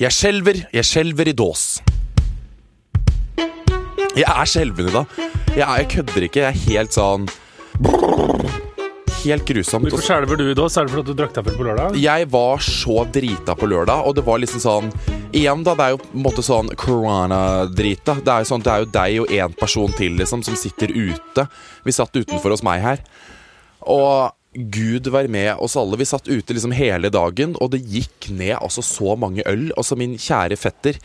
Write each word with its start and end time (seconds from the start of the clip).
Jeg 0.00 0.14
skjelver, 0.16 0.56
jeg 0.72 0.88
skjelver 0.88 1.28
i 1.28 1.34
dås. 1.36 1.62
Jeg 4.16 4.24
er 4.24 4.48
skjelven 4.48 4.88
i 4.88 4.94
dag. 4.94 5.18
Jeg, 5.52 5.60
er, 5.66 5.74
jeg 5.82 5.88
kødder 5.92 6.24
ikke. 6.26 6.40
Jeg 6.40 6.48
er 6.48 6.62
helt 6.64 6.96
sånn 6.96 7.26
Helt 9.22 9.44
grusomt. 9.46 9.86
Hvorfor 9.86 10.02
skjelver 10.02 10.40
du 10.40 10.46
i 10.48 10.54
dås? 10.56 10.74
er 10.80 10.88
det 10.88 10.94
fordi 10.96 11.12
du 11.12 11.18
drakk 11.20 11.36
deg 11.36 11.46
full 11.46 11.58
på 11.60 11.66
lørdag? 11.68 11.98
Jeg 12.00 12.26
var 12.32 12.64
så 12.64 13.04
drita 13.14 13.54
på 13.54 13.68
lørdag, 13.70 14.02
og 14.08 14.16
det 14.16 14.24
var 14.26 14.40
liksom 14.42 14.62
sånn 14.64 14.88
Igjen, 15.32 15.62
da. 15.64 15.76
Det 15.78 15.84
er 15.84 15.94
jo 15.94 16.00
på 16.02 16.10
en 16.10 16.24
måte 16.24 16.42
sånn 16.44 16.72
koronadrita. 16.76 18.16
Det 18.24 18.32
er 18.32 18.42
jo 18.42 18.48
sånn, 18.50 18.64
det 18.64 18.72
er 18.72 18.82
jo 18.82 18.90
deg 18.96 19.20
og 19.22 19.30
én 19.36 19.54
person 19.60 19.94
til, 19.96 20.16
liksom, 20.18 20.42
som 20.44 20.56
sitter 20.58 20.90
ute. 20.92 21.46
Vi 21.86 21.94
satt 21.94 22.16
utenfor 22.18 22.52
hos 22.56 22.64
meg 22.66 22.82
her. 22.84 23.04
Og 23.86 24.32
Gud 24.52 25.08
være 25.08 25.30
med 25.32 25.56
oss 25.64 25.78
alle. 25.80 25.96
Vi 25.96 26.08
satt 26.08 26.28
ute 26.28 26.52
liksom 26.52 26.74
hele 26.76 27.08
dagen, 27.12 27.54
og 27.60 27.72
det 27.72 27.82
gikk 27.88 28.28
ned 28.36 28.58
altså 28.58 28.84
så 28.84 29.16
mange 29.16 29.44
øl. 29.48 29.70
Altså, 29.80 29.96
min 29.96 30.18
kjære 30.20 30.60
fetter 30.60 31.00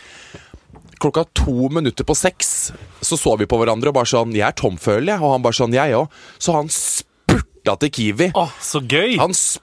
Klokka 0.98 1.28
to 1.38 1.68
minutter 1.70 2.02
på 2.08 2.16
seks 2.18 2.72
så 3.06 3.18
så 3.22 3.36
vi 3.38 3.46
på 3.46 3.60
hverandre 3.62 3.92
og 3.92 4.00
bare 4.00 4.10
sånn 4.10 4.34
'Jeg 4.34 4.48
er 4.48 4.56
tom, 4.58 4.78
føler 4.82 5.14
jeg.' 5.14 5.22
Og 5.22 5.32
han 5.32 5.44
bare 5.46 5.54
sånn 5.54 5.74
'Jeg 5.74 5.94
òg'. 5.94 6.10
Så 6.40 6.54
han 6.54 6.68
spurta 6.74 7.78
til 7.80 7.90
Kiwi. 7.90 8.32
Åh, 8.34 8.52
så 8.60 8.82
gøy! 8.82 9.18
Han 9.22 9.34
spurta 9.34 9.62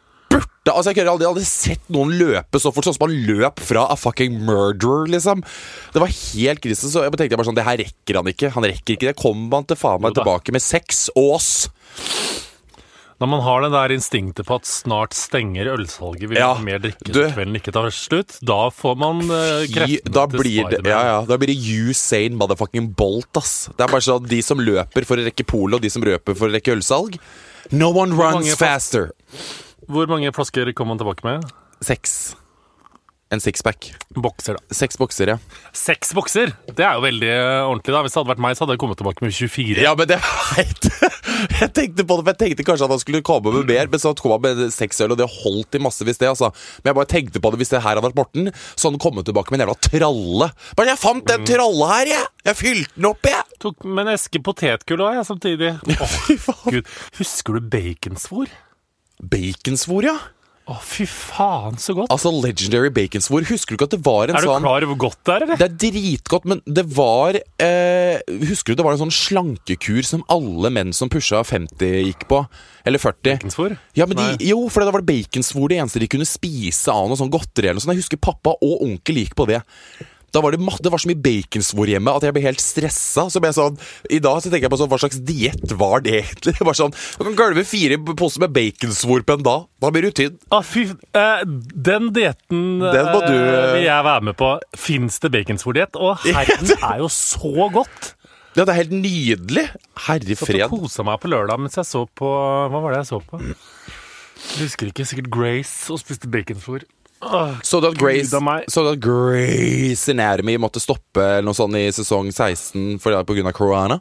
Altså, 0.64 0.94
jeg 0.94 0.96
kunne 0.96 1.12
aldri, 1.12 1.26
aldri 1.26 1.44
sett 1.44 1.90
noen 1.90 2.14
løpe 2.16 2.56
så 2.56 2.72
fort, 2.72 2.86
sånn 2.86 2.94
som 2.96 3.10
han 3.10 3.26
løp 3.26 3.60
fra 3.60 3.84
a 3.90 3.96
fucking 3.96 4.46
murderer, 4.46 5.10
liksom. 5.12 5.42
Det 5.92 6.00
var 6.00 6.08
helt 6.08 6.60
krise. 6.60 6.88
Så 6.88 7.02
jeg 7.02 7.10
tenkte 7.12 7.18
tenkte 7.18 7.36
bare 7.36 7.48
sånn 7.50 7.58
Det 7.58 7.66
her 7.66 7.76
rekker 7.76 8.14
han 8.16 8.30
ikke. 8.32 8.50
Han 8.54 8.64
rekker 8.64 8.94
ikke 8.94 9.08
det. 9.10 9.16
Kommer 9.16 9.58
han 9.58 9.64
til 9.66 9.76
faen 9.76 10.00
meg 10.00 10.14
tilbake 10.14 10.52
med 10.52 10.62
seks 10.62 11.10
ås? 11.14 11.68
Når 13.22 13.28
man 13.30 13.40
har 13.46 13.60
det 13.62 13.70
der 13.72 13.92
instinktet 13.94 14.46
på 14.48 14.56
at 14.58 14.66
snart 14.66 15.14
stenger 15.14 15.68
ølsalget, 15.76 16.26
vil 16.32 16.38
Ja, 16.40 16.50
mer 16.58 16.80
drikke 16.82 17.12
du- 17.14 17.20
kvelden 17.30 17.54
ikke 17.60 17.72
tar 17.72 17.86
slutt, 17.94 18.38
da 18.42 18.68
får 18.74 18.96
man 18.98 19.22
uh, 19.30 19.62
kreftene 19.70 20.26
til 20.34 20.42
Spiderman. 20.42 20.90
Ja, 20.90 21.00
ja. 21.12 21.18
Da 21.28 21.38
blir 21.38 21.52
det 21.52 21.56
Usain 21.62 22.34
motherfucking 22.36 22.90
Bolt, 22.98 23.30
ass. 23.38 23.68
Det 23.76 23.86
er 23.86 23.92
bare 23.94 24.04
sånn 24.04 24.26
de 24.28 24.40
som 24.42 24.58
løper 24.58 25.06
for 25.06 25.16
å 25.16 25.24
rekke 25.28 25.46
polet, 25.46 25.78
og 25.78 25.82
de 25.86 25.90
som 25.94 26.02
røper 26.02 26.34
for 26.36 26.50
å 26.50 26.54
rekke 26.58 26.74
ølsalg. 26.74 27.18
No 27.70 27.92
one 27.94 28.12
runs 28.18 28.54
faster. 28.60 29.12
Hvor 29.88 30.06
mange 30.10 30.32
flasker 30.34 30.72
kom 30.74 30.88
man 30.90 30.98
tilbake 31.00 31.24
med? 31.24 31.46
Seks. 31.84 32.34
En 33.34 33.42
sixpack. 33.42 33.88
Bokser, 34.14 34.54
da. 34.54 34.74
Seks 34.74 34.98
bokser, 35.00 35.32
ja. 35.32 35.38
Seks 35.74 36.12
bokser! 36.14 36.52
Det 36.68 36.84
er 36.86 36.94
jo 36.94 37.02
veldig 37.02 37.30
eh, 37.32 37.62
ordentlig, 37.66 37.90
da. 37.90 38.02
Hvis 38.04 38.14
det 38.14 38.20
hadde 38.20 38.30
vært 38.30 38.42
meg, 38.44 38.54
så 38.54 38.62
hadde 38.62 38.76
jeg 38.76 38.82
kommet 38.84 39.00
tilbake 39.00 39.24
med 39.24 39.34
24. 39.34 39.82
Ja, 39.82 39.94
men 39.98 40.10
det 40.10 40.18
veit 40.22 40.86
Jeg 41.64 41.70
tenkte 41.74 42.04
på 42.06 42.18
det, 42.20 42.22
for 42.22 42.30
jeg 42.30 42.40
tenkte 42.44 42.66
kanskje 42.68 42.86
at 42.86 42.94
han 42.94 43.02
skulle 43.02 43.22
komme 43.26 43.54
med 43.56 43.72
mer, 43.72 43.90
men 43.90 44.02
så 44.02 44.12
kom 44.20 44.36
han 44.36 44.44
med 44.44 44.62
seks 44.74 45.02
øl, 45.02 45.16
og 45.16 45.18
det 45.18 45.26
holdt 45.32 45.74
i 45.74 45.80
massevis, 45.82 46.20
det, 46.20 46.30
altså. 46.30 46.52
Men 46.82 46.92
jeg 46.92 46.98
bare 47.00 47.10
tenkte 47.10 47.42
på 47.42 47.50
det 47.50 47.60
hvis 47.62 47.74
det 47.74 47.80
her 47.82 47.96
hadde 47.96 48.04
vært 48.06 48.20
Morten, 48.20 48.52
så 48.54 48.86
hadde 48.86 48.94
han 48.94 49.02
kommet 49.02 49.26
tilbake 49.26 49.50
med 49.50 49.58
en 49.58 49.64
jævla 49.66 49.76
tralle. 49.88 50.50
Men 50.78 50.92
jeg 50.92 51.02
fant 51.02 51.26
den 51.32 51.48
tralle 51.50 51.90
her, 51.90 52.12
jeg! 52.14 52.30
Jeg 52.44 52.60
fylte 52.60 52.94
den 53.00 53.10
opp, 53.10 53.30
jeg! 53.32 53.58
Tok 53.66 53.88
med 53.88 54.04
en 54.04 54.14
eske 54.14 54.44
potetgull 54.46 55.02
òg, 55.08 55.18
jeg, 55.18 55.28
samtidig. 55.32 55.74
Fy 56.28 56.38
faen. 56.46 56.78
Gud. 56.78 56.94
Husker 57.18 57.58
du 57.58 57.74
baconsvor? 57.74 58.54
Baconsvor, 59.34 60.06
ja. 60.06 60.16
Å, 60.64 60.78
fy 60.80 61.04
faen, 61.04 61.74
så 61.76 61.92
godt. 61.92 62.08
Altså 62.14 62.30
Legendary 62.32 62.88
baconsvor. 62.94 63.44
Husker 63.50 63.74
du 63.74 63.76
ikke 63.76 63.88
at 63.90 63.96
det 63.98 64.04
var 64.06 64.30
en 64.30 64.32
sånn 64.32 64.38
Er 64.38 64.46
du 64.46 64.48
sånn 64.48 64.64
klar 64.64 64.86
over 64.86 64.90
hvor 64.94 65.00
godt 65.02 65.18
det 65.20 65.34
er, 65.34 65.44
eller? 65.44 65.58
Det 65.60 65.66
er 65.66 65.74
dritgodt, 65.82 66.46
men 66.48 66.62
det 66.64 66.84
var 66.96 67.36
eh, 67.36 68.22
Husker 68.48 68.72
du 68.72 68.80
det 68.80 68.86
var 68.86 68.96
en 68.96 69.02
sånn 69.02 69.12
slankekur 69.12 70.00
som 70.08 70.24
alle 70.32 70.72
menn 70.72 70.94
som 70.96 71.12
pusha 71.12 71.42
50 71.44 72.08
gikk 72.08 72.24
på? 72.32 72.40
Eller 72.88 73.02
40. 73.02 73.20
Baconsvor? 73.28 73.76
Ja, 73.96 74.08
men 74.08 74.16
de, 74.16 74.24
Nei. 74.24 74.48
jo, 74.54 74.62
for 74.72 74.80
da 74.80 74.94
var 74.94 75.04
det 75.04 75.12
baconsvor 75.12 75.68
det 75.68 75.82
eneste 75.82 76.00
de 76.00 76.08
kunne 76.16 76.28
spise 76.28 76.96
av 76.96 77.12
noe 77.12 77.20
sånn 77.20 77.32
godteri 77.32 77.68
eller 77.68 77.82
noe 77.82 77.84
sånt. 77.84 77.96
Jeg 77.98 78.06
husker 78.06 78.24
pappa 78.24 78.56
og 78.56 78.86
onkel 78.88 79.20
gikk 79.20 79.36
på 79.36 79.48
det. 79.52 79.60
Da 80.34 80.40
var 80.42 80.54
det, 80.54 80.58
det 80.82 80.90
var 80.90 80.98
så 80.98 81.06
mye 81.10 81.20
baconsvor 81.22 81.90
hjemme 81.92 82.10
at 82.18 82.24
jeg 82.26 82.34
ble 82.34 82.42
helt 82.42 82.62
stressa. 82.62 83.28
Så 83.30 83.42
ble 83.42 83.52
jeg 83.52 83.58
sånn, 83.58 83.76
I 84.10 84.18
dag 84.24 84.40
så 84.42 84.50
tenker 84.50 84.66
jeg 84.66 84.72
på 84.74 84.80
sånn, 84.80 84.90
hva 84.90 84.98
slags 84.98 85.20
diett 85.22 85.74
var 85.78 86.02
det 86.04 86.16
egentlig? 86.24 86.56
Bare 86.66 86.78
sånn, 86.78 86.96
Du 87.18 87.22
kan 87.28 87.38
gølve 87.38 87.62
fire 87.68 88.00
poser 88.18 88.42
med 88.42 88.54
baconsvor 88.56 89.22
på 89.26 89.38
en 89.38 89.46
dag. 89.46 89.68
Da 89.84 89.92
blir 89.94 90.08
du 90.08 90.16
tynn. 90.16 90.40
Ah, 90.54 90.64
fy, 90.66 90.88
eh, 90.90 91.44
den 91.46 92.10
dietten 92.16 92.82
Den 92.82 93.10
må 93.12 93.20
du, 93.22 93.30
eh, 93.30 93.70
vil 93.76 93.84
eh, 93.84 93.86
jeg 93.86 94.08
være 94.10 94.28
med 94.30 94.38
på. 94.40 94.50
Fins 94.80 95.20
det 95.22 95.30
baconsvordiett? 95.36 96.00
Og 96.02 96.26
herren, 96.36 96.74
er 96.80 97.04
jo 97.04 97.10
så 97.12 97.70
godt! 97.74 98.14
Ja, 98.54 98.62
det 98.62 98.70
er 98.70 98.80
helt 98.84 98.92
nydelig. 98.94 99.64
Herre 100.06 100.36
fred. 100.38 100.60
Jeg 100.62 100.70
kosa 100.70 101.06
meg 101.06 101.18
på 101.22 101.30
lørdag 101.30 101.58
mens 101.62 101.74
jeg 101.78 101.86
så 101.88 102.04
på 102.06 102.28
Hva 102.70 102.82
var 102.82 102.94
det 102.94 103.00
jeg 103.02 103.10
så 103.10 103.18
på? 103.26 103.40
Jeg 103.42 104.66
husker 104.66 104.90
ikke. 104.90 105.06
Sikkert 105.10 105.30
Grace 105.34 105.90
og 105.90 105.98
spiste 106.02 106.30
baconsvor. 106.30 106.86
Så 107.64 107.80
du 107.80 107.88
at 107.88 107.98
Grace, 107.98 108.40
så 108.68 108.82
at 108.90 108.98
Grace 109.00 110.12
Anatomy 110.12 110.58
måtte 110.60 110.82
stoppe 110.82 111.22
eller 111.22 111.46
noe 111.46 111.56
sånt 111.56 111.78
i 111.78 111.86
sesong 111.94 112.28
16 112.32 112.98
for, 113.00 113.16
på 113.24 113.38
grunn 113.38 113.48
av 113.48 113.56
corona? 113.56 114.00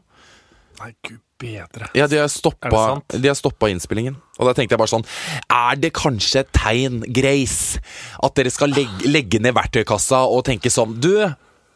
Nei, 0.82 0.92
gud 1.06 1.22
bedre. 1.44 1.90
Ja, 1.94 2.08
de 2.08 2.20
har 2.22 2.28
stoppa, 2.32 3.02
de 3.12 3.28
har 3.28 3.38
stoppa 3.38 3.70
innspillingen. 3.72 4.16
Og 4.40 4.48
da 4.48 4.56
tenkte 4.56 4.76
jeg 4.76 4.82
bare 4.82 4.92
sånn 4.92 5.06
Er 5.54 5.80
det 5.80 5.94
kanskje 5.98 6.44
et 6.44 6.52
tegn, 6.56 7.02
Grace, 7.14 7.82
at 8.24 8.36
dere 8.38 8.54
skal 8.54 8.74
legge, 8.74 9.10
legge 9.10 9.42
ned 9.44 9.56
verktøykassa 9.58 10.24
og 10.30 10.46
tenke 10.48 10.72
sånn 10.74 10.96
Du, 11.04 11.14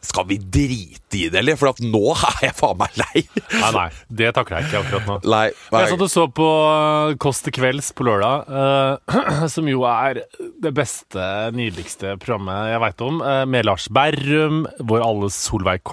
skal 0.04 0.26
vi 0.28 0.38
drite 0.38 1.18
i 1.18 1.24
det, 1.28 1.40
eller? 1.40 1.58
For 1.58 1.72
at 1.72 1.82
nå 1.82 2.02
er 2.30 2.48
jeg 2.48 2.56
faen 2.58 2.78
meg 2.80 2.98
lei. 3.00 3.24
Nei, 3.50 3.72
nei. 3.74 3.88
Det 4.20 4.32
takler 4.36 4.60
jeg 4.60 4.70
ikke 4.70 4.82
akkurat 4.84 5.10
nå. 5.10 5.18
Nei, 5.34 5.44
nei. 5.72 5.82
Jeg 5.82 5.92
satt 5.94 6.06
og 6.06 6.12
så 6.12 6.26
på 6.38 6.48
uh, 6.48 7.16
Kåss 7.20 7.42
til 7.46 7.56
kvelds 7.58 7.90
på 7.96 8.06
lørdag, 8.08 8.48
uh, 8.48 9.46
som 9.54 9.68
jo 9.70 9.84
er 9.88 10.22
det 10.62 10.74
beste, 10.76 11.24
nydeligste 11.56 12.16
programmet 12.22 12.72
jeg 12.72 12.84
veit 12.86 13.06
om, 13.08 13.22
uh, 13.24 13.42
med 13.48 13.68
Lars 13.68 13.88
Berrum, 13.92 14.64
vår 14.78 15.04
alles 15.04 15.38
Solveig 15.48 15.84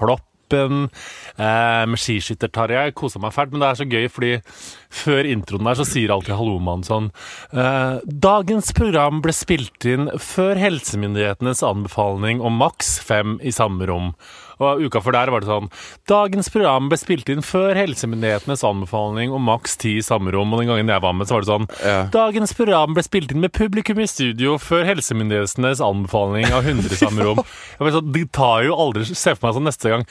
Kloppen, 0.46 0.90
eh, 1.36 1.86
med 1.86 1.98
skiskytter-Tarjei. 1.98 2.92
Kosa 2.94 3.18
meg 3.18 3.32
fælt, 3.34 3.52
men 3.52 3.60
det 3.60 3.68
er 3.68 3.74
så 3.80 3.86
gøy, 3.86 4.08
fordi 4.08 4.32
før 4.90 5.26
introen 5.26 5.64
der 5.64 5.74
så 5.74 5.86
sier 5.86 6.12
alltid 6.14 6.36
Hallomannen 6.38 6.86
sånn 6.86 7.10
eh, 7.52 7.98
Dagens 8.06 8.72
program 8.72 9.20
ble 9.22 9.32
spilt 9.34 9.84
inn 9.84 10.08
før 10.18 10.56
helsemyndighetenes 10.56 11.64
anbefaling 11.66 12.40
om 12.40 12.56
maks 12.60 12.98
fem 13.00 13.38
i 13.42 13.50
samme 13.50 13.86
rom. 13.86 14.14
Og 14.62 14.80
uka 14.86 15.02
før 15.04 15.12
der 15.18 15.30
var 15.34 15.42
det 15.44 15.50
sånn 15.50 15.66
Dagens 16.08 16.48
program 16.52 16.86
ble 16.88 16.96
spilt 17.00 17.28
inn 17.32 17.42
før 17.44 17.76
helsemyndighetenes 17.76 18.62
anbefaling 18.64 19.34
om 19.36 19.44
maks 19.44 19.76
ti 19.82 19.96
i 19.98 20.04
samme 20.04 20.32
rom. 20.32 20.54
Og 20.54 20.62
den 20.62 20.70
gangen 20.70 20.92
jeg 20.92 21.04
var 21.04 21.12
med, 21.16 21.28
så 21.28 21.36
var 21.36 21.44
det 21.44 21.50
sånn 21.50 21.68
Ja. 21.84 21.98
Dagens 22.14 22.54
program 22.56 22.96
ble 22.96 23.04
spilt 23.04 23.34
inn 23.34 23.42
med 23.44 23.52
publikum 23.56 24.00
i 24.00 24.08
studio 24.08 24.56
før 24.62 24.86
helsemyndighetenes 24.88 25.82
anbefaling 25.84 26.48
av 26.56 26.64
100 26.64 26.92
i 26.96 27.00
samme 27.02 27.26
rom. 27.26 27.42
Sånn, 27.78 28.12
De 28.12 28.24
tar 28.32 28.64
jo 28.64 28.76
aldri 28.80 29.04
Se 29.12 29.34
for 29.36 29.48
meg 29.48 29.56
sånn 29.58 29.68
neste 29.68 29.92
gang. 29.92 30.06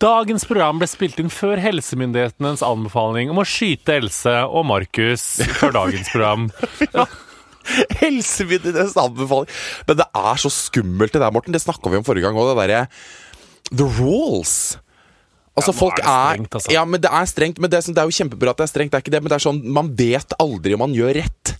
Dagens 0.00 0.46
program 0.48 0.80
ble 0.80 0.88
spilt 0.90 1.20
inn 1.20 1.30
før 1.32 1.60
helsemyndighetenes 1.60 2.64
anbefaling 2.64 3.30
om 3.30 3.40
å 3.42 3.46
skyte 3.48 3.98
Else 4.00 4.36
og 4.48 4.64
Markus 4.70 5.24
før 5.60 5.76
dagens 5.76 6.08
program. 6.12 6.48
Helsemyndighetenes 8.00 8.96
anbefaling. 8.98 9.50
Men 9.88 10.00
det 10.00 10.06
er 10.16 10.40
så 10.40 10.50
skummelt, 10.52 11.12
det 11.14 11.22
der, 11.22 11.32
Morten. 11.34 11.54
Det 11.54 11.62
snakka 11.62 11.92
vi 11.92 12.00
om 12.00 12.06
forrige 12.06 12.26
gang 12.26 12.38
òg, 12.38 12.52
det 12.54 12.62
derre 12.64 12.86
The 13.70 13.86
rules. 14.00 14.78
Altså, 15.56 15.72
Ja, 15.74 15.78
folk 15.78 15.98
er 15.98 16.02
det 16.02 16.14
strengt, 16.40 16.54
altså. 16.56 16.72
Ja, 16.72 16.84
men 16.88 17.00
det 17.02 17.10
er 17.12 17.26
strengt. 17.28 17.58
Men 17.60 17.70
det 17.70 17.82
sånn, 17.84 17.94
det 17.94 18.02
er 18.02 18.08
jo 18.10 18.16
kjempebra 18.16 18.50
at 18.54 18.56
det 18.62 18.64
er 18.68 18.72
strengt, 18.72 18.90
det 18.92 18.98
er 19.00 19.04
ikke 19.04 19.14
det, 19.16 19.22
men 19.22 19.28
det 19.32 19.36
er 19.38 19.44
sånn 19.50 19.60
Man 19.64 19.90
vet 19.98 20.32
aldri 20.40 20.74
om 20.74 20.82
man 20.86 20.94
gjør 20.96 21.14
rett. 21.20 21.54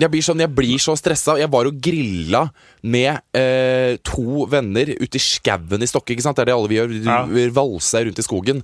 Jeg 0.00 0.08
blir, 0.10 0.22
sånn, 0.24 0.40
jeg 0.40 0.48
blir 0.56 0.78
så 0.80 0.94
stressa. 0.96 1.34
Jeg 1.38 1.50
var 1.52 1.66
og 1.68 1.76
grilla 1.84 2.46
med 2.82 3.20
eh, 3.36 3.98
to 4.08 4.46
venner 4.48 4.88
ute 4.88 5.18
i 5.18 5.22
skauen 5.22 5.82
i 5.84 5.88
Stokke. 5.90 6.14
ikke 6.14 6.24
sant? 6.24 6.36
Det 6.36 6.46
er 6.46 6.50
det 6.52 6.56
alle 6.56 6.70
vi 6.70 6.78
gjør. 6.80 6.88
Vi 6.88 7.44
Ja. 7.44 7.50
valser 7.52 8.06
rundt 8.08 8.18
i 8.18 8.22
skogen. 8.24 8.62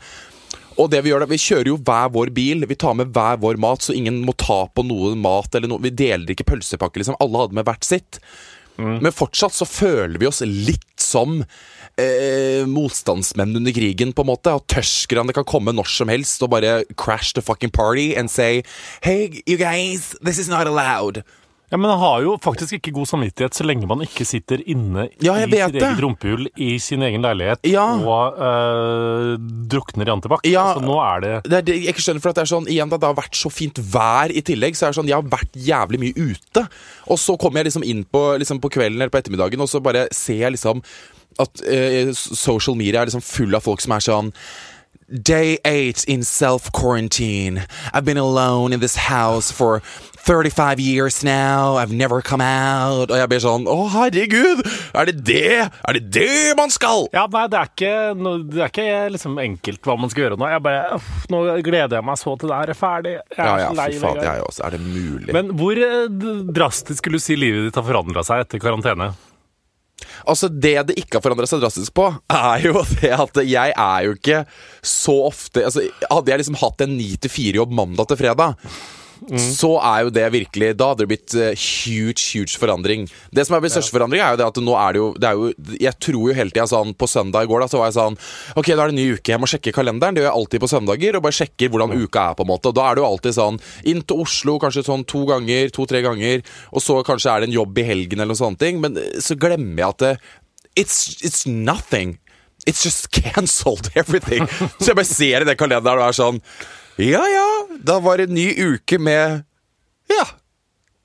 Og 0.78 0.88
det 0.90 1.02
Vi 1.04 1.10
gjør 1.10 1.20
da, 1.20 1.26
vi 1.26 1.36
kjører 1.36 1.66
jo 1.66 1.76
hver 1.76 2.08
vår 2.14 2.30
bil. 2.32 2.64
Vi 2.66 2.74
tar 2.78 2.94
med 2.94 3.12
hver 3.12 3.36
vår 3.38 3.58
mat, 3.58 3.80
så 3.80 3.94
ingen 3.94 4.24
må 4.24 4.34
ta 4.36 4.66
på 4.72 4.84
noe 4.86 5.14
mat. 5.16 5.54
eller 5.54 5.68
noe. 5.68 5.78
Vi 5.82 5.90
deler 5.90 6.26
ikke 6.32 6.46
pølsepakke. 6.46 6.96
liksom. 6.96 7.16
Alle 7.20 7.38
hadde 7.44 7.52
med 7.52 7.64
hvert 7.66 7.84
sitt. 7.84 8.20
Men 8.78 9.14
fortsatt 9.14 9.56
så 9.56 9.66
føler 9.66 10.20
vi 10.20 10.28
oss 10.28 10.42
litt 10.46 11.02
som 11.02 11.40
eh, 11.98 12.66
motstandsmenn 12.66 13.56
under 13.58 13.74
krigen, 13.74 14.12
på 14.12 14.24
en 14.24 14.30
måte. 14.30 14.54
Og 14.54 14.66
tørskerne 14.70 15.34
kan 15.34 15.46
komme 15.48 15.74
når 15.74 15.90
som 15.90 16.12
helst 16.12 16.44
og 16.46 16.52
bare 16.54 16.82
crash 16.96 17.34
the 17.34 17.44
fucking 17.44 17.74
party 17.74 18.12
and 18.16 18.30
say 18.30 18.62
Hey, 19.02 19.42
you 19.46 19.58
guys, 19.58 20.14
this 20.22 20.38
is 20.38 20.48
not 20.48 20.66
allowed. 20.66 21.24
Ja, 21.70 21.76
Men 21.76 21.90
han 21.90 21.98
har 22.00 22.22
jo 22.24 22.36
faktisk 22.40 22.78
ikke 22.78 22.94
god 22.96 23.08
samvittighet 23.10 23.52
så 23.58 23.64
lenge 23.68 23.88
man 23.90 24.00
ikke 24.00 24.24
sitter 24.24 24.62
inne 24.64 25.08
Ja, 25.20 25.34
i 25.36 25.44
sitt 25.44 25.76
eget 25.76 26.00
rumpehull 26.00 26.46
i 26.56 26.70
sin 26.80 27.02
egen 27.04 27.20
leilighet 27.26 27.60
Ja. 27.68 27.84
og 28.00 28.38
øh, 28.40 29.34
drukner 29.68 30.08
i 30.08 30.14
antibac. 30.14 30.40
Ja. 30.48 30.62
Altså, 30.72 30.86
nå 30.86 30.96
er 31.04 31.20
det 31.26 31.34
Det 31.50 31.58
er 31.58 31.66
det 31.68 31.76
jeg 31.82 31.92
ikke 31.94 32.06
skjønner, 32.06 32.24
for 32.24 32.32
at 32.32 32.40
det 32.40 32.46
er 32.46 32.52
sånn 32.54 32.70
Igjen 32.72 32.88
da 32.94 32.96
det 33.02 33.10
har 33.10 33.18
vært 33.20 33.36
så 33.36 33.52
fint 33.52 33.78
vær 33.92 34.32
i 34.32 34.40
tillegg, 34.48 34.78
så 34.80 34.88
er 34.88 34.94
det 34.94 35.00
sånn 35.02 35.12
Jeg 35.12 35.18
har 35.20 35.28
vært 35.36 35.60
jævlig 35.68 36.00
mye 36.06 36.16
ute. 36.32 36.64
Og 37.12 37.20
så 37.20 37.36
kommer 37.40 37.60
jeg 37.60 37.70
liksom 37.70 37.84
inn 37.84 38.02
på, 38.08 38.24
liksom 38.40 38.60
på 38.64 38.72
kvelden 38.72 38.98
eller 39.02 39.12
på 39.12 39.20
ettermiddagen, 39.20 39.60
og 39.60 39.68
så 39.68 39.82
bare 39.84 40.08
ser 40.14 40.46
jeg 40.46 40.56
liksom 40.56 40.80
at 41.38 41.60
eh, 41.70 42.08
social 42.16 42.74
media 42.74 43.02
er 43.04 43.06
liksom 43.12 43.22
full 43.22 43.54
av 43.54 43.62
folk 43.62 43.78
som 43.84 43.92
er 43.94 44.02
sånn 44.02 44.32
Day 45.08 45.56
eight 45.64 46.04
in 46.04 46.22
self-quarantine. 46.22 47.66
I've 47.94 48.04
been 48.04 48.18
alone 48.18 48.74
in 48.74 48.80
this 48.80 48.94
house 48.96 49.50
for 49.50 49.80
35 50.28 50.78
years 50.78 51.24
now. 51.24 51.76
I've 51.76 51.90
never 51.90 52.20
come 52.20 52.42
out. 52.42 53.08
Og 53.10 53.16
jeg 53.16 53.30
blir 53.30 53.40
sånn 53.40 53.64
Å, 53.64 53.76
herregud! 53.94 54.60
Er 54.92 55.08
det 55.08 55.14
det? 55.24 55.70
Er 55.88 55.96
det 55.96 56.02
det 56.12 56.52
man 56.58 56.68
skal? 56.68 57.06
Ja, 57.16 57.24
nei, 57.32 57.46
det 57.48 57.56
er 57.56 57.70
ikke, 57.70 57.94
det 58.52 58.60
er 58.60 58.68
ikke 58.68 58.88
liksom 59.14 59.40
enkelt 59.40 59.80
hva 59.88 59.96
man 59.96 60.12
skal 60.12 60.26
gjøre 60.26 60.36
nå. 60.42 60.50
Jeg 60.52 60.64
bare, 60.66 60.98
uff, 60.98 61.08
Nå 61.32 61.40
gleder 61.64 61.96
jeg 62.02 62.08
meg 62.10 62.20
så 62.20 62.36
til 62.36 62.52
det 62.52 62.58
her 62.60 62.74
er 62.74 62.80
ferdig. 62.82 63.14
Jeg 63.16 63.38
er 63.38 63.48
Ja, 63.48 63.56
ja, 63.62 63.70
så 63.72 63.78
lei 63.80 63.88
fy 63.94 64.02
faen. 64.04 64.20
Jeg 64.28 64.44
også. 64.50 64.66
Er 64.68 64.76
det 64.76 64.82
mulig? 64.84 65.32
Men 65.38 65.54
hvor 65.56 65.80
eh, 65.88 66.04
drastisk 66.60 67.00
skulle 67.00 67.16
du 67.16 67.24
si 67.24 67.38
livet 67.40 67.70
ditt 67.70 67.80
har 67.80 67.88
forandra 67.88 68.26
seg 68.28 68.44
etter 68.44 68.60
karantene? 68.60 69.14
Altså 70.26 70.48
Det 70.50 70.74
det 70.88 70.98
ikke 71.00 71.18
har 71.18 71.24
forandra 71.24 71.48
seg 71.48 71.62
drastisk 71.62 71.94
på, 71.98 72.08
er 72.32 72.66
jo 72.66 72.82
det 72.98 73.12
at 73.14 73.42
jeg 73.46 73.74
er 73.74 74.06
jo 74.06 74.16
ikke 74.16 74.44
så 74.82 75.14
ofte 75.28 75.64
altså, 75.68 75.84
Hadde 76.08 76.32
jeg 76.32 76.42
liksom 76.42 76.58
hatt 76.62 76.84
en 76.84 76.96
9-4-jobb 76.98 77.74
mandag 77.74 78.10
til 78.10 78.20
fredag, 78.20 78.56
så 79.58 79.70
er 79.82 80.04
jo 80.06 80.12
det 80.14 80.24
virkelig 80.32 80.70
Da 80.78 80.90
hadde 80.90 81.04
det 81.04 81.08
blitt 81.10 81.34
eh, 81.36 81.56
huge, 81.58 82.22
huge 82.32 82.58
forandring. 82.60 83.06
Det 83.34 83.44
som 83.46 83.56
er 83.56 83.62
blitt 83.64 83.74
største 83.74 83.94
forandring, 83.94 84.22
er 84.22 84.34
jo 84.34 84.40
det 84.40 84.46
at 84.46 84.60
nå 84.62 84.76
er 84.78 84.94
det 84.94 85.02
jo, 85.02 85.08
det 85.18 85.28
er 85.28 85.38
jo 85.38 85.76
Jeg 85.82 85.94
tror 86.04 86.20
jo 86.30 86.36
hele 86.38 86.54
tida 86.54 86.66
sånn 86.70 86.94
På 86.98 87.08
søndag 87.10 87.46
i 87.46 87.50
går 87.50 87.64
da 87.64 87.70
så 87.72 87.80
var 87.82 87.90
jeg 87.90 87.98
sånn 87.98 88.18
Ok, 88.54 88.70
da 88.72 88.84
er 88.84 88.92
det 88.92 88.94
en 88.94 89.00
ny 89.00 89.06
uke. 89.18 89.32
Jeg 89.34 89.42
må 89.42 89.48
sjekke 89.50 89.74
kalenderen. 89.74 90.16
Det 90.16 90.22
gjør 90.22 90.30
jeg 90.30 90.38
alltid 90.40 90.62
på 90.64 90.70
søndager. 90.70 91.18
Og 91.18 91.26
bare 91.26 91.38
sjekker 91.38 91.72
hvordan 91.72 91.94
uka 91.98 92.24
er. 92.30 92.38
på 92.38 92.46
en 92.46 92.52
måte 92.52 92.72
Og 92.72 92.78
da 92.78 92.86
er 92.88 92.96
det 92.98 93.04
jo 93.04 93.08
alltid 93.10 93.38
sånn 93.38 93.60
inn 93.92 94.02
til 94.08 94.22
Oslo 94.24 94.56
kanskje 94.62 94.86
sånn 94.86 95.04
to 95.08 95.24
ganger, 95.28 95.72
to-tre 95.74 96.02
ganger. 96.06 96.42
Og 96.72 96.84
så 96.84 97.00
kanskje 97.06 97.34
er 97.34 97.42
det 97.42 97.50
en 97.50 97.58
jobb 97.58 97.78
i 97.82 97.86
helgen 97.88 98.22
eller 98.22 98.34
noe 98.34 98.42
sånne 98.42 98.60
ting. 98.60 98.80
Men 98.84 98.98
eh, 99.00 99.20
så 99.24 99.36
glemmer 99.38 99.82
jeg 99.84 99.88
at 99.94 100.04
det, 100.04 100.14
it's, 100.78 100.98
it's 101.26 101.44
nothing. 101.48 102.18
It's 102.66 102.84
just 102.84 103.10
cancelled 103.10 103.90
everything. 104.00 104.46
Så 104.78 104.92
jeg 104.92 104.98
bare 104.98 105.08
ser 105.08 105.42
i 105.44 105.48
den 105.48 105.58
kalenderen 105.58 106.02
og 106.02 106.10
er 106.10 106.18
sånn 106.18 106.42
Ja 106.98 107.22
ja, 107.30 107.46
da 107.86 108.00
var 108.02 108.18
det 108.18 108.28
en 108.28 108.34
ny 108.34 108.48
uke 108.58 108.98
med 108.98 109.44
Ja. 110.10 110.24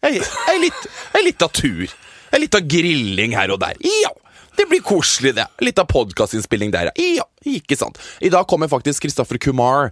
Ei, 0.04 0.18
ei, 0.20 0.58
litt, 0.60 0.88
ei 1.16 1.22
lita 1.30 1.48
tur. 1.48 1.88
Ei 2.34 2.40
lita 2.42 2.60
grilling 2.60 3.36
her 3.38 3.54
og 3.54 3.62
der. 3.62 3.78
Ja. 3.80 4.12
Det 4.58 4.68
blir 4.70 4.84
koselig, 4.86 5.32
det. 5.38 5.46
Litt 5.66 5.80
av 5.82 5.88
podkastinnspilling 5.90 6.70
der, 6.74 6.92
ja. 6.94 7.24
Ikke 7.50 7.78
sant. 7.78 7.98
I 8.22 8.30
dag 8.30 8.46
kommer 8.48 8.70
faktisk 8.70 9.02
Kristoffer 9.06 9.40
Kumar, 9.42 9.90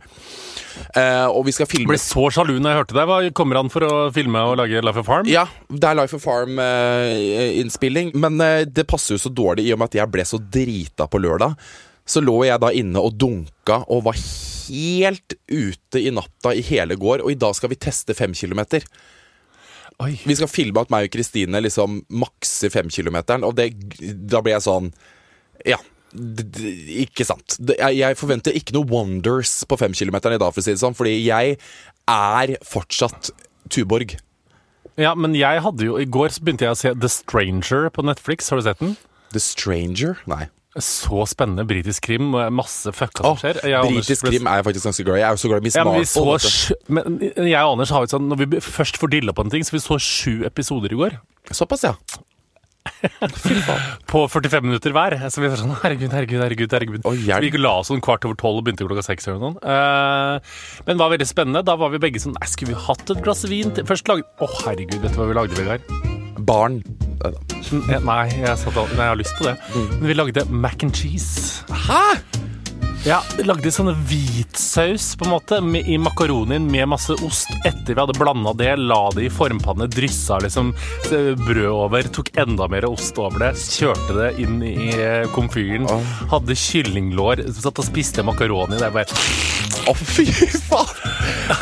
eh, 0.95 1.25
og 1.25 1.45
vi 1.47 1.53
skal 1.55 1.65
Jeg 1.65 1.71
filme 1.73 1.89
ble 1.89 1.97
så 2.01 2.27
sjalu 2.33 2.59
når 2.59 2.69
jeg 2.69 2.79
hørte 2.81 2.97
deg. 2.97 3.09
Hva 3.09 3.17
Kommer 3.37 3.57
han 3.57 3.71
for 3.73 3.85
å 3.87 4.11
filme 4.13 4.43
og 4.51 4.57
lage 4.61 4.83
Life 4.85 5.01
of 5.01 5.09
Farm? 5.09 5.25
Ja, 5.29 5.47
det 5.69 5.89
er 5.89 5.97
Life 5.97 6.15
of 6.17 6.21
Farm-innspilling. 6.25 8.13
men 8.13 8.41
eh, 8.41 8.65
det 8.69 8.85
passer 8.87 9.15
jo 9.17 9.23
så 9.23 9.33
dårlig 9.33 9.65
i 9.67 9.73
og 9.73 9.81
med 9.81 9.89
at 9.91 9.99
jeg 10.01 10.11
ble 10.13 10.27
så 10.27 10.37
drita 10.37 11.07
på 11.09 11.21
lørdag. 11.21 11.57
Så 12.11 12.23
lå 12.23 12.41
jeg 12.47 12.59
da 12.59 12.71
inne 12.75 12.99
og 12.99 13.15
dunka 13.19 13.83
og 13.87 14.05
var 14.09 14.19
helt 14.71 15.35
ute 15.47 16.01
i 16.01 16.11
natta 16.13 16.53
i 16.55 16.63
hele 16.65 16.97
går. 16.99 17.23
Og 17.23 17.33
i 17.33 17.39
dag 17.39 17.55
skal 17.55 17.71
vi 17.71 17.79
teste 17.79 18.15
fem 18.17 18.35
kilometer. 18.37 18.83
Oi. 20.01 20.15
Vi 20.25 20.35
skal 20.37 20.49
filme 20.49 20.81
at 20.81 20.91
meg 20.93 21.07
og 21.07 21.13
Kristine 21.13 21.61
liksom 21.61 22.01
makser 22.21 22.71
femkilometeren, 22.73 23.45
og 23.45 23.53
det, 23.59 23.69
da 24.01 24.41
blir 24.41 24.57
jeg 24.57 24.67
sånn 24.67 24.93
Ja. 25.67 25.77
Ikke 26.11 27.23
sant. 27.23 27.55
Jeg, 27.71 28.17
forventer 28.19 28.55
ikke 28.57 28.73
noe 28.75 28.89
wonders 28.89 29.61
på 29.63 29.77
femkilometeren 29.79 30.35
i 30.35 30.41
dag, 30.41 30.51
for 30.51 30.59
å 30.59 30.65
si 30.65 30.73
det 30.73 30.81
sånn, 30.81 30.97
fordi 30.97 31.13
jeg 31.21 31.55
er 32.11 32.55
fortsatt 32.67 33.29
Tuborg. 33.71 34.17
Ja, 34.99 35.13
men 35.15 35.37
jeg 35.39 35.61
hadde 35.63 35.85
jo 35.87 35.95
I 36.01 36.09
går 36.09 36.33
begynte 36.43 36.67
jeg 36.67 36.75
å 36.75 36.79
se 36.81 36.91
The 36.99 37.07
Stranger 37.07 37.87
på 37.95 38.03
Netflix. 38.03 38.51
Har 38.51 38.59
du 38.59 38.65
sett 38.65 38.81
den? 38.83 38.97
The 39.31 39.39
Stranger? 39.39 40.19
Nei. 40.27 40.49
Så 40.79 41.25
spennende 41.27 41.65
britisk 41.67 42.05
krim. 42.07 42.29
Masse 42.55 42.93
fucka 42.95 43.25
som 43.25 43.39
skjer. 43.41 43.59
Jeg 43.67 43.75
Anders 43.75 44.07
britisk 44.07 44.23
krim 44.29 44.47
er 44.47 44.61
jeg 44.61 44.67
faktisk 44.69 44.87
ganske 44.87 45.03
glad 45.03 45.17
i. 45.17 45.19
Jeg 45.19 45.27
er 45.27 45.35
jo 45.35 45.41
så 45.41 45.51
glad 45.51 45.59
i 45.59 45.65
Miss 45.67 45.75
Ja, 45.75 45.83
Marple. 45.83 46.77
men 46.87 47.19
jeg 47.51 47.59
og 47.59 47.73
Anders 47.75 47.91
har 47.91 48.05
jo 48.05 48.11
sånn 48.13 48.29
Når 48.31 48.39
vi 48.45 48.61
først 48.63 48.99
får 49.01 49.11
dilla 49.11 49.35
på 49.35 49.43
en 49.43 49.51
ting, 49.51 49.65
så 49.67 49.75
vi 49.75 49.83
så 49.83 49.99
sju 49.99 50.45
episoder 50.47 50.95
i 50.95 50.99
går. 51.01 51.17
Såpass, 51.51 51.83
ja. 51.83 51.95
På 54.11 54.23
45 54.31 54.63
minutter 54.65 54.95
hver. 54.95 55.17
Så 55.29 55.43
vi 55.43 55.51
var 55.51 55.59
sånn 55.59 55.75
herregud, 55.83 56.15
herregud, 56.15 56.39
herregud. 56.41 56.71
herregud. 56.71 57.03
Oh, 57.03 57.13
så 57.19 57.39
vi 57.43 57.51
gikk 57.51 57.59
og 57.59 57.65
la 57.67 57.75
oss 57.83 57.91
sånn 57.91 58.01
kvart 58.01 58.25
over 58.29 58.39
tolv 58.39 58.61
og 58.61 58.65
begynte 58.65 58.87
klokka 58.87 59.03
seks. 59.11 59.27
eller 59.27 59.43
noe 59.43 59.51
sånt. 59.51 59.63
Eh, 59.67 60.81
men 60.87 60.95
det 60.95 61.03
var 61.03 61.13
veldig 61.17 61.29
spennende. 61.29 61.65
Da 61.67 61.75
var 61.75 61.91
vi 61.93 62.01
begge 62.01 62.23
sånn 62.23 62.37
Nei, 62.39 62.47
skulle 62.47 62.73
vi 62.73 62.83
hatt 62.87 63.11
et 63.11 63.23
glass 63.27 63.43
vin 63.51 63.75
til 63.75 63.83
Først 63.91 64.07
lagde 64.07 64.23
Å, 64.39 64.49
herregud, 64.63 65.01
vet 65.03 65.11
du 65.11 65.19
hva 65.19 65.27
vi 65.29 65.39
lagde, 65.41 65.59
Vegard? 65.59 66.39
Barn. 66.41 66.79
Mm, 67.71 67.83
eh, 67.89 68.03
Nei, 68.03 68.21
jeg, 68.41 68.57
satt, 68.59 68.75
nei, 68.75 69.05
jeg 69.05 69.13
har 69.13 69.19
lyst 69.19 69.37
på 69.39 69.47
det. 69.47 69.55
Men 69.99 70.07
vi 70.11 70.17
lagde 70.17 70.45
mac 70.51 70.83
and 70.83 70.95
cheese. 70.95 71.63
Hæ?! 71.87 72.03
Ja, 73.01 73.15
vi 73.33 73.41
lagde 73.47 73.71
sånne 73.73 73.95
hvitsaus 74.05 75.15
på 75.17 75.25
en 75.25 75.31
måte 75.33 75.57
med, 75.65 75.87
i 75.89 75.95
makaronien 75.97 76.67
med 76.69 76.85
masse 76.91 77.15
ost. 77.25 77.49
Etter 77.65 77.95
vi 77.95 77.97
hadde 77.97 78.13
blanda 78.13 78.53
det, 78.53 78.75
la 78.77 78.99
det 79.15 79.23
i 79.25 79.31
formpanne, 79.33 79.87
dryssa 79.89 80.37
liksom 80.43 80.69
eh, 81.09 81.31
brød 81.39 81.65
over, 81.71 82.11
tok 82.13 82.29
enda 82.37 82.67
mer 82.69 82.85
ost 82.85 83.17
over 83.17 83.41
det, 83.41 83.55
kjørte 83.57 84.19
det 84.19 84.29
inn 84.45 84.61
i 84.61 84.75
eh, 84.93 85.25
komfyren, 85.33 85.89
hadde 86.29 86.59
kyllinglår, 86.61 87.41
satt 87.57 87.81
og 87.81 87.89
spiste 87.89 88.21
makaroni. 88.27 88.77
Det 88.77 88.91
er 88.91 88.93
bare 88.99 89.17
Å, 89.89 89.97
fy 89.97 90.27
faen! 90.69 90.93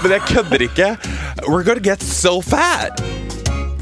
Men 0.03 0.17
jeg 0.17 0.27
kødder 0.27 0.67
ikke. 0.67 0.91
We're 1.47 1.63
gonna 1.63 1.79
get 1.79 2.03
so 2.03 2.41
fat! 2.43 2.99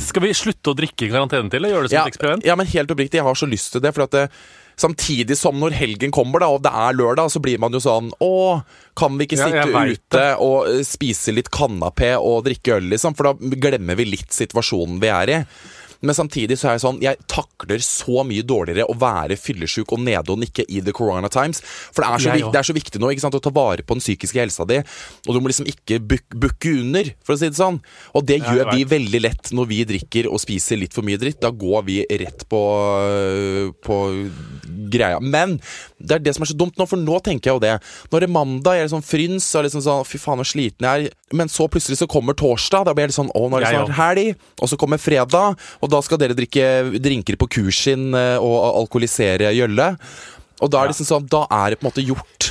Skal 0.08 0.24
vi 0.24 0.34
slutte 0.38 0.72
å 0.72 0.78
drikke 0.78 1.08
i 1.08 1.12
karantene 1.12 1.52
til, 1.52 1.68
og 1.68 1.74
gjøre 1.74 1.88
det 1.88 1.92
som 1.92 1.98
Ja, 2.00 2.06
et 2.08 2.14
eksperiment? 2.16 2.46
ja, 2.48 2.56
men 2.60 2.70
helt 2.72 2.94
oppriktig, 2.96 3.20
jeg 3.20 3.28
har 3.28 3.36
så 3.38 3.50
lyst 3.50 3.74
til 3.76 3.84
det. 3.84 3.92
For 3.96 4.06
at 4.08 4.16
det, 4.16 4.26
samtidig 4.80 5.36
som 5.40 5.58
når 5.60 5.76
helgen 5.78 6.14
kommer, 6.16 6.40
da, 6.44 6.48
og 6.54 6.62
det 6.64 6.72
er 6.72 6.96
lørdag, 6.98 7.32
så 7.34 7.42
blir 7.44 7.60
man 7.60 7.74
jo 7.76 7.82
sånn 7.84 8.12
Å, 8.24 8.62
kan 8.98 9.18
vi 9.18 9.28
ikke 9.28 9.40
sitte 9.40 9.66
ja, 9.66 9.84
ute 9.90 10.26
og 10.44 10.70
eh, 10.70 10.84
spise 10.88 11.34
litt 11.36 11.50
kanapé 11.54 12.14
og 12.20 12.46
drikke 12.48 12.78
øl, 12.80 12.92
liksom? 12.94 13.18
For 13.18 13.32
da 13.32 13.58
glemmer 13.68 13.98
vi 14.00 14.06
litt 14.14 14.32
situasjonen 14.36 15.02
vi 15.04 15.12
er 15.12 15.34
i. 15.34 15.40
Men 16.02 16.16
samtidig 16.18 16.58
så 16.60 16.70
er 16.70 16.76
jeg 16.78 16.84
sånn 16.84 17.00
Jeg 17.02 17.18
takler 17.32 17.82
så 17.84 18.24
mye 18.28 18.44
dårligere 18.46 18.86
å 18.90 18.96
være 19.00 19.38
fyllesyk 19.40 19.94
og 19.96 20.04
nede 20.06 20.34
og 20.34 20.42
nikke 20.44 20.66
i 20.70 20.82
the 20.86 20.94
corona 20.96 21.30
times. 21.34 21.62
For 21.96 22.04
det 22.04 22.10
er 22.12 22.24
så, 22.26 22.52
det 22.54 22.60
er 22.62 22.68
så 22.70 22.76
viktig 22.78 23.02
nå 23.02 23.10
ikke 23.14 23.26
sant, 23.26 23.38
å 23.38 23.44
ta 23.44 23.54
vare 23.54 23.86
på 23.86 23.98
den 23.98 24.04
psykiske 24.04 24.42
helsa 24.42 24.68
di. 24.70 24.80
Og 25.28 25.32
du 25.34 25.42
må 25.42 25.52
liksom 25.52 25.70
ikke 25.70 26.00
bukke 26.04 26.76
under, 26.82 27.10
for 27.26 27.36
å 27.36 27.40
si 27.42 27.50
det 27.50 27.60
sånn. 27.60 27.80
Og 28.18 28.28
det 28.30 28.40
Ja, 28.42 28.54
gjør 28.54 28.72
vi 28.76 28.86
veldig 28.92 29.22
lett 29.24 29.52
når 29.58 29.70
vi 29.72 29.80
drikker 29.90 30.30
og 30.30 30.42
spiser 30.44 30.78
litt 30.80 30.94
for 30.96 31.08
mye 31.08 31.20
dritt. 31.22 31.40
Da 31.42 31.50
går 31.52 31.86
vi 31.88 32.00
rett 32.22 32.46
på, 32.52 32.62
på 33.86 33.98
greia. 34.92 35.20
Men 35.22 35.58
det 35.98 36.18
er 36.18 36.24
det 36.24 36.36
som 36.38 36.46
er 36.46 36.52
så 36.52 36.58
dumt 36.58 36.78
nå, 36.78 36.86
for 36.90 37.00
nå 37.02 37.20
tenker 37.26 37.50
jeg 37.52 37.58
jo 37.58 37.64
det. 37.64 37.76
Når 38.12 38.24
det 38.24 38.30
er 38.30 38.34
mandag, 38.36 38.78
jeg 38.78 38.88
er 38.88 38.94
sånn 38.94 39.06
fryns 39.06 39.48
og 39.58 39.66
liksom 39.68 39.84
sånn 39.86 40.06
Fy 40.08 40.20
faen, 40.22 40.42
så 40.44 40.54
sliten 40.54 40.86
jeg 40.88 41.08
er. 41.10 41.16
Men 41.36 41.50
så 41.52 41.66
plutselig 41.72 41.98
så 42.00 42.08
kommer 42.10 42.38
torsdag. 42.38 42.86
Da 42.88 42.94
blir 42.96 43.10
litt 43.10 43.18
sånn 43.18 43.32
Å, 43.36 43.42
nå 43.50 43.58
er 43.60 43.66
det 43.66 43.74
snart 43.74 43.96
helg. 43.98 44.46
Og 44.62 44.72
så 44.72 44.78
kommer 44.80 45.02
fredag, 45.02 45.58
og 45.82 45.87
da 45.92 46.02
skal 46.06 46.20
dere 46.22 46.38
drikke 46.38 46.68
drinker 47.04 47.38
på 47.40 47.50
kursin 47.58 48.10
eh, 48.18 48.38
og 48.42 48.58
alkoholisere 48.84 49.54
gjølle. 49.56 49.92
Og 50.64 50.72
da 50.74 50.82
er 50.82 50.88
det 50.90 50.96
liksom 50.96 51.10
sånn 51.12 51.28
Da 51.30 51.44
er 51.54 51.74
det 51.74 51.80
på 51.80 51.86
en 51.86 51.92
måte 51.92 52.06
gjort. 52.06 52.48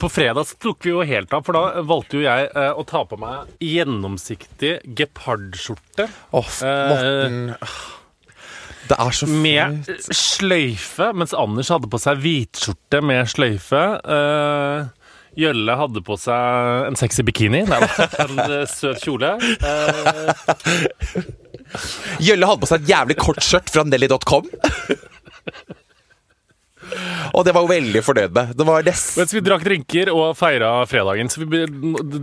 På 0.00 0.08
fredag 0.08 0.46
så 0.48 0.56
tok 0.56 0.86
vi 0.86 0.94
jo 0.94 1.02
helt 1.04 1.32
av, 1.36 1.42
for 1.44 1.52
da 1.56 1.82
valgte 1.84 2.16
jo 2.16 2.24
jeg 2.24 2.48
eh, 2.48 2.70
å 2.72 2.84
ta 2.88 3.02
på 3.04 3.18
meg 3.20 3.50
gjennomsiktig 3.60 4.78
gepardskjorte. 4.96 6.06
Åh, 6.32 6.54
Morten 6.88 7.40
Det 8.88 8.96
er 8.96 9.12
så 9.18 9.28
fint. 9.28 9.42
Med 9.44 9.90
sløyfe, 10.16 11.10
mens 11.12 11.36
Anders 11.36 11.68
hadde 11.74 11.90
på 11.92 12.00
seg 12.00 12.22
hvitskjorte 12.24 13.02
med 13.04 13.28
sløyfe. 13.28 13.82
Eh, 14.00 14.97
Jølle 15.38 15.74
hadde 15.78 16.02
på 16.02 16.16
seg 16.18 16.88
en 16.88 16.98
sexy 16.98 17.22
bikini. 17.26 17.62
Nei 17.68 17.78
en 18.24 18.40
eh, 18.44 18.64
søt 18.70 19.02
kjole. 19.04 19.36
Gjølle 22.18 22.28
Jølle 22.28 22.48
hadde 22.50 22.62
på 22.64 22.70
seg 22.70 22.82
et 22.82 22.90
jævlig 22.90 23.18
kort 23.20 23.42
skjørt 23.44 23.70
fra 23.70 23.84
Nelly.com. 23.86 24.48
Og 27.34 27.44
det 27.46 27.54
var 27.54 27.64
hun 27.64 27.70
veldig 27.70 28.02
fornøyd 28.04 28.34
med. 28.34 28.54
Det 28.58 28.66
var 28.68 28.86
nesten 28.86 29.22
mens 29.22 29.34
vi 29.34 29.42
drakk 29.44 29.64
drinker 29.66 30.10
og 30.14 30.36
feira 30.38 30.70
fredagen. 30.88 31.30
Så 31.32 31.44
vi, 31.44 31.64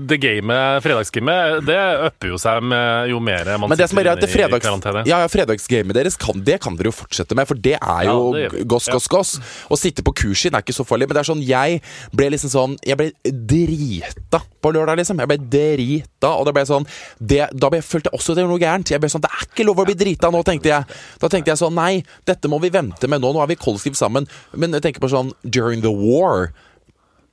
det 0.09 0.19
gamet, 0.23 0.83
fredagsgamet, 0.85 1.61
det 1.67 1.79
upper 2.09 2.31
jo 2.33 2.39
seg 2.41 2.63
med 2.65 3.11
jo 3.11 3.21
mer 3.23 3.51
man 3.59 3.71
Men 3.71 3.79
det 3.79 3.89
som 3.91 3.99
er 4.01 4.09
det 4.11 4.29
i 4.29 4.31
fredags, 4.31 4.69
ja, 5.05 5.19
ja, 5.21 5.31
fredagsgamet 5.31 5.97
deres 5.97 6.17
kan, 6.19 6.39
det 6.45 6.59
kan 6.63 6.77
dere 6.77 6.91
jo 6.91 6.95
fortsette 6.95 7.37
med, 7.37 7.47
for 7.49 7.59
det 7.59 7.77
er 7.77 8.07
jo 8.09 8.15
Ja, 8.35 8.49
det 8.51 8.65
goss, 8.69 8.89
goss, 8.91 9.07
goss. 9.11 9.35
Å 9.69 9.77
sitte 9.79 10.05
på 10.05 10.13
kurs 10.15 10.45
er 10.47 10.57
ikke 10.59 10.75
så 10.75 10.85
farlig, 10.87 11.09
men 11.09 11.17
det 11.17 11.23
er 11.23 11.29
sånn 11.31 11.43
jeg 11.45 11.81
ble 12.15 12.29
liksom 12.33 12.51
sånn 12.53 12.75
Jeg 12.85 12.99
ble 12.99 13.11
drita 13.25 14.41
på 14.61 14.71
lørdag, 14.73 14.99
liksom. 14.99 15.19
Jeg 15.21 15.29
ble 15.29 15.37
drita, 15.41 16.31
og 16.31 16.47
da 16.47 16.53
ble 16.55 16.65
sånn 16.67 16.87
det, 17.19 17.43
Da 17.53 17.69
ble, 17.71 17.81
følte 17.85 18.11
jeg 18.11 18.19
også 18.19 18.35
det 18.35 18.45
var 18.45 18.53
noe 18.53 18.61
gærent. 18.61 18.91
Jeg 18.93 19.01
ble 19.03 19.11
sånn 19.11 19.23
Det 19.25 19.31
er 19.31 19.47
ikke 19.47 19.67
lov 19.67 19.81
å 19.83 19.87
bli 19.87 19.97
drita 19.99 20.31
nå, 20.33 20.41
tenkte 20.47 20.71
jeg. 20.71 20.97
Da 21.21 21.29
tenkte 21.31 21.53
jeg 21.53 21.61
sånn 21.61 21.75
Nei, 21.75 22.03
dette 22.27 22.49
må 22.51 22.59
vi 22.63 22.71
vente 22.73 23.09
med 23.11 23.21
nå. 23.23 23.33
Nå 23.35 23.43
er 23.43 23.51
vi 23.51 23.59
kollektivt 23.59 23.99
sammen. 23.99 24.27
Men 24.55 24.75
jeg 24.77 24.85
tenker 24.85 25.03
på 25.03 25.11
sånn 25.11 25.33
During 25.43 25.83
the 25.85 25.93
war 25.93 26.51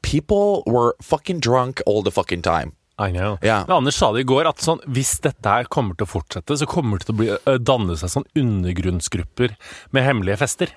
People 0.03 0.65
were 0.67 0.95
fucking 1.01 1.39
drunk 1.39 1.81
all 1.87 2.03
the 2.03 2.11
fucking 2.11 2.43
time. 2.43 2.75
I 2.99 3.11
know. 3.11 3.39
Yeah. 3.43 3.65
Men 3.69 3.77
Anders 3.77 3.95
sa 3.95 4.13
det 4.13 4.25
i 4.25 4.29
går 4.29 4.49
at 4.51 4.61
sånn, 4.63 4.83
hvis 4.91 5.15
dette 5.25 5.49
her 5.49 5.69
kommer 5.73 5.97
til 5.97 6.07
å 6.07 6.11
fortsette, 6.11 6.57
så 6.59 6.69
kommer 6.69 7.01
det 7.01 7.09
til 7.09 7.15
å 7.15 7.19
bli, 7.21 7.29
uh, 7.33 7.59
danne 7.59 7.97
seg 7.99 8.13
sånn 8.13 8.27
undergrunnsgrupper 8.39 9.55
med 9.95 10.07
hemmelige 10.07 10.41
fester. 10.43 10.75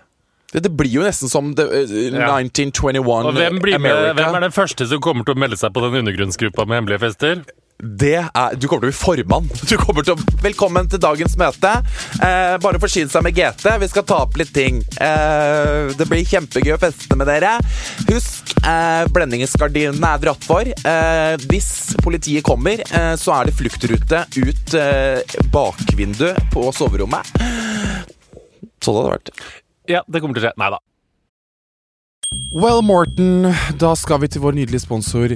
Det, 0.53 0.61
det 0.63 0.71
blir 0.77 0.93
jo 0.93 1.03
nesten 1.03 1.31
som 1.31 1.51
the, 1.57 1.65
uh, 1.65 1.93
Ja. 2.15 2.37
1921 2.39 3.01
Og 3.01 3.35
hvem, 3.35 3.59
med, 3.59 4.15
hvem 4.15 4.39
er 4.39 4.45
den 4.47 4.55
første 4.55 4.87
som 4.89 5.03
kommer 5.03 5.27
til 5.27 5.35
å 5.35 5.41
melde 5.41 5.59
seg 5.59 5.73
på 5.75 5.83
den 5.83 5.99
undergrunnsgruppa 6.03 6.67
med 6.69 6.83
hemmelige 6.83 7.03
fester? 7.07 7.43
Det 7.77 8.15
er, 8.15 8.55
du 8.55 8.69
kommer 8.71 8.87
til 8.87 8.87
å 8.87 8.91
bli 8.93 8.95
formann. 8.95 9.49
Du 9.69 9.75
kommer 9.81 10.05
til 10.05 10.15
å, 10.15 10.35
velkommen 10.43 10.87
til 10.89 11.01
dagens 11.03 11.35
møte. 11.39 11.71
Eh, 12.23 12.55
bare 12.63 12.79
forsyne 12.81 13.11
seg 13.11 13.25
med 13.25 13.35
GT. 13.35 13.67
Vi 13.81 13.89
skal 13.91 14.05
ta 14.07 14.21
opp 14.23 14.37
litt 14.39 14.53
ting. 14.55 14.79
Eh, 15.03 15.91
det 15.97 16.07
blir 16.07 16.23
kjempegøy 16.23 16.75
å 16.77 16.79
feste 16.81 17.17
med 17.19 17.27
dere. 17.27 17.57
Husk, 18.07 18.55
eh, 18.63 19.03
blendingsgardinene 19.11 20.13
er 20.15 20.23
dratt 20.23 20.47
for. 20.47 20.63
Eh, 20.63 21.35
hvis 21.51 21.69
politiet 21.99 22.45
kommer, 22.47 22.79
eh, 22.85 23.13
så 23.19 23.35
er 23.39 23.49
det 23.49 23.57
fluktrute 23.59 24.23
ut 24.39 24.77
eh, 24.79 25.37
bakvinduet 25.51 26.39
på 26.55 26.69
soverommet. 26.75 27.27
Sånn 28.79 28.95
hadde 29.01 29.07
det 29.09 29.15
vært. 29.17 29.33
Ja, 29.91 30.05
det 30.07 30.23
kommer 30.23 30.37
til 30.37 30.45
å 30.45 30.47
skje. 30.47 30.55
Nei 30.61 30.71
da. 30.77 30.79
Well, 32.55 32.81
Morten, 32.85 33.51
da 33.77 33.91
skal 33.99 34.23
vi 34.23 34.31
til 34.31 34.41
vår 34.45 34.55
nydelige 34.55 34.85
sponsor 34.85 35.35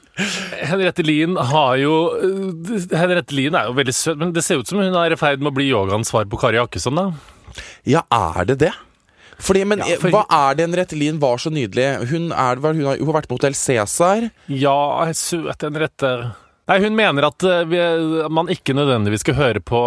Henriette 0.71 1.03
Lien 1.05 1.35
har 1.51 1.75
jo 1.81 1.95
øh, 2.17 2.85
Henriette 2.93 3.35
Lien 3.37 3.55
er 3.57 3.69
jo 3.69 3.75
veldig 3.77 3.95
søt, 3.95 4.19
men 4.21 4.33
det 4.35 4.43
ser 4.45 4.61
ut 4.61 4.69
som 4.69 4.81
hun 4.81 4.95
er 4.97 5.15
i 5.15 5.19
ferd 5.19 5.41
med 5.43 5.51
å 5.53 5.57
bli 5.57 5.69
yogaens 5.71 6.11
svar 6.13 6.27
på 6.31 6.39
Kari 6.41 6.59
Jakkesson, 6.59 6.97
da. 6.99 7.09
Ja, 7.89 8.03
er 8.13 8.45
det 8.51 8.59
det? 8.67 8.71
Fordi, 9.41 9.63
men 9.65 9.81
Ja, 9.81 9.97
for- 9.97 10.13
Hva 10.13 10.25
er 10.29 10.55
det 10.55 10.67
Henriette 10.67 10.97
Lien 10.99 11.17
var 11.19 11.37
så 11.41 11.49
nydelig? 11.49 11.87
Hun, 12.11 12.29
er, 12.31 12.61
hun, 12.61 12.85
har, 12.85 13.01
har 13.01 13.15
vært 13.17 13.27
på 13.31 13.39
Hotell 13.39 13.57
Cæsar. 13.57 14.29
Ja, 14.47 14.77
søt 15.17 15.65
Henriette. 15.65 16.11
Nei, 16.69 16.77
Hun 16.83 16.95
mener 16.95 17.25
at 17.27 17.43
øh, 17.43 17.63
vi, 17.67 17.79
man 18.31 18.47
ikke 18.53 18.75
nødvendigvis 18.77 19.25
skal 19.25 19.35
høre 19.39 19.59
på 19.65 19.79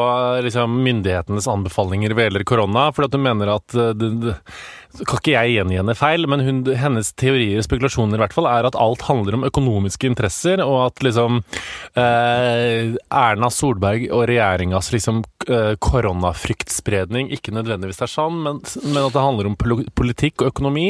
liksom, 0.45 0.75
myndighetenes 0.85 1.47
anbefalinger 1.49 2.13
ved 2.19 2.27
gjelder 2.29 2.45
korona. 2.51 2.89
For 2.93 3.07
at 3.07 3.15
hun 3.15 3.23
mener 3.25 3.55
at 3.55 3.77
det, 3.97 4.11
det, 4.25 4.35
Kan 4.95 5.19
ikke 5.19 5.33
jeg 5.35 5.55
gjengi 5.57 5.79
henne 5.81 5.95
feil, 5.99 6.27
men 6.31 6.43
hun, 6.47 6.61
hennes 6.79 7.09
teorier 7.19 7.59
og 7.59 7.67
spekulasjoner 7.67 8.19
i 8.19 8.23
hvert 8.23 8.37
fall 8.37 8.47
er 8.47 8.69
at 8.69 8.77
alt 8.79 9.03
handler 9.09 9.39
om 9.39 9.47
økonomiske 9.49 10.07
interesser, 10.07 10.63
og 10.63 10.77
at 10.85 11.03
liksom 11.03 11.41
eh, 11.99 12.95
Erna 13.11 13.51
Solberg 13.51 14.07
og 14.15 14.27
regjeringas 14.31 14.93
liksom 14.95 15.25
eh, 15.49 15.75
koronafryktspredning 15.83 17.33
ikke 17.35 17.57
nødvendigvis 17.57 18.05
er 18.07 18.13
sann, 18.13 18.39
men, 18.47 18.63
men 18.87 19.03
at 19.03 19.17
det 19.17 19.27
handler 19.27 19.51
om 19.51 19.59
politikk 19.99 20.45
og 20.45 20.53
økonomi. 20.55 20.87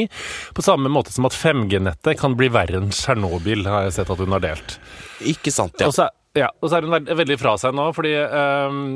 På 0.53 0.65
samme 0.65 0.91
måte 0.93 1.15
som 1.15 1.25
at 1.25 1.37
5G-nettet 1.37 2.21
kan 2.21 2.37
bli 2.37 2.51
verre 2.53 2.83
enn 2.83 2.93
Tsjernobyl, 2.93 3.65
har 3.71 3.87
jeg 3.87 3.97
sett 3.99 4.13
at 4.13 4.21
hun 4.21 4.37
har 4.37 4.45
delt. 4.45 4.77
Ikke 5.25 5.53
sant, 5.53 5.79
ja. 5.81 5.89
Og 5.89 5.97
så, 5.97 6.11
ja, 6.37 6.53
og 6.61 6.69
så 6.69 6.77
er 6.77 6.85
hun 6.85 7.15
veldig 7.25 7.41
fra 7.41 7.57
seg 7.57 7.73
nå, 7.73 7.89
fordi 7.97 8.13
ehm, 8.21 8.89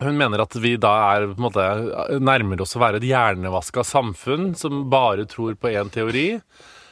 hun 0.00 0.18
mener 0.18 0.42
at 0.42 0.56
vi 0.60 0.74
da 0.80 0.92
er 1.12 1.30
måte 1.40 1.64
nærmer 2.20 2.64
oss 2.64 2.76
å 2.76 2.82
være 2.82 3.00
et 3.00 3.08
hjernevaska 3.10 3.84
samfunn 3.86 4.52
som 4.58 4.86
bare 4.92 5.28
tror 5.30 5.56
på 5.60 5.72
én 5.72 5.92
teori. 5.92 6.28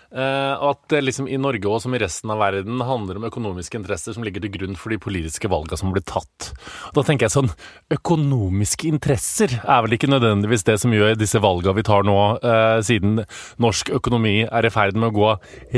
Eh, 0.09 0.55
og 0.65 0.71
at 0.71 0.85
det 0.88 1.03
liksom 1.05 1.27
i 1.29 1.37
Norge 1.37 1.69
og 1.69 1.83
som 1.85 1.93
i 1.93 1.99
resten 2.00 2.31
av 2.33 2.38
verden 2.41 2.81
handler 2.81 3.19
om 3.19 3.27
økonomiske 3.29 3.77
interesser 3.77 4.15
som 4.17 4.25
ligger 4.25 4.41
til 4.41 4.55
grunn 4.55 4.79
for 4.81 4.95
de 4.95 4.97
politiske 5.05 5.50
valgene 5.53 5.77
som 5.77 5.93
blir 5.93 6.05
tatt. 6.09 6.49
Og 6.88 6.97
da 6.97 7.05
tenker 7.05 7.27
jeg 7.27 7.35
sånn 7.35 7.50
Økonomiske 7.93 8.88
interesser 8.88 9.59
er 9.59 9.85
vel 9.85 9.99
ikke 9.99 10.09
nødvendigvis 10.09 10.65
det 10.65 10.79
som 10.81 10.97
gjør 10.97 11.12
disse 11.21 11.43
valgene 11.45 11.77
vi 11.77 11.85
tar 11.85 12.09
nå, 12.09 12.19
eh, 12.41 12.81
siden 12.88 13.21
norsk 13.61 13.93
økonomi 14.00 14.38
er 14.49 14.69
i 14.69 14.73
ferd 14.73 14.97
med 14.97 15.11
å 15.11 15.17
gå 15.19 15.33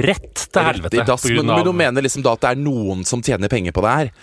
rett 0.07 0.47
til 0.47 0.69
helvete. 0.69 1.03
I 1.03 1.09
dass, 1.11 1.27
men, 1.27 1.51
men 1.51 1.67
du 1.67 1.75
mener 1.75 2.07
liksom 2.07 2.23
da 2.23 2.39
at 2.39 2.47
det 2.47 2.55
er 2.55 2.63
noen 2.63 3.03
som 3.09 3.27
tjener 3.27 3.51
penger 3.51 3.75
på 3.75 3.83
det 3.83 3.97
her? 3.99 4.15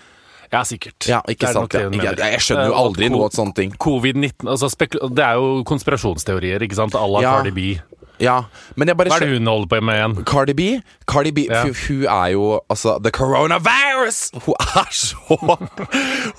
Ja, 0.54 0.62
sikkert. 0.64 1.08
Ja, 1.10 1.22
ikke 1.28 1.52
sant? 1.52 1.74
Ja. 1.74 1.90
Jeg, 1.92 2.18
jeg 2.18 2.40
skjønner 2.40 2.70
jo 2.70 2.74
Eh, 2.74 2.80
aldri 2.86 3.10
noe 3.12 3.26
av 3.28 3.36
sånne 3.36 3.54
ting. 3.58 3.74
Covid-19 3.84 4.48
altså 4.48 4.70
Det 5.14 5.24
er 5.24 5.34
jo 5.36 5.64
konspirasjonsteorier, 5.68 6.62
ikke 6.64 6.76
sant? 6.76 6.94
À 6.96 7.06
la 7.08 7.22
Ja. 7.22 7.36
Cardi 7.38 7.52
B. 7.52 7.82
Ja, 8.20 8.38
men 8.76 8.90
jeg 8.90 8.98
bare 8.98 9.12
Hva 9.12 9.20
er 9.22 9.28
det 9.28 9.38
hun 9.38 9.50
holder 9.50 9.70
på 9.70 9.80
med 9.86 9.98
igjen? 10.00 10.16
Cardi 10.26 10.54
B, 10.58 10.68
Cardi 11.08 11.32
B 11.36 11.44
Ja. 11.50 11.64
hun 11.70 12.06
er 12.10 12.32
jo 12.34 12.46
altså 12.70 12.96
The 13.04 13.12
coronavirus! 13.14 14.32
Hun 14.46 14.56
er 14.58 14.90
så 14.92 15.38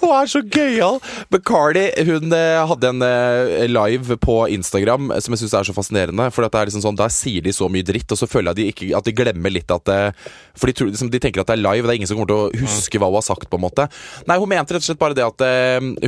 Hun 0.00 0.10
er 0.10 0.26
så 0.30 0.42
gøyal! 0.42 0.98
Men 1.30 1.44
Cardi 1.46 1.84
hun 2.08 2.32
eh, 2.34 2.58
hadde 2.70 2.90
en 2.90 3.04
eh, 3.06 3.66
live 3.70 4.16
på 4.22 4.36
Instagram 4.54 5.12
eh, 5.14 5.20
som 5.22 5.34
jeg 5.36 5.42
syns 5.44 5.54
er 5.60 5.68
så 5.68 5.74
fascinerende. 5.76 6.28
For 6.34 6.44
det 6.44 6.50
er 6.58 6.70
liksom 6.70 6.82
sånn, 6.84 6.98
Der 6.98 7.12
sier 7.14 7.44
de 7.46 7.54
så 7.54 7.68
mye 7.70 7.86
dritt, 7.86 8.10
og 8.14 8.18
så 8.20 8.28
føler 8.30 8.52
jeg 8.52 8.58
de 8.58 8.68
ikke, 8.72 8.90
at 8.98 9.06
de 9.08 9.14
glemmer 9.16 9.54
litt 9.54 9.70
at 9.74 9.86
det, 9.88 10.00
For 10.58 10.70
de, 10.70 10.74
tror, 10.78 10.90
liksom, 10.92 11.10
de 11.14 11.22
tenker 11.22 11.42
at 11.44 11.50
det 11.52 11.58
er 11.58 11.62
live, 11.64 11.86
det 11.86 11.94
er 11.94 12.00
ingen 12.00 12.10
som 12.10 12.18
kommer 12.18 12.32
til 12.32 12.42
å 12.48 12.66
huske 12.66 12.98
hva 13.00 13.10
hun 13.12 13.20
har 13.20 13.26
sagt. 13.28 13.48
på 13.50 13.58
en 13.60 13.64
måte 13.68 13.86
Nei, 14.26 14.38
Hun 14.38 14.50
mente 14.50 14.74
rett 14.74 14.82
og 14.82 14.88
slett 14.90 15.00
bare 15.00 15.14
det 15.16 15.26
at 15.26 15.46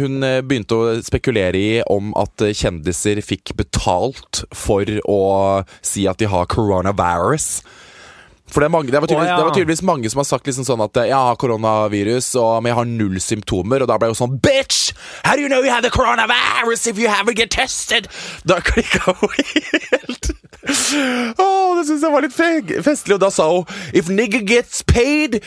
hun 0.00 0.18
begynte 0.46 0.76
å 0.76 0.98
spekulere 1.04 1.58
i 1.60 1.70
om 1.90 2.10
at 2.18 2.42
kjendiser 2.58 3.20
fikk 3.24 3.54
betalt 3.58 4.42
for 4.56 4.88
å 5.06 5.20
si 5.82 6.06
at 6.10 6.20
de 6.20 6.28
har 6.30 6.48
coronavirus. 6.50 7.60
For 8.50 8.60
det, 8.60 8.68
mange, 8.68 8.90
det, 8.90 8.98
var 9.00 9.06
tydeligvis, 9.06 9.28
Å, 9.28 9.30
ja. 9.30 9.38
det 9.38 9.46
var 9.46 9.54
tydeligvis 9.54 9.82
mange 9.86 10.10
som 10.10 10.20
har 10.20 10.26
sagt 10.26 10.48
liksom 10.50 10.66
sånn 10.66 10.82
at 10.82 10.98
eh, 10.98 11.10
Jeg 11.12 11.18
har 11.28 11.38
koronavirus, 11.38 12.32
og, 12.40 12.62
men 12.62 12.72
jeg 12.72 12.78
har 12.80 12.88
null 12.90 13.20
symptomer. 13.22 13.84
Og 13.84 13.90
da 13.90 13.98
ble 14.00 14.10
jeg 14.10 14.16
jo 14.16 14.20
sånn 14.24 14.38
Bitch! 14.42 14.90
How 15.22 15.36
do 15.38 15.44
you 15.44 15.50
know 15.50 15.62
you 15.62 15.70
have 15.70 15.86
the 15.86 15.92
coronavirus 15.94 16.88
if 16.90 16.98
you 16.98 17.10
haven't 17.12 17.38
get 17.38 17.54
tested? 17.54 18.10
Da 18.42 18.58
klikka 18.64 19.14
hun 19.20 19.36
helt. 19.38 20.32
Åh, 21.40 21.68
det 21.78 21.86
syns 21.88 22.02
jeg 22.02 22.12
var 22.12 22.26
litt 22.26 22.34
festlig. 22.34 23.16
Og 23.16 23.22
da 23.22 23.30
sa 23.34 23.46
hun 23.52 23.94
If 23.94 24.10
nigger 24.10 24.42
gets 24.46 24.82
paid, 24.82 25.40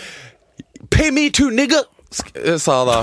pay 0.90 1.12
me 1.12 1.30
too, 1.30 1.52
nigger! 1.52 1.84
Eh, 2.36 2.58
Sa 2.62 2.76
da. 2.88 2.98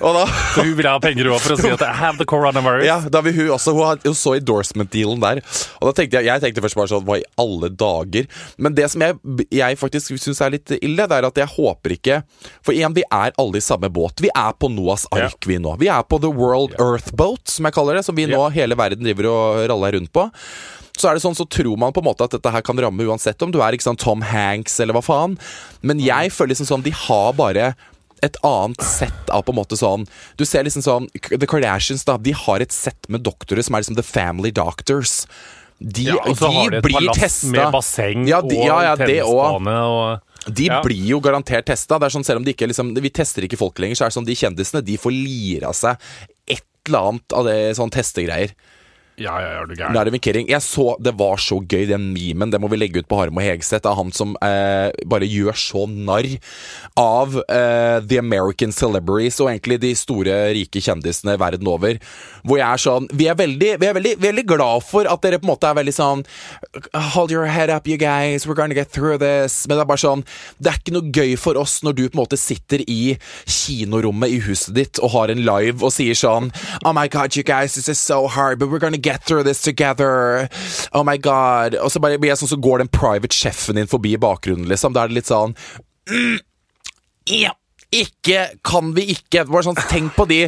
Og 0.00 0.14
da 0.16 0.24
Så 0.54 0.64
hun 0.66 0.74
ville 0.76 0.90
ha 0.92 1.00
penger 1.02 1.28
for 1.38 1.54
å 1.54 1.58
si 1.60 1.70
at 1.72 1.82
I 1.86 1.92
have 1.96 2.18
the 2.20 2.26
coronavirus. 2.28 2.84
ja, 2.86 2.98
da 3.12 3.22
vil 3.24 3.34
hun 3.38 3.50
også 3.56 3.74
Hun, 3.76 4.00
hun 4.04 4.16
så 4.18 4.34
endorsement-dealen 4.38 5.20
der. 5.22 5.40
Og 5.80 5.88
da 5.90 5.94
tenkte 6.00 6.18
jeg 6.20 6.28
Jeg 6.28 6.42
tenkte 6.44 6.64
først 6.64 6.78
bare 6.78 6.90
sånn 6.92 7.04
Hva 7.06 7.18
i 7.20 7.26
alle 7.40 7.70
dager? 7.72 8.26
Men 8.58 8.74
det 8.76 8.90
som 8.92 9.04
jeg, 9.06 9.16
jeg 9.54 9.78
faktisk 9.80 10.16
syns 10.20 10.40
er 10.44 10.54
litt 10.56 10.74
ille, 10.80 11.06
det 11.08 11.18
er 11.20 11.28
at 11.30 11.40
jeg 11.42 11.52
håper 11.56 11.96
ikke 11.96 12.20
For 12.66 12.74
igjen, 12.76 12.94
vi 12.96 13.04
er 13.10 13.32
alle 13.38 13.60
i 13.60 13.64
samme 13.64 13.90
båt. 13.92 14.20
Vi 14.24 14.30
er 14.34 14.52
på 14.58 14.70
Noahs 14.72 15.06
ark, 15.14 15.38
vi 15.46 15.58
nå. 15.62 15.76
Vi 15.80 15.88
er 15.92 16.02
på 16.08 16.18
The 16.22 16.30
World 16.32 16.74
Earth 16.80 17.12
Boat, 17.16 17.44
som 17.52 17.68
jeg 17.68 17.76
kaller 17.76 17.98
det. 18.00 18.04
Som 18.06 18.16
vi 18.18 18.26
nå, 18.30 18.40
hele 18.54 18.76
verden 18.78 19.04
driver 19.06 19.28
og 19.32 19.62
raller 19.70 19.96
rundt 19.98 20.12
på. 20.14 20.26
Så 20.96 21.10
er 21.10 21.18
det 21.18 21.20
sånn, 21.24 21.36
så 21.36 21.44
tror 21.44 21.76
man 21.76 21.92
på 21.92 22.00
en 22.00 22.06
måte 22.08 22.24
at 22.24 22.32
dette 22.32 22.48
her 22.54 22.62
kan 22.64 22.78
ramme 22.80 23.04
uansett 23.04 23.42
om 23.44 23.50
du 23.52 23.58
er 23.60 23.76
ikke 23.76 23.84
sant, 23.84 24.00
Tom 24.00 24.22
Hanks 24.24 24.78
eller 24.80 24.96
hva 24.96 25.02
faen. 25.04 25.34
Men 25.84 26.00
jeg 26.00 26.32
føler 26.32 26.54
liksom 26.54 26.68
sånn 26.70 26.84
De 26.86 26.92
har 26.96 27.34
bare 27.36 27.74
et 28.22 28.36
annet 28.42 28.80
sett 28.80 29.30
av 29.30 29.42
på 29.44 29.52
en 29.52 29.58
måte 29.58 29.76
sånn 29.76 30.06
Du 30.38 30.44
ser 30.48 30.64
liksom 30.64 30.82
sånn 30.82 31.08
The 31.28 31.46
Kardashians 31.46 32.04
da 32.08 32.16
De 32.16 32.32
har 32.32 32.60
et 32.64 32.72
sett 32.72 33.08
med 33.12 33.22
doktorer 33.22 33.62
som 33.62 33.74
er 33.76 33.82
liksom 33.84 33.96
The 33.98 34.02
Family 34.06 34.50
Doctors. 34.56 35.26
De, 35.78 36.06
Ja, 36.08 36.14
og 36.24 36.36
så 36.38 36.48
har 36.50 36.70
de 36.70 36.70
de 36.70 36.76
et 36.78 36.84
blir 36.86 36.96
palass 36.96 37.18
testa. 37.20 37.50
med 37.52 37.72
basseng 37.74 38.26
Ja, 38.28 38.40
de, 38.40 38.56
ja, 38.56 38.78
ja, 38.86 38.92
og 38.92 38.98
tennisbane 39.04 39.76
og 39.84 40.54
De 40.56 40.66
Ja. 40.70 40.80
blir 40.80 41.04
jo 41.10 41.20
garantert 41.20 41.66
testa. 41.66 41.96
Er 41.96 42.08
sånn, 42.08 42.24
selv 42.24 42.38
om 42.38 42.44
de 42.44 42.52
ikke 42.54 42.68
liksom, 42.70 42.94
Vi 42.94 43.10
tester 43.10 43.42
ikke 43.42 43.58
folk 43.58 43.76
lenger, 43.78 43.96
så 43.96 44.04
er 44.06 44.08
det 44.08 44.16
sånn 44.16 44.26
de 44.26 44.34
kjendisene 44.34 44.84
De 44.84 44.96
får 44.96 45.12
lire 45.12 45.66
av 45.68 45.74
seg 45.74 45.98
et 46.48 46.62
eller 46.88 46.98
annet 47.10 47.32
av 47.34 47.44
det 47.44 47.76
sånn 47.76 47.90
testegreier. 47.90 48.52
Ja, 49.16 49.38
ja, 49.40 49.52
ja, 49.54 49.60
du 49.64 49.72
er 49.72 50.10
det 50.10 50.42
Jeg 50.44 50.60
så, 50.60 50.94
Det 51.00 51.14
var 51.16 51.38
så 51.40 51.56
gøy, 51.64 51.86
den 51.88 52.12
memen. 52.12 52.50
Det 52.52 52.60
må 52.60 52.68
vi 52.68 52.76
legge 52.76 53.00
ut 53.00 53.08
på 53.08 53.16
Harm 53.16 53.38
og 53.38 53.42
Hegseth. 53.42 53.88
Av 53.88 53.96
han 53.96 54.12
som 54.12 54.34
eh, 54.44 54.92
bare 55.08 55.24
gjør 55.24 55.56
så 55.56 55.86
narr 55.88 56.28
av 57.00 57.38
eh, 57.48 58.04
the 58.04 58.18
American 58.20 58.72
celebrities 58.72 59.40
og 59.40 59.48
egentlig 59.48 59.78
de 59.80 59.94
store, 59.96 60.34
rike 60.52 60.82
kjendisene 60.84 61.38
verden 61.40 61.68
over. 61.68 61.96
Hvor 62.44 62.60
jeg 62.60 62.68
er 62.68 62.82
sånn 62.82 63.08
Vi 63.16 63.28
er 63.30 63.38
veldig, 63.38 63.70
vi 63.80 63.88
er 63.88 63.96
veldig, 63.96 64.12
veldig 64.20 64.44
glad 64.52 64.84
for 64.84 65.08
at 65.08 65.24
dere 65.24 65.40
på 65.40 65.48
en 65.48 65.52
måte 65.54 65.70
er 65.70 65.80
veldig 65.80 65.96
sånn 65.96 66.26
Hold 67.16 67.32
your 67.32 67.48
head 67.48 67.72
up, 67.72 67.88
you 67.88 67.96
guys. 67.96 68.44
We're 68.44 68.58
gonna 68.58 68.76
get 68.76 68.92
through 68.92 69.16
this. 69.22 69.64
Men 69.64 69.78
det 69.78 69.86
er 69.86 69.90
bare 69.94 70.04
sånn 70.04 70.26
Det 70.60 70.74
er 70.74 70.80
ikke 70.82 70.96
noe 70.98 71.08
gøy 71.08 71.38
for 71.40 71.56
oss 71.56 71.78
når 71.86 71.96
du 71.96 72.04
på 72.04 72.18
en 72.18 72.22
måte 72.26 72.40
sitter 72.40 72.84
i 72.84 73.16
kinorommet 73.48 74.36
i 74.36 74.42
huset 74.44 74.76
ditt 74.76 75.00
og 75.00 75.14
har 75.16 75.32
en 75.32 75.40
live 75.40 75.80
og 75.80 75.96
sier 75.96 76.16
sånn 76.16 76.52
Oh 76.84 76.92
my 76.92 77.08
god, 77.08 77.32
you 77.32 77.46
guys, 77.46 77.80
this 77.80 77.88
is 77.88 77.98
so 77.98 78.26
hard, 78.28 78.60
but 78.60 78.68
we're 78.68 78.82
gonna 78.82 79.00
get 79.06 79.26
through 79.26 79.46
this 79.46 79.62
together. 79.62 80.48
Oh 80.92 81.04
my 81.06 81.16
god. 81.16 81.78
Og 81.82 81.92
så 81.94 82.02
bare 82.02 82.18
sånn, 82.18 82.50
så 82.50 82.60
går 82.60 82.84
den 82.84 82.92
private 82.92 83.34
sjefen 83.36 83.78
din 83.80 83.90
forbi 83.90 84.16
i 84.16 84.22
bakgrunnen, 84.22 84.68
liksom. 84.70 84.96
Da 84.96 85.04
er 85.04 85.12
det 85.12 85.20
litt 85.20 85.30
sånn 85.30 85.56
mm, 86.10 86.42
Ja. 87.36 87.54
Ikke, 87.94 88.48
kan 88.66 88.90
vi 88.96 89.04
ikke 89.12 89.44
sånn, 89.62 89.76
Tenk 89.86 90.16
på 90.16 90.24
de 90.26 90.40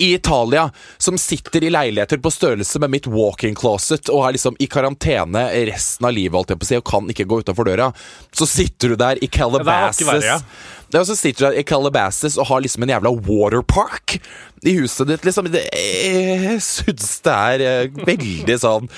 i 0.00 0.08
Italia 0.14 0.70
som 0.96 1.18
sitter 1.20 1.66
i 1.66 1.70
leiligheter 1.70 2.20
på 2.24 2.32
størrelse 2.32 2.80
med 2.80 2.94
mitt 2.94 3.08
walk-in 3.12 3.56
closet 3.58 4.08
og 4.08 4.24
er 4.24 4.36
liksom 4.38 4.56
i 4.58 4.68
karantene 4.70 5.44
resten 5.68 6.08
av 6.08 6.16
livet 6.16 6.56
si, 6.64 6.78
og 6.78 6.86
kan 6.88 7.04
ikke 7.12 7.28
gå 7.28 7.42
utenfor 7.44 7.68
døra. 7.68 7.90
Så 8.32 8.48
sitter 8.48 8.94
du 8.94 8.96
der 8.96 9.20
i 9.20 9.26
det 9.26 9.28
er 9.28 9.36
Calabasas 9.36 10.24
ja. 10.24 10.40
det 10.88 11.00
er 11.00 11.06
så 11.08 11.18
sitter 11.18 11.50
du 11.50 11.60
i 11.60 11.66
Calabasas 11.68 12.40
og 12.40 12.48
har 12.48 12.64
liksom 12.64 12.86
en 12.86 12.96
jævla 12.96 13.12
waterpark 13.28 14.18
i 14.64 14.78
huset 14.80 15.12
ditt. 15.12 15.24
liksom 15.24 15.52
det, 15.52 15.66
Jeg 15.76 16.62
syns 16.64 17.20
det 17.26 17.36
er 17.36 17.66
eh, 17.68 18.04
veldig 18.08 18.60
sånn 18.62 18.88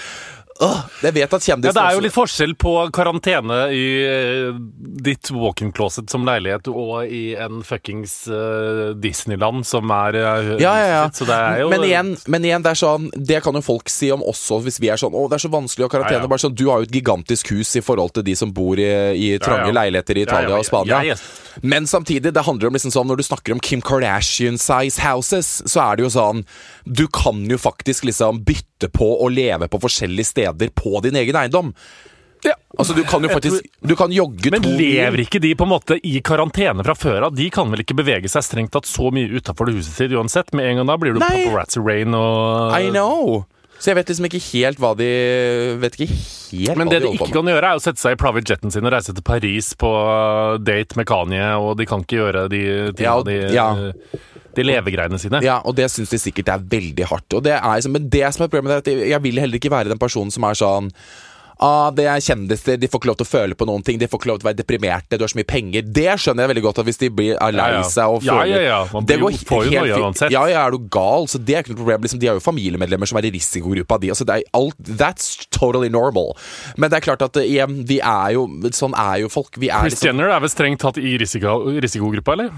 Åh, 0.60 0.78
Jeg 1.04 1.14
vet 1.14 1.34
at 1.34 1.46
Ja, 1.46 1.56
Det 1.56 1.70
er 1.72 1.94
jo 1.94 2.02
litt 2.02 2.14
forskjell 2.14 2.54
på 2.58 2.72
karantene 2.94 3.58
i 3.74 3.84
eh, 4.02 4.58
ditt 5.06 5.30
walk-in 5.30 5.70
closet 5.74 6.10
som 6.10 6.26
leilighet 6.26 6.66
og 6.72 7.06
i 7.06 7.36
en 7.38 7.62
fuckings 7.66 8.14
eh, 8.26 8.82
Disneyland 8.98 9.66
som 9.68 9.90
er 9.94 10.18
eh, 10.18 10.50
ja, 10.58 10.74
ja, 10.82 10.88
ja. 10.90 11.04
er 11.36 11.62
jo 11.62 11.70
men, 11.70 11.86
igjen, 11.86 12.12
men 12.26 12.46
igjen, 12.48 12.64
det 12.66 12.74
er 12.74 12.80
sånn 12.82 13.08
Det 13.14 13.42
kan 13.44 13.54
jo 13.54 13.62
folk 13.62 13.92
si 13.92 14.10
om 14.14 14.24
også, 14.26 14.60
hvis 14.66 14.80
vi 14.82 14.90
er 14.90 15.00
sånn 15.00 15.14
Å, 15.14 15.26
det 15.30 15.38
er 15.38 15.46
så 15.46 15.52
vanskelig 15.52 15.86
å 15.86 15.92
karantene. 15.92 16.18
Ja, 16.18 16.26
ja. 16.26 16.32
Bare 16.32 16.42
sånn, 16.42 16.56
Du 16.58 16.66
har 16.72 16.82
jo 16.82 16.88
et 16.88 16.96
gigantisk 16.98 17.52
hus 17.54 17.76
i 17.78 17.84
forhold 17.84 18.16
til 18.18 18.26
de 18.26 18.34
som 18.38 18.50
bor 18.54 18.80
i, 18.80 18.90
i 19.14 19.34
trange 19.42 19.70
leiligheter 19.74 20.18
i 20.18 20.26
Italia 20.26 20.58
og 20.58 20.66
Spania. 20.66 21.04
ja. 21.12 21.20
Men 21.58 21.88
samtidig, 21.90 22.30
det 22.34 22.44
handler 22.46 22.68
om 22.68 22.76
liksom 22.76 22.92
sånn 22.94 23.08
når 23.10 23.18
du 23.18 23.24
snakker 23.26 23.54
om 23.54 23.60
Kim 23.62 23.80
Kardashian-size 23.82 25.02
houses, 25.02 25.48
så 25.66 25.80
er 25.88 25.98
det 25.98 26.04
jo 26.06 26.10
sånn 26.14 26.44
Du 26.86 27.08
kan 27.10 27.40
jo 27.50 27.58
faktisk 27.58 28.06
liksom 28.06 28.44
bytte 28.46 28.86
på 28.94 29.08
å 29.24 29.26
leve 29.32 29.66
på 29.66 29.80
forskjellige 29.82 30.30
steder 30.30 30.47
på 30.54 31.00
din 31.04 31.18
egen 31.20 31.36
eiendom. 31.36 31.74
Ja. 32.44 32.54
Altså, 32.78 32.94
du 32.94 33.02
kan 33.02 33.24
jo 33.24 33.30
faktisk 33.32 33.64
Du 33.82 33.96
kan 33.98 34.12
jogge 34.14 34.52
Men 34.54 34.62
to 34.62 34.70
lever 34.78 35.24
ikke 35.24 35.40
de 35.42 35.54
på 35.58 35.66
en 35.66 35.72
måte 35.72 35.96
i 36.06 36.20
karantene 36.22 36.84
fra 36.86 36.94
før 36.94 37.28
av? 37.28 37.34
De 37.34 37.48
kan 37.50 37.66
vel 37.72 37.82
ikke 37.82 37.96
bevege 37.98 38.30
seg 38.30 38.46
strengt 38.46 38.70
tatt 38.76 38.86
så 38.86 39.10
mye 39.14 39.40
utafor 39.40 39.72
huset 39.72 39.96
sitt 39.96 40.14
uansett? 40.14 40.52
Med 40.54 40.70
en 40.70 40.80
gang 40.80 40.92
da 40.92 40.98
blir 41.00 41.16
du 41.16 41.22
paparazzi 41.24 41.82
rain 41.82 42.14
og 42.14 42.76
I 42.78 42.92
know. 42.92 43.42
Så 43.78 43.92
jeg 43.92 43.98
vet 44.00 44.10
liksom 44.10 44.26
ikke 44.26 44.40
helt 44.42 44.80
hva 44.82 44.90
de 44.98 45.08
Vet 45.82 45.94
ikke 45.98 46.08
helt 46.10 46.80
Men 46.80 46.88
hva 46.88 46.94
det 46.96 47.02
de 47.04 47.12
de 47.12 47.18
ikke 47.18 47.30
kan 47.36 47.50
gjøre, 47.52 47.70
er 47.70 47.78
å 47.78 47.82
sette 47.82 48.02
seg 48.02 48.16
i 48.16 48.18
private 48.18 48.54
jeten 48.54 48.74
sin 48.74 48.88
og 48.88 48.94
reise 48.94 49.14
til 49.14 49.24
Paris 49.26 49.70
på 49.78 49.92
date 50.64 50.98
med 50.98 51.06
Kanye, 51.08 51.52
og 51.62 51.76
de 51.78 51.86
kan 51.88 52.02
ikke 52.02 52.18
gjøre 52.18 52.48
de 52.50 52.62
tingene 52.98 53.04
Ja, 53.04 53.14
de, 53.22 53.38
ja. 53.54 54.20
de 54.58 54.66
levegreiene 54.66 55.20
sine. 55.22 55.42
Ja, 55.46 55.60
og 55.62 55.76
det 55.78 55.86
syns 55.94 56.10
de 56.14 56.20
sikkert 56.22 56.50
er 56.56 56.64
veldig 56.74 57.06
hardt. 57.10 57.38
Og 57.38 57.44
det 57.46 57.54
er, 57.58 57.88
men 57.92 58.10
det 58.10 58.24
som 58.34 58.46
er 58.46 58.50
problemet, 58.52 58.80
er 58.80 58.82
at 58.82 59.10
jeg 59.14 59.22
vil 59.28 59.38
heller 59.44 59.60
ikke 59.60 59.72
være 59.72 59.92
den 59.92 60.00
personen 60.00 60.34
som 60.34 60.46
er 60.48 60.58
sånn 60.58 60.90
Ah, 61.60 61.90
det 61.90 62.04
er 62.06 62.20
kjendiser, 62.22 62.76
de 62.78 62.86
får 62.86 63.00
ikke 63.00 63.08
lov 63.10 63.16
til 63.18 63.26
å 63.26 63.30
føle 63.32 63.56
på 63.58 63.66
noen 63.66 63.82
ting. 63.82 63.98
De 63.98 64.06
får 64.06 64.20
ikke 64.20 64.28
lov 64.30 64.38
til 64.38 64.46
å 64.46 64.50
være 64.52 64.58
deprimerte, 64.60 65.18
du 65.18 65.24
har 65.24 65.32
så 65.32 65.38
mye 65.40 65.48
penger. 65.50 65.82
Det 65.82 66.04
skjønner 66.22 66.44
jeg 66.46 66.52
veldig 66.52 66.62
godt, 66.68 66.78
at 66.78 66.86
hvis 66.86 67.00
de 67.02 67.08
blir 67.10 67.34
lei 67.34 67.50
Ja, 67.58 67.80
ja. 67.80 67.82
seg 67.82 68.14
og 68.14 68.22
Ja, 68.22 68.36
føler 68.38 68.54
ja, 68.54 68.60
ja. 68.68 68.78
Man 68.94 69.06
blir 69.08 69.18
jo- 69.18 69.30
noe 69.30 69.98
uansett. 70.04 70.30
Ja, 70.30 70.44
ja, 70.46 70.62
er 70.66 70.70
du 70.70 70.78
gal? 70.78 71.26
Så 71.26 71.42
det 71.44 71.56
er 71.56 71.62
ikke 71.64 71.74
noe 71.74 71.82
problem. 71.82 72.02
Liksom, 72.06 72.20
de 72.22 72.26
har 72.30 72.38
jo 72.38 72.44
familiemedlemmer 72.46 73.08
som 73.10 73.18
er 73.18 73.26
i 73.26 73.34
risikogruppa 73.34 73.98
di. 74.00 74.08
Altså, 74.14 74.24
det 74.24 74.36
er 74.38 74.42
alt, 74.54 74.78
that's 74.86 75.46
totally 75.50 75.88
normal. 75.88 76.36
Men 76.76 76.90
det 76.90 76.98
er 77.02 77.06
klart 77.10 77.22
at 77.26 77.36
eh, 77.36 77.48
igjen, 77.50 77.84
vi 77.88 77.98
er 78.00 78.32
jo 78.38 78.46
Sånn 78.78 78.94
er 78.94 79.18
jo 79.24 79.28
folk. 79.28 79.56
Vi 79.58 79.68
er 79.70 79.80
Chris 79.82 79.96
liksom 79.98 80.12
Jenner 80.12 80.30
er 80.30 80.40
vel 80.40 80.48
strengt 80.52 80.78
tatt 80.78 80.98
i 80.98 81.16
risiko, 81.18 81.58
risikogruppa, 81.82 82.32
eller? 82.38 82.50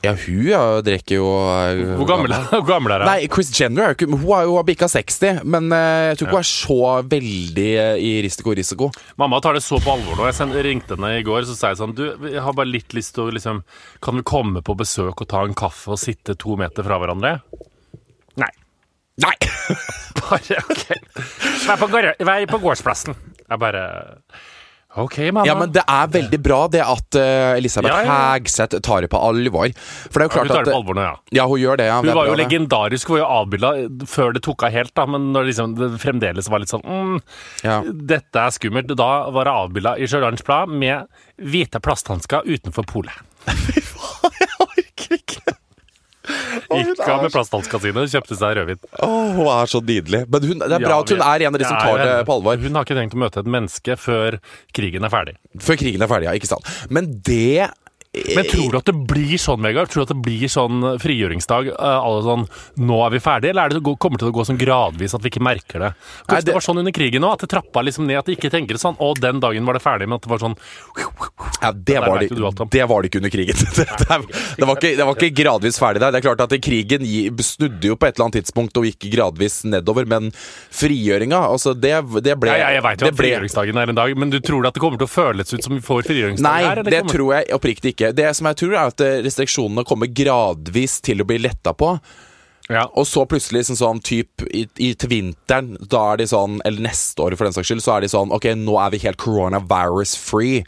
Ja, 0.00 0.14
hun 0.16 0.44
ja, 0.48 0.60
drikker 0.80 1.18
jo 1.18 1.26
eh, 1.52 1.80
Hvor 1.98 2.06
gammel, 2.08 2.32
gammel 2.64 2.94
er 2.94 3.02
hun? 3.02 3.10
Nei, 3.10 3.26
Chris 3.28 3.50
Jenner 3.52 3.92
er 3.92 4.06
Hun 4.08 4.22
har 4.30 4.46
jo 4.48 4.56
bikka 4.64 4.88
60, 4.88 5.42
men 5.44 5.68
eh, 5.76 6.10
jeg 6.10 6.20
tror 6.20 6.30
ikke 6.30 6.38
hun 6.38 6.40
er 6.40 6.48
så 6.48 6.78
veldig 7.10 7.66
eh, 7.82 8.00
i 8.00 8.12
risiko-risiko. 8.24 8.88
Mamma 9.20 9.42
tar 9.44 9.58
det 9.58 9.64
så 9.64 9.76
på 9.82 9.92
alvor 9.92 10.16
nå. 10.16 10.24
Jeg 10.30 10.38
send, 10.38 10.56
ringte 10.64 10.96
henne 10.96 11.12
i 11.18 11.26
går 11.26 11.44
så 11.48 11.56
sa 11.58 11.72
jeg 11.74 11.80
sånn 11.82 11.92
Du, 11.98 12.06
jeg 12.30 12.44
har 12.46 12.56
bare 12.56 12.72
litt 12.72 12.96
lyst 12.96 13.12
til 13.16 13.26
å 13.26 13.34
liksom 13.34 13.60
Kan 14.04 14.20
vi 14.20 14.24
komme 14.26 14.64
på 14.64 14.76
besøk 14.78 15.20
og 15.20 15.28
ta 15.28 15.44
en 15.44 15.56
kaffe 15.58 15.92
og 15.92 16.00
sitte 16.00 16.36
to 16.40 16.56
meter 16.60 16.86
fra 16.86 16.96
hverandre? 17.02 17.34
Nei. 18.40 18.52
Nei! 19.20 19.36
Bare 20.20 20.62
OK. 20.64 20.86
Vær 21.66 21.76
på, 21.80 21.90
vær 21.92 22.48
på 22.48 22.58
gårdsplassen. 22.62 23.16
Jeg 23.50 23.60
bare 23.60 23.82
OK, 24.98 25.18
mamma. 25.18 25.46
Ja, 25.46 25.54
men 25.54 25.70
det 25.70 25.84
er 25.86 26.08
veldig 26.10 26.38
bra 26.42 26.64
det 26.72 26.80
at 26.82 27.14
uh, 27.14 27.54
Elisabeth 27.54 27.92
Ja, 27.94 28.00
ja. 28.02 28.14
Hagseth 28.32 28.80
tar 28.82 29.04
det 29.04 29.10
på 29.12 29.20
alvor. 29.22 29.70
For 30.10 30.18
det 30.18 30.24
er 30.24 30.26
jo 30.26 30.32
klart 30.34 30.48
Ja, 30.50 30.50
Hun 30.50 30.56
tar 30.56 30.66
det 30.66 30.72
på 30.74 30.80
alvor 30.80 30.98
nå, 30.98 31.04
ja. 31.06 31.12
Ja, 31.38 31.44
hun 31.46 31.62
gjør 31.62 31.78
det. 31.78 31.86
Ja, 31.86 32.00
Hun 32.00 32.10
det 32.10 32.16
var 32.18 32.26
jo 32.26 32.34
bra, 32.34 32.40
legendarisk. 32.42 33.12
Hun 33.12 33.20
var 33.20 33.22
jo 33.22 33.28
avbilda 33.38 33.70
før 34.10 34.34
det 34.34 34.42
tok 34.46 34.66
av 34.66 34.74
helt, 34.74 34.94
da, 34.98 35.06
men 35.06 35.30
når 35.36 35.50
liksom 35.52 35.76
det 35.78 35.92
fremdeles 36.02 36.50
var 36.50 36.64
litt 36.64 36.74
sånn 36.74 36.82
mm. 36.82 37.20
Dette 38.10 38.42
er 38.42 38.56
skummelt. 38.56 38.90
Da 38.98 39.10
var 39.30 39.46
det 39.46 39.54
avbilda 39.62 39.94
i 39.94 40.10
Stjørdals 40.10 40.42
Blad 40.46 40.74
med 40.74 41.06
hvite 41.38 41.78
plasthansker 41.84 42.50
utenfor 42.50 42.88
polet. 42.90 43.14
Jeg 44.40 44.50
orker 44.66 45.20
ikke. 45.20 45.39
Gikk 46.70 47.00
av 47.08 47.22
med 47.24 47.32
så- 47.34 47.80
sine 47.80 48.04
og 48.04 48.08
kjøpte 48.12 48.38
seg 48.38 48.56
rødvin. 48.58 48.80
Åh, 49.02 49.32
hun 49.36 49.46
er 49.50 49.70
så 49.70 49.80
nydelig. 49.82 50.22
Men 50.30 50.48
hun, 50.48 50.58
det 50.62 50.72
er 50.72 50.84
bra 50.84 50.96
Ja, 50.96 51.00
at 51.00 51.14
hun 51.14 51.20
er 51.26 51.46
en 51.46 51.54
av 51.54 51.58
de 51.60 51.64
som 51.68 51.76
tar 51.76 51.98
det 51.98 52.26
på 52.26 52.36
alvor. 52.38 52.56
Hun 52.62 52.74
har 52.78 52.84
ikke 52.84 52.98
tenkt 52.98 53.16
å 53.16 53.22
møte 53.24 53.42
et 53.42 53.46
menneske 53.46 53.96
før 54.00 54.38
krigen 54.76 55.04
er 55.04 55.12
ferdig. 55.12 55.36
Før 55.58 55.80
krigen 55.80 56.02
er 56.02 56.10
ferdig, 56.10 56.30
ja. 56.30 56.36
Ikke 56.38 56.50
sant. 56.50 56.66
Men 56.90 57.20
det 57.26 57.70
Men 58.10 58.42
tror 58.50 58.72
du 58.72 58.76
at 58.80 58.88
det 58.90 58.94
blir 59.06 59.38
sånn, 59.38 59.60
Vegard? 59.62 59.86
Tror 59.92 60.02
du 60.02 60.06
at 60.08 60.10
det 60.16 60.22
blir 60.26 60.48
sånn 60.50 60.80
frigjøringsdag? 60.98 61.68
eh, 61.70 61.98
alle 62.02 62.22
sånn, 62.26 62.42
Nå 62.82 62.96
er 63.06 63.10
vi 63.14 63.20
ferdige? 63.22 63.52
Eller 63.54 63.62
er 63.62 63.68
det 63.70 63.78
det 63.78 63.84
til 64.18 64.30
å 64.30 64.34
gå 64.34 64.44
sånn 64.48 64.58
gradvis 64.58 65.14
at 65.14 65.22
vi 65.22 65.30
ikke 65.30 65.42
merker 65.46 65.78
det? 65.78 65.90
Nei, 66.26 66.40
det, 66.40 66.46
det- 66.48 66.54
var 66.56 66.64
sånn 66.66 66.80
under 66.82 66.90
krigen 66.90 67.22
òg, 67.22 67.34
at 67.38 67.44
det 67.46 67.50
trappa 67.54 67.84
liksom 67.86 68.08
ned. 68.08 68.18
At 68.18 68.26
de 68.26 68.34
ikke 68.34 68.50
tenker 68.50 68.74
sånn 68.82 68.96
Å, 68.98 69.14
den 69.14 69.38
dagen 69.38 69.64
var 69.64 69.78
det 69.78 69.82
ferdig, 69.84 70.08
men 70.10 70.18
at 70.18 70.22
det 70.26 70.30
var 70.32 70.42
sånn 70.42 70.56
Ja, 71.62 71.70
det 71.70 72.00
var, 72.02 72.18
det, 72.18 72.30
det 72.74 72.84
var 72.90 73.02
det 73.02 73.10
ikke 73.12 73.20
under 73.22 73.30
krigen. 73.30 73.54
Det, 74.60 74.66
var 74.66 74.74
ikke, 74.76 74.96
det 74.96 75.04
var 75.06 75.14
ikke 75.14 75.34
gradvis 75.36 75.78
ferdig 75.78 76.00
der. 76.02 76.10
Det 76.10 76.18
er 76.18 76.24
klart 76.26 76.40
at 76.42 76.52
Krigen 76.64 77.04
snudde 77.40 77.86
jo 77.92 77.94
på 77.96 78.06
et 78.08 78.16
eller 78.16 78.26
annet 78.26 78.40
tidspunkt 78.40 78.76
og 78.80 78.86
gikk 78.88 79.06
gradvis 79.12 79.60
nedover, 79.68 80.04
men 80.08 80.30
frigjøringa, 80.74 81.38
altså 81.52 81.74
det, 81.78 81.92
det 82.24 82.34
ble 82.40 82.50
Ja, 82.50 82.58
ja, 82.64 82.70
jeg 82.78 82.82
veit 82.86 83.00
jo 83.04 83.06
at 83.06 83.14
ble- 83.14 83.22
frigjøringsdagen 83.22 83.78
er 83.82 83.92
en 83.92 83.98
dag, 84.00 84.14
men 84.18 84.32
du 84.34 84.38
tror 84.44 84.66
at 84.68 84.74
det 84.76 84.82
kommer 84.82 84.98
til 85.00 85.06
å 85.08 85.12
føles 85.12 85.52
ut 85.54 85.62
som 85.64 85.76
vi 85.76 85.82
får 85.84 86.08
frigjøringsdag 86.08 86.46
Nei, 86.48 86.62
her? 86.66 86.80
Nei, 86.82 86.86
det 86.90 87.00
kommer- 87.04 87.14
tror 87.14 87.32
jeg 87.36 87.50
oppriktig 87.60 87.92
ikke. 87.94 87.99
Det 88.16 88.30
som 88.36 88.48
jeg 88.48 88.58
tror, 88.62 88.74
er 88.74 88.90
at 88.94 89.04
eh, 89.04 89.20
restriksjonene 89.26 89.84
kommer 89.88 90.10
gradvis 90.10 90.98
til 91.04 91.22
å 91.22 91.28
bli 91.28 91.40
letta 91.42 91.74
på. 91.76 91.94
Ja. 92.70 92.84
Og 92.94 93.06
så 93.10 93.24
plutselig 93.26 93.66
sånn, 93.66 93.80
sånn 93.80 94.00
typ 94.06 94.44
i, 94.46 94.64
i, 94.78 94.92
til 94.94 95.10
vinteren, 95.10 95.74
da 95.90 96.12
er 96.12 96.20
de 96.20 96.28
sånn 96.30 96.60
Eller 96.68 96.84
neste 96.86 97.24
år, 97.24 97.34
for 97.34 97.48
den 97.48 97.56
saks 97.56 97.66
skyld, 97.66 97.82
så 97.82 97.96
er 97.96 98.04
de 98.04 98.10
sånn 98.12 98.30
Ok, 98.36 98.46
nå 98.54 98.76
er 98.78 98.92
vi 98.94 99.00
helt 99.02 99.18
coronavirus 99.18 100.14
free. 100.20 100.62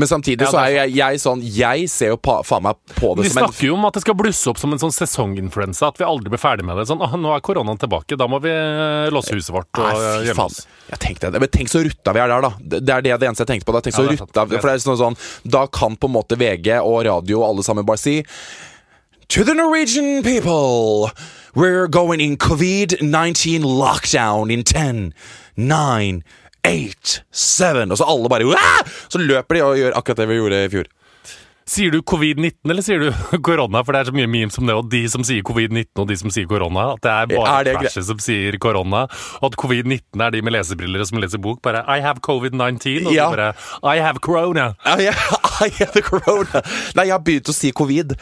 Men 0.00 0.08
samtidig 0.08 0.46
Ja, 0.46 0.50
så 0.52 0.60
er 0.62 0.70
jeg, 0.74 0.94
jeg 0.96 1.20
sånn 1.20 1.42
Jeg 1.44 1.88
ser 1.92 2.14
jo 2.14 2.18
pa, 2.20 2.38
faen 2.46 2.64
meg 2.64 2.78
på 2.96 3.12
det 3.18 3.26
De 3.26 3.32
som 3.32 3.42
en 3.42 3.48
snakker 3.50 3.68
jo 3.68 3.76
om 3.76 3.84
at 3.88 3.98
det 3.98 4.02
skal 4.06 4.16
blusse 4.18 4.48
opp 4.52 4.60
som 4.62 4.72
en 4.74 4.80
sånn 4.80 4.94
sesonginfluensa. 4.96 5.90
At 5.92 6.00
vi 6.00 6.06
aldri 6.08 6.32
blir 6.32 6.40
ferdig 6.40 6.64
med 6.68 6.80
det. 6.80 6.86
Sånn, 6.88 7.02
ah, 7.04 7.16
nå 7.20 7.34
er 7.34 7.44
koronaen 7.44 7.80
tilbake, 7.80 8.18
da 8.20 8.28
må 8.30 8.40
vi 8.42 8.52
eh, 8.54 9.10
låse 9.12 9.36
huset 9.36 9.52
vårt 9.54 9.68
og 9.80 9.84
Nei, 9.86 10.24
gjemme 10.30 10.48
oss. 10.48 10.64
Jeg 10.90 11.02
tenkte 11.04 11.32
det. 11.34 11.42
Men 11.44 11.52
tenk 11.52 11.72
så 11.72 11.84
rutta 11.84 12.16
vi 12.16 12.24
er 12.24 12.32
der, 12.32 12.48
da. 12.48 12.52
Det 12.60 12.80
er 12.80 13.04
det, 13.06 13.14
det 13.20 13.28
eneste 13.28 13.44
jeg 13.44 13.52
tenkte 13.52 13.68
på. 13.68 13.76
Da. 13.76 13.84
Tenk 13.84 13.98
så 13.98 14.06
Ja, 14.08 14.16
rutta 14.16 14.46
For 14.50 14.66
det 14.70 14.74
er 14.74 14.82
sånn, 14.86 14.98
sånn 15.00 15.20
Da 15.52 15.66
kan 15.70 15.96
på 16.00 16.10
en 16.10 16.16
måte 16.16 16.38
VG 16.40 16.72
og 16.80 17.04
radio 17.06 17.42
og 17.42 17.48
alle 17.52 17.66
sammen 17.66 17.86
bare 17.88 18.00
si 18.00 18.20
To 19.30 19.44
the 19.44 19.54
Norwegian 19.54 20.24
people, 20.24 21.12
we're 21.54 21.86
going 21.86 22.18
in 22.20 22.36
covid-19 22.36 23.62
lockdown 23.62 24.50
in 24.50 24.64
10, 24.64 25.12
9, 25.54 26.24
8, 26.66 27.20
7 27.32 27.90
Og 27.90 27.98
så 28.00 28.06
alle 28.08 28.28
bare 28.32 28.48
«Wah!» 28.50 28.80
Så 29.08 29.18
løper 29.22 29.54
de 29.60 29.62
og 29.66 29.76
gjør 29.80 29.96
akkurat 29.98 30.22
det 30.24 30.28
vi 30.30 30.40
gjorde 30.40 30.64
i 30.66 30.72
fjor. 30.72 30.88
Sier 31.70 31.92
du 31.94 32.00
covid-19, 32.02 32.66
eller 32.72 32.82
sier 32.82 32.98
du 32.98 33.12
korona? 33.46 33.84
For 33.86 33.94
det 33.94 34.00
er 34.00 34.08
så 34.08 34.14
mye 34.16 34.26
memes 34.26 34.56
om 34.58 34.66
det, 34.66 34.74
og 34.74 34.88
de 34.90 35.04
som 35.12 35.22
sier 35.22 35.44
covid-19, 35.46 36.00
og 36.02 36.08
de 36.10 36.16
som 36.18 36.32
sier 36.34 36.48
korona. 36.50 36.88
At 36.96 37.04
det 37.04 37.12
er 37.12 37.28
bare 37.30 37.52
Er 37.60 37.68
det 37.68 37.74
greit? 37.78 37.94
som 38.08 38.18
sier 38.18 38.56
korona. 38.58 39.04
Og 39.38 39.46
at 39.52 39.58
covid-19 39.60 40.24
er 40.26 40.34
de 40.34 40.40
med 40.42 40.56
lesebriller 40.56 41.04
som 41.06 41.20
leser 41.22 41.38
bok. 41.38 41.60
Bare 41.62 41.84
I 41.86 42.00
have 42.02 42.18
covid-19, 42.26 43.06
og 43.06 43.14
Ja. 43.14 43.28
bare 43.30 43.52
I 43.86 44.00
have 44.02 44.18
corona. 44.18 44.72
Ja, 44.84 44.96
jeg, 44.98 45.14
I 45.60 45.68
have 45.78 45.92
the 45.92 46.02
corona. 46.06 46.62
Nei, 46.96 47.04
jeg 47.08 47.14
har 47.14 47.22
begynt 47.26 47.50
å 47.50 47.54
si 47.56 47.70
covid. 47.76 48.14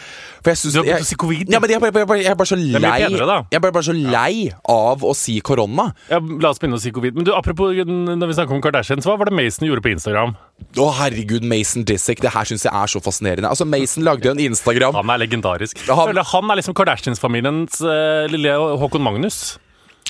For 0.42 0.50
jeg 0.52 0.60
synes, 0.62 0.74
Du 0.74 0.80
har 0.80 0.86
begynt 0.88 1.06
å 1.06 1.08
si 1.10 1.18
covid? 1.22 1.52
Ja, 1.54 1.60
men 1.62 1.72
jeg, 1.72 1.80
jeg, 1.82 1.94
er 1.94 2.20
jeg 2.22 2.32
er 2.32 2.38
bare 2.40 2.50
så 2.50 2.58
lei 2.58 2.72
penere. 2.78 3.38
Jeg 3.52 3.58
er 3.60 3.64
bare, 3.64 3.74
bare 3.78 3.88
så 3.88 3.94
lei 3.96 4.48
av 4.74 5.04
å 5.06 5.14
si 5.16 5.36
korona. 5.44 5.88
Ja, 6.10 6.18
la 6.18 6.50
oss 6.54 6.60
begynne 6.62 6.78
å 6.80 6.82
si 6.82 6.92
covid. 6.94 7.18
Men 7.18 7.28
du, 7.28 7.32
apropos 7.36 7.74
når 7.88 8.30
vi 8.32 8.36
snakker 8.38 8.56
om 8.58 8.62
Kardashians, 8.64 9.06
hva 9.08 9.16
var 9.20 9.30
det 9.30 9.36
Mason 9.38 9.68
gjorde 9.68 9.84
på 9.86 9.92
Instagram? 9.94 10.34
Å, 10.78 10.88
herregud, 10.98 11.46
Mason 11.46 11.84
Disick. 11.88 12.20
Det 12.24 12.32
her 12.34 12.48
syns 12.50 12.66
jeg 12.66 12.74
er 12.74 12.90
så 12.90 13.02
fascinerende. 13.04 13.50
Altså, 13.52 13.66
Mason 13.68 14.04
lagde 14.06 14.26
jo 14.28 14.34
en 14.34 14.42
Instagram. 14.48 14.96
Han 14.98 15.14
er 15.14 15.22
legendarisk. 15.22 15.78
Han- 15.86 16.08
føler 16.10 16.26
han 16.32 16.50
er 16.50 16.60
liksom 16.62 16.74
Kardashians-familiens 16.78 17.78
uh, 17.84 18.26
lille 18.32 18.56
Håkon 18.82 19.04
Magnus. 19.04 19.58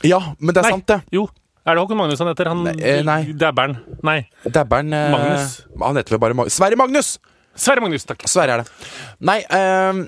Ja, 0.06 0.20
men 0.38 0.54
det 0.54 0.62
er 0.62 0.68
Nei, 0.68 0.74
sant, 0.78 0.86
det. 0.88 1.00
Jo. 1.14 1.26
Er 1.68 1.76
det 1.76 1.83
Håkon 1.85 1.98
Magnus 2.00 2.22
han 2.22 2.31
heter? 2.31 2.48
Han, 2.48 2.62
Nei, 2.64 2.76
eh, 2.81 3.02
nei. 3.04 3.20
Dabberen. 3.37 3.76
Nei. 4.07 4.22
Dabberen 4.48 4.94
eh, 4.96 5.11
Magnus. 5.12 5.59
Han 5.83 6.00
heter 6.00 6.16
vel 6.16 6.22
bare 6.22 6.37
Magnus. 6.38 6.57
Sverre 6.57 6.78
Magnus! 6.81 7.18
Sverre 7.59 7.83
Magnus, 7.83 8.07
takk. 8.09 8.22
Sverre 8.31 8.54
er 8.54 8.62
det. 8.62 8.88
Nei, 9.28 9.40
um, 9.50 10.04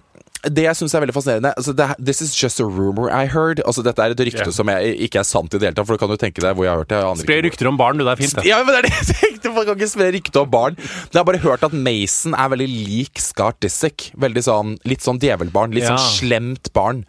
det 0.49 0.63
jeg 0.65 0.79
syns 0.79 0.95
er 0.97 1.03
veldig 1.03 1.13
fascinerende 1.13 1.51
altså 1.59 1.75
det, 1.77 1.87
This 2.01 2.23
is 2.25 2.31
just 2.33 2.63
a 2.63 2.65
rumor 2.65 3.11
I 3.13 3.27
heard. 3.29 3.61
Altså 3.69 3.83
Dette 3.85 4.01
er 4.01 4.15
et 4.15 4.23
rykte 4.31 4.47
yeah. 4.47 4.55
som 4.57 4.71
jeg, 4.73 4.95
ikke 5.05 5.21
er 5.21 5.27
sant 5.29 5.53
i 5.53 5.61
det 5.61 5.69
hele 5.69 5.77
tatt, 5.77 5.89
for 5.89 5.99
du 5.99 6.01
kan 6.01 6.15
jo 6.15 6.21
tenke 6.21 6.41
deg 6.45 6.55
hvor 6.57 6.65
jeg 6.65 6.73
har 6.73 6.81
hørt 6.81 6.93
det. 6.95 7.01
Spre 7.25 7.41
rykter 7.45 7.69
om 7.69 7.81
barn, 7.81 8.01
du. 8.01 8.07
Det 8.07 8.15
er 8.15 8.23
fint, 8.23 8.39
det. 8.39 8.47
Ja, 8.49 8.63
men 8.65 8.73
det 8.73 8.79
er 8.81 8.89
det 8.89 8.95
jeg 8.95 9.19
tenkte! 9.19 9.53
Man 9.57 9.67
kan 9.67 9.77
ikke 9.77 9.91
spre 9.93 10.09
rykter 10.15 10.45
om 10.45 10.55
barn. 10.55 10.79
Men 10.79 11.19
jeg 11.19 11.21
har 11.21 11.29
bare 11.29 11.43
hørt 11.45 11.67
at 11.67 11.77
Mason 11.77 12.39
er 12.39 12.55
veldig 12.55 12.71
lik 12.71 13.21
Scott 13.21 13.61
Disick. 13.65 14.09
Veldig 14.21 14.47
sånn, 14.47 14.73
Litt 14.89 15.05
sånn 15.05 15.21
djevelbarn. 15.21 15.77
Litt 15.77 15.89
Ja. 15.91 15.99
sånn 15.99 16.17
slemt 16.23 16.73
barn. 16.77 17.05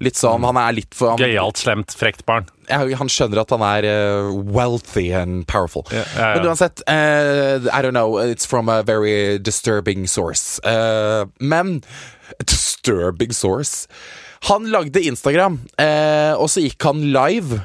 Litt 0.00 0.16
sånn, 0.16 0.44
Han 0.48 0.56
er 0.56 0.72
litt 0.78 0.94
for 0.96 1.12
han, 1.12 1.20
Gøyalt, 1.20 1.60
slemt, 1.60 1.92
frekt 1.92 2.24
barn. 2.28 2.46
Ja, 2.70 2.80
han 2.96 3.10
skjønner 3.12 3.42
at 3.42 3.50
han 3.52 3.64
er 3.66 3.84
uh, 3.84 4.30
wealthy 4.32 5.10
and 5.12 5.44
powerful. 5.50 5.84
Yeah, 5.92 6.06
ja, 6.16 6.28
ja. 6.30 6.38
Men 6.38 6.48
uansett, 6.48 6.80
uh, 6.88 7.68
I 7.68 7.82
don't 7.84 7.92
know, 7.92 8.16
it's 8.16 8.48
from 8.48 8.70
a 8.72 8.80
very 8.82 9.38
disturbing 9.38 10.06
source. 10.06 10.58
Uh, 10.64 11.26
men 11.38 11.82
Disturbing 12.46 13.34
source? 13.36 13.88
Han 14.48 14.70
lagde 14.72 15.02
Instagram, 15.04 15.58
og 16.38 16.46
så 16.48 16.62
gikk 16.62 16.80
han 16.86 17.02
live. 17.12 17.58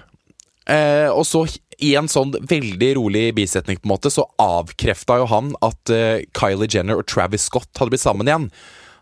Og 1.13 1.21
så 1.23 1.45
i 1.79 1.93
en 1.95 2.09
sånn 2.11 2.33
veldig 2.49 2.89
rolig 2.97 3.29
bisetning 3.37 3.77
på 3.77 3.85
en 3.85 3.93
måte 3.93 4.09
Så 4.11 4.25
avkrefta 4.41 5.19
jo 5.21 5.27
han 5.29 5.53
at 5.63 5.91
Kylie 6.35 6.67
Jenner 6.73 6.99
og 6.99 7.07
Travis 7.07 7.45
Scott 7.47 7.69
hadde 7.77 7.93
blitt 7.93 8.03
sammen 8.03 8.27
igjen. 8.27 8.49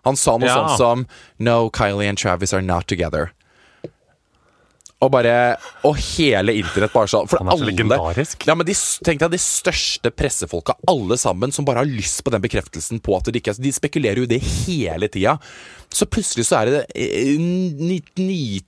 Han 0.03 0.15
sa 0.17 0.37
noe 0.37 0.47
Ja. 0.47 0.55
sånt 0.55 0.77
som 0.77 1.05
No, 1.39 1.69
Kylie 1.69 2.09
and 2.09 2.17
Travis 2.17 2.53
are 2.53 2.61
not 2.61 2.87
together. 2.87 3.31
Og 5.03 5.11
bare 5.13 5.33
Og 5.87 5.97
hele 5.99 6.55
internett 6.61 6.93
bare 6.93 7.11
sånn 7.11 7.27
For 7.29 7.41
Han 7.41 7.49
er 7.49 7.57
så 7.57 7.59
alle 7.59 7.71
legendarisk. 7.71 8.47
Ja, 8.47 8.55
men 8.55 8.67
de, 8.67 8.75
Tenk 9.05 9.21
deg 9.23 9.35
de 9.35 9.41
største 9.41 10.11
pressefolka, 10.15 10.77
alle 10.89 11.17
sammen, 11.19 11.51
som 11.55 11.67
bare 11.67 11.83
har 11.83 11.89
lyst 11.89 12.23
på 12.23 12.33
den 12.33 12.43
bekreftelsen 12.43 13.01
på 13.03 13.17
at 13.17 13.27
det 13.29 13.41
ikke 13.41 13.55
er 13.55 13.63
De 13.63 13.73
spekulerer 13.75 14.21
jo 14.23 14.27
i 14.27 14.33
det 14.35 14.41
hele 14.43 15.09
tida. 15.11 15.37
Så 15.93 16.07
plutselig 16.09 16.47
så 16.47 16.63
er 16.63 16.71
det 16.71 16.79
eh, 16.97 17.99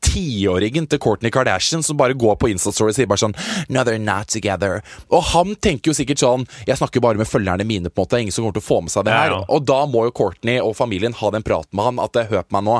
tiåringen 0.05 0.85
til 0.89 1.01
Kourtney 1.01 1.31
Kardashian 1.33 1.83
som 1.83 1.97
bare 1.97 2.13
går 2.17 2.37
på 2.41 2.51
Instastory 2.51 2.93
og 2.93 2.97
sier 2.97 3.09
bare 3.09 3.23
sånn 3.23 3.35
No, 3.73 3.81
they're 3.81 4.01
not 4.01 4.29
together. 4.29 4.83
Og 5.09 5.23
han 5.31 5.55
tenker 5.57 5.91
jo 5.91 5.97
sikkert 5.97 6.21
sånn 6.21 6.45
Jeg 6.67 6.77
snakker 6.79 7.03
bare 7.03 7.19
med 7.19 7.29
følgerne 7.29 7.65
mine, 7.67 7.89
på 7.89 8.01
en 8.01 8.05
måte. 8.05 8.15
Det 8.15 8.19
er 8.19 8.25
ingen 8.27 8.35
som 8.35 8.45
kommer 8.45 8.59
til 8.59 8.65
å 8.65 8.69
få 8.69 8.81
med 8.85 8.93
seg 8.93 9.07
det 9.07 9.15
her. 9.15 9.33
ja. 9.33 9.41
Og 9.49 9.65
da 9.65 9.81
må 9.89 10.05
jo 10.07 10.15
Kourtney 10.15 10.59
og 10.61 10.75
familien 10.77 11.15
ha 11.17 11.31
den 11.33 11.45
praten 11.45 11.73
med 11.75 11.89
han 11.89 12.03
at 12.03 12.13
det 12.15 12.27
hør 12.29 12.45
på 12.45 12.57
meg 12.59 12.67
nå. 12.67 12.77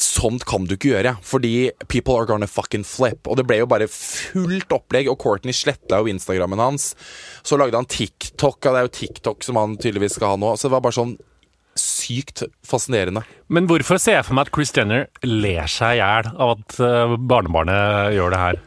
Sånt 0.00 0.46
kan 0.48 0.64
du 0.68 0.76
ikke 0.76 0.94
gjøre, 0.94 1.16
fordi 1.26 1.70
people 1.92 2.16
are 2.16 2.28
gonna 2.28 2.48
fucking 2.48 2.86
flip. 2.88 3.26
Og 3.28 3.38
det 3.40 3.46
ble 3.48 3.60
jo 3.60 3.68
bare 3.70 3.90
fullt 3.90 4.72
opplegg, 4.72 5.10
og 5.12 5.18
Courtney 5.22 5.56
sletta 5.56 6.00
jo 6.00 6.10
Instagrammen 6.12 6.62
hans. 6.62 6.92
Så 7.44 7.58
lagde 7.60 7.78
han 7.78 7.88
TikTok, 7.90 8.60
og 8.62 8.70
det 8.70 8.80
er 8.80 8.88
jo 8.88 8.96
TikTok 9.00 9.46
som 9.46 9.60
han 9.60 9.78
tydeligvis 9.80 10.18
skal 10.18 10.34
ha 10.34 10.40
nå. 10.40 10.54
Så 10.56 10.68
det 10.68 10.76
var 10.76 10.84
bare 10.86 10.98
sånn 10.98 11.16
sykt 11.78 12.44
fascinerende. 12.66 13.24
Men 13.50 13.66
hvorfor 13.70 13.98
ser 13.98 14.20
jeg 14.20 14.28
for 14.28 14.38
meg 14.38 14.46
at 14.46 14.54
Chris 14.54 14.72
Jenner 14.74 15.08
ler 15.26 15.66
seg 15.70 15.96
i 15.96 16.00
hjel 16.00 16.30
av 16.30 16.54
at 16.54 16.78
eh, 16.78 17.16
barnebarnet 17.18 18.14
gjør 18.14 18.34
det 18.34 18.42
her? 18.44 18.60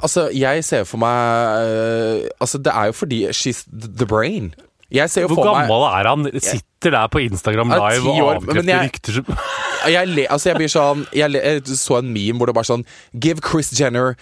Altså, 0.00 0.28
jeg 0.32 0.64
ser 0.64 0.86
for 0.88 1.00
meg 1.02 1.66
uh, 1.68 2.28
Altså, 2.40 2.60
det 2.62 2.72
er 2.72 2.88
jo 2.88 2.94
fordi 2.96 3.18
she's 3.36 3.66
the 3.68 4.06
brain. 4.08 4.54
Jeg 4.88 5.10
ser 5.12 5.26
jo 5.26 5.28
Hvor 5.32 5.42
for 5.42 5.50
meg 5.52 5.68
gammel 5.68 5.84
er 5.90 6.08
han? 6.08 6.28
Sitter 6.40 6.94
der 6.94 7.10
på 7.12 7.20
Instagram 7.26 7.74
live 7.74 8.14
og 8.14 8.30
avkrefter 8.38 8.84
rykter 8.86 9.18
som 9.18 9.28
jeg, 9.86 10.08
le, 10.08 10.26
altså 10.30 10.50
jeg 10.50 10.56
blir 10.58 10.72
sånn 10.72 11.06
jeg, 11.14 11.30
le, 11.30 11.42
jeg 11.44 11.78
så 11.78 12.00
en 12.00 12.12
meme 12.12 12.40
hvor 12.40 12.50
det 12.50 12.56
bare 12.56 12.68
sånn 12.68 12.84
Give 13.20 13.42
Chris 13.44 13.70
Jenner 13.78 14.16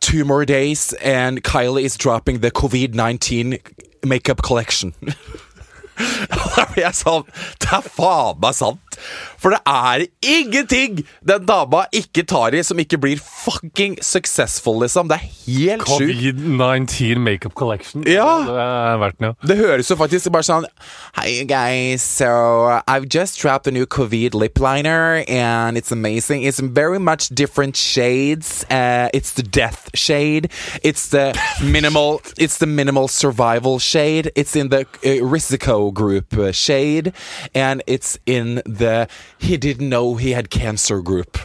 two 0.00 0.24
more 0.24 0.46
days 0.46 0.92
and 1.02 1.42
Kylie 1.44 1.84
is 1.84 1.96
dropping 1.96 2.40
the 2.40 2.50
covid-19 2.50 3.58
makeup 4.04 4.42
collection. 4.42 4.94
da 6.56 6.64
blir 6.72 6.86
jeg 6.86 6.96
sånn 6.96 7.26
Det 7.60 7.72
er 7.76 7.88
faen 7.92 8.38
meg 8.40 8.56
sant! 8.56 8.89
For 9.40 9.54
det 9.54 9.60
er 9.66 10.06
ingenting 10.22 11.02
den 11.26 11.46
dama 11.48 11.84
ikke 11.96 12.24
tar 12.28 12.54
i 12.56 12.62
som 12.66 12.78
ikke 12.82 12.98
blir 13.00 13.20
fucking 13.20 13.98
successful, 14.04 14.80
liksom. 14.82 15.08
Det 15.10 15.18
er 15.18 15.26
helt 15.46 15.86
sjukt. 15.88 16.10
Covid-19 16.10 17.18
makeup 17.18 17.54
collection. 17.58 18.04
Ja. 18.06 18.28
Det 18.46 18.58
er 18.64 19.00
verdt 19.04 19.24
ja. 19.24 19.32
Det 19.46 19.56
høres 19.60 19.90
jo 19.90 19.96
faktisk 20.00 20.30
bare 20.34 20.46
sånn 20.46 20.66
Hi 21.16 21.44
guys, 21.48 22.02
so 22.02 22.28
I've 22.86 23.08
just 23.08 23.40
dropped 23.40 23.66
a 23.66 23.72
new 23.74 23.86
Covid 23.86 24.34
lip 24.34 24.58
liner 24.60 25.24
and 25.28 25.76
it's 25.76 25.92
amazing. 25.92 26.42
It's 26.42 26.60
very 26.60 26.98
much 26.98 27.28
different 27.34 27.76
shades. 27.76 28.64
Uh, 28.70 29.08
it's 29.12 29.32
the 29.32 29.42
death 29.42 29.90
shade. 29.94 30.50
It's 30.82 31.08
the 31.08 31.32
minimal. 31.62 32.20
It's 32.36 32.58
the 32.58 32.66
minimal 32.66 33.08
survival 33.08 33.78
shade. 33.78 34.30
It's 34.34 34.54
in 34.56 34.68
the 34.68 34.80
uh, 34.80 35.24
Risico 35.32 35.92
group 35.92 36.36
uh, 36.36 36.52
shade, 36.52 37.12
and 37.54 37.82
it's 37.86 38.18
in 38.26 38.62
the 38.66 38.89
he 39.38 39.56
didn't 39.56 39.90
know 39.90 40.16
he 40.20 40.34
had 40.36 40.50
cancer 40.50 41.00
group. 41.02 41.38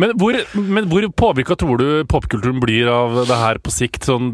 Men 0.00 0.14
hvor, 0.16 0.36
men 0.54 0.86
hvor 0.88 1.04
påvirka 1.18 1.56
tror 1.60 1.80
du 1.80 1.88
popkulturen 2.08 2.60
blir 2.62 2.88
av 2.88 3.18
det 3.28 3.36
her 3.36 3.58
på 3.60 3.72
sikt? 3.74 4.06
Sånn 4.08 4.30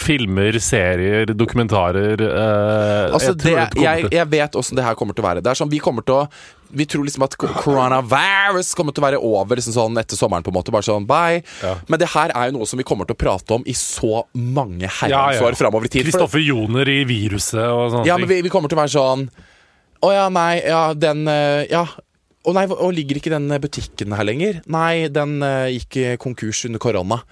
filmer, 0.00 0.58
serier, 0.60 1.30
dokumentarer 1.32 2.20
eh, 2.26 3.14
Altså, 3.14 3.32
jeg 3.32 3.38
det, 3.44 3.54
det 3.78 3.86
jeg, 3.86 4.10
jeg 4.12 4.28
vet 4.34 4.58
åssen 4.60 4.76
det 4.76 4.84
her 4.84 4.98
kommer 4.98 5.16
til 5.16 5.24
å 5.24 5.28
være. 5.30 5.44
Det 5.44 5.52
er 5.54 5.60
sånn, 5.62 5.72
Vi 5.72 5.80
kommer 5.84 6.04
til 6.04 6.18
å 6.18 6.26
Vi 6.74 6.84
tror 6.90 7.06
liksom 7.06 7.24
at 7.24 7.36
coronavirus 7.38 8.74
kommer 8.76 8.92
til 8.92 9.04
å 9.04 9.06
være 9.06 9.22
over 9.24 9.60
liksom 9.62 9.76
sånn 9.78 10.02
etter 10.02 10.20
sommeren. 10.20 10.44
på 10.44 10.52
en 10.52 10.58
måte 10.58 10.74
Bare 10.74 10.84
sånn, 10.86 11.08
bye 11.08 11.40
Ja. 11.62 11.78
Men 11.88 12.02
det 12.02 12.10
her 12.12 12.34
er 12.34 12.50
jo 12.50 12.58
noe 12.58 12.68
som 12.68 12.80
vi 12.80 12.86
kommer 12.88 13.08
til 13.08 13.16
å 13.16 13.22
prate 13.24 13.56
om 13.56 13.64
i 13.64 13.76
så 13.78 14.26
mange 14.34 14.84
Ja, 14.84 14.92
herrens 15.00 15.40
ja. 15.40 15.48
år 15.48 15.56
framover 15.60 15.88
i 15.88 15.94
tid. 15.96 16.10
Kristoffer 16.10 16.44
Joner 16.44 16.92
i 16.92 17.00
viruset 17.08 17.62
og 17.64 17.94
sånne 17.94 18.08
Ja, 18.10 18.20
men 18.20 18.28
vi, 18.28 18.42
vi 18.44 18.52
kommer 18.52 18.68
til 18.68 18.76
å 18.76 18.84
være 18.84 18.96
sånn 18.98 19.28
Å 20.04 20.10
ja, 20.12 20.26
nei, 20.32 20.58
ja, 20.66 20.82
den 20.94 21.24
eh, 21.30 21.64
Ja. 21.72 21.86
Å 22.44 22.52
nei, 22.52 22.66
og 22.68 22.90
ligger 22.92 23.16
ikke 23.16 23.32
den 23.32 23.48
butikken 23.62 24.12
her 24.12 24.26
lenger? 24.28 24.58
Nei, 24.68 25.06
den 25.08 25.38
eh, 25.40 25.70
gikk 25.78 26.18
konkurs 26.20 26.60
under 26.68 26.82
korona. 26.82 27.22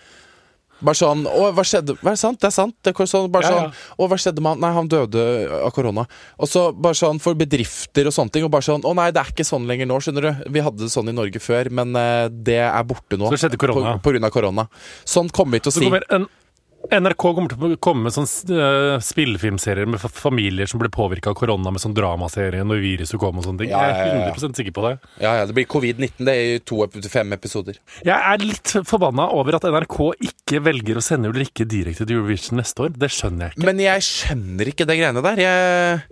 Bare 0.83 0.99
sånn 0.99 1.21
Å, 1.31 1.51
hva 1.55 1.63
skjedde? 1.67 1.95
Hva 2.01 2.15
er 2.15 2.19
sant? 2.19 2.41
Det 2.43 2.49
er 2.49 2.55
sant. 2.57 2.75
Det 2.83 2.91
er 2.91 3.07
sånn, 3.07 3.29
bare 3.31 3.47
Ja, 3.47 3.51
ja. 3.55 3.61
sånn 3.69 4.01
Å, 4.03 4.09
hva 4.11 4.17
skjedde 4.19 4.43
med 4.43 4.55
han? 4.57 4.63
Nei, 4.65 4.71
han 4.75 4.89
døde 4.91 5.23
av 5.63 5.71
korona. 5.77 6.07
Og 6.43 6.51
så 6.51 6.65
bare 6.75 6.99
sånn 6.99 7.21
for 7.23 7.39
bedrifter 7.39 8.09
og 8.11 8.17
sånne 8.17 8.35
ting. 8.35 8.47
Og 8.49 8.51
bare 8.55 8.67
sånn 8.67 8.83
Å 8.89 8.95
nei, 8.99 9.11
det 9.15 9.23
er 9.23 9.31
ikke 9.35 9.47
sånn 9.47 9.69
lenger 9.71 9.87
nå, 9.91 10.01
skjønner 10.03 10.27
du. 10.27 10.33
Vi 10.57 10.65
hadde 10.67 10.83
det 10.83 10.91
sånn 10.95 11.13
i 11.13 11.15
Norge 11.15 11.43
før, 11.45 11.71
men 11.71 11.95
eh, 11.99 12.27
det 12.33 12.59
er 12.65 12.89
borte 12.89 13.21
nå. 13.21 13.29
Så 13.31 13.37
det 13.37 13.43
skjedde 13.45 13.61
korona. 13.63 13.95
På, 14.01 14.09
på 14.09 14.15
grunn 14.17 14.27
av 14.27 14.35
korona. 14.35 14.67
Sånn 15.07 15.31
kommer 15.31 15.61
vi 15.61 15.67
til 15.67 15.71
å 15.71 15.77
Så 15.77 15.85
si. 15.85 15.87
kommer 15.87 16.09
en, 16.19 16.27
NRK 16.91 17.23
kommer 17.23 17.53
til 17.53 17.75
å 17.75 17.79
komme 17.83 18.09
med 18.09 18.15
sånn 18.15 18.27
uh, 18.51 18.97
spillefilmserier 19.03 19.89
med 19.89 20.03
familier 20.03 20.69
som 20.71 20.81
ble 20.83 20.91
påvirka 20.93 21.31
av 21.31 21.37
korona, 21.39 21.71
med 21.73 21.83
sånn 21.83 21.95
dramaserie 21.97 22.65
når 22.67 22.83
viruset 22.83 23.21
kom 23.23 23.39
og 23.39 23.47
sånne 23.47 23.63
ting. 23.63 23.73
Ja, 23.73 23.85
ja, 23.87 23.93
Jeg 23.93 24.09
ja, 24.11 24.17
er 24.17 24.33
ja. 24.33 24.35
100 24.35 24.59
sikker 24.59 24.77
på 24.77 24.87
det. 24.89 24.95
Ja, 25.23 25.35
ja, 25.39 25.47
det 25.49 25.57
blir 25.57 25.69
covid-19 25.71 26.27
det 26.27 26.35
er 26.35 26.57
i 26.57 26.63
to 26.67 26.81
fem 27.13 27.37
episoder. 27.37 27.79
Jeg 28.03 28.17
er 28.17 28.43
litt 28.45 28.75
forbanna 28.89 29.29
over 29.37 29.59
at 29.59 29.69
NRK 29.69 30.01
ikke 30.33 30.63
velger 30.65 30.99
å 30.99 31.05
sende 31.05 31.31
Ulrikke 31.33 31.69
direkte 31.69 32.07
til 32.09 32.19
Eurovision 32.19 32.61
neste 32.61 32.89
år. 32.89 32.97
Det 32.99 33.13
skjønner 33.13 33.51
jeg 33.51 33.57
ikke. 33.57 33.69
Men 33.71 33.85
jeg 33.85 34.09
skjønner 34.09 34.73
ikke 34.73 34.89
det 34.89 34.99
greiene 34.99 35.25
der. 35.25 35.43
Jeg 35.47 36.03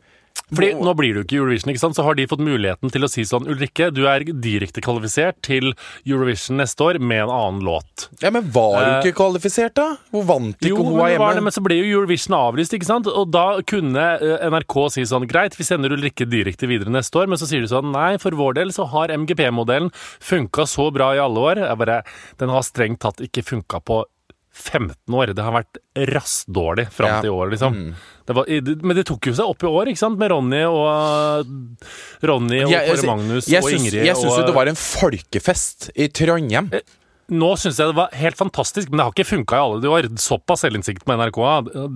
Fordi 0.50 0.72
Nå 0.82 0.92
blir 0.98 1.14
du 1.14 1.20
ikke 1.22 1.36
i 1.36 1.38
Eurovision, 1.38 1.70
ikke 1.70 1.78
sant? 1.78 1.94
så 1.94 2.02
har 2.02 2.16
de 2.18 2.24
fått 2.26 2.40
muligheten 2.42 2.90
til 2.90 3.04
å 3.06 3.08
si 3.10 3.22
sånn 3.22 3.46
Ulrikke, 3.46 3.92
du 3.94 4.00
er 4.10 4.24
direkte 4.26 4.82
kvalifisert 4.82 5.36
til 5.46 5.68
Eurovision 6.02 6.58
neste 6.58 6.82
år 6.88 6.98
med 6.98 7.22
en 7.22 7.30
annen 7.30 7.60
låt. 7.62 8.08
Ja, 8.18 8.32
Men 8.34 8.48
var 8.50 8.74
hun 8.80 8.88
Eh, 8.96 9.04
ikke 9.04 9.14
kvalifisert, 9.20 9.76
da? 9.78 9.96
Hun 10.10 10.26
vant 10.26 10.56
ikke, 10.58 10.72
Jo, 10.72 10.82
hun 10.82 10.98
var 10.98 11.12
hjemme. 11.12 11.34
det, 11.38 11.42
men 11.46 11.52
så 11.54 11.62
ble 11.62 11.78
jo 11.78 12.00
Eurovision 12.00 12.34
avlyst, 12.34 12.74
ikke 12.74 12.88
sant? 12.90 13.06
Og 13.06 13.30
da 13.30 13.60
kunne 13.62 14.08
eh, 14.18 14.48
NRK 14.50 14.74
si 14.90 15.06
sånn 15.06 15.28
Greit, 15.30 15.54
vi 15.54 15.62
sender 15.70 15.94
Ulrikke 15.94 16.26
direkte 16.26 16.66
videre 16.66 16.90
neste 16.90 17.14
år, 17.22 17.30
men 17.30 17.38
så 17.38 17.46
sier 17.46 17.62
de 17.62 17.70
sånn 17.70 17.92
Nei, 17.94 18.16
for 18.18 18.34
vår 18.34 18.58
del 18.58 18.74
så 18.74 18.88
har 18.90 19.14
MGP-modellen 19.14 19.92
funka 20.18 20.66
så 20.66 20.90
bra 20.90 21.14
i 21.14 21.22
alle 21.22 21.38
år. 21.38 21.62
Jeg 21.62 21.78
bare 21.78 22.02
Den 22.42 22.50
har 22.50 22.62
strengt 22.66 22.98
tatt 23.06 23.22
ikke 23.22 23.46
funka 23.46 23.78
på 23.86 24.02
15 24.60 25.16
år. 25.16 25.32
Det 25.34 25.42
har 25.46 25.56
vært 25.56 25.80
rassdårlig 26.12 26.88
fram 26.92 27.08
Ja. 27.08 27.18
Mm. 27.18 27.22
til 27.22 27.30
i 27.30 27.34
år, 27.34 27.50
liksom. 27.54 27.80
Det 28.30 28.36
var, 28.36 28.46
men 28.86 28.96
det 28.96 29.06
tok 29.08 29.26
jo 29.26 29.32
seg 29.34 29.48
opp 29.50 29.64
i 29.64 29.66
år, 29.66 29.90
ikke 29.90 29.98
sant? 30.04 30.18
Med 30.20 30.30
Ronny 30.30 30.62
og 30.68 31.46
Ronny 32.22 32.62
og 32.64 32.70
Jeg- 32.70 32.86
jeg- 32.94 33.06
Magnus 33.06 33.46
jeg 33.48 33.62
og 33.64 33.70
Ingrid. 33.70 34.04
Jeg 34.04 34.16
syns 34.16 34.38
jo 34.38 34.46
det 34.46 34.54
var 34.54 34.68
en 34.68 34.76
folkefest 34.76 35.90
i 35.96 36.08
Trondheim. 36.08 36.70
Nå 37.30 37.52
syns 37.54 37.78
jeg 37.78 37.86
det 37.86 37.94
var 37.94 38.08
helt 38.18 38.34
fantastisk, 38.34 38.90
men 38.90 38.98
det 38.98 39.04
har 39.04 39.12
ikke 39.14 39.28
funka 39.38 39.54
i 39.54 39.62
alle 39.62 39.80
de 39.80 39.86
år. 39.86 40.02
Såpass 40.18 40.64
selvinnsikt 40.64 41.04
på 41.06 41.14
NRK. 41.14 41.38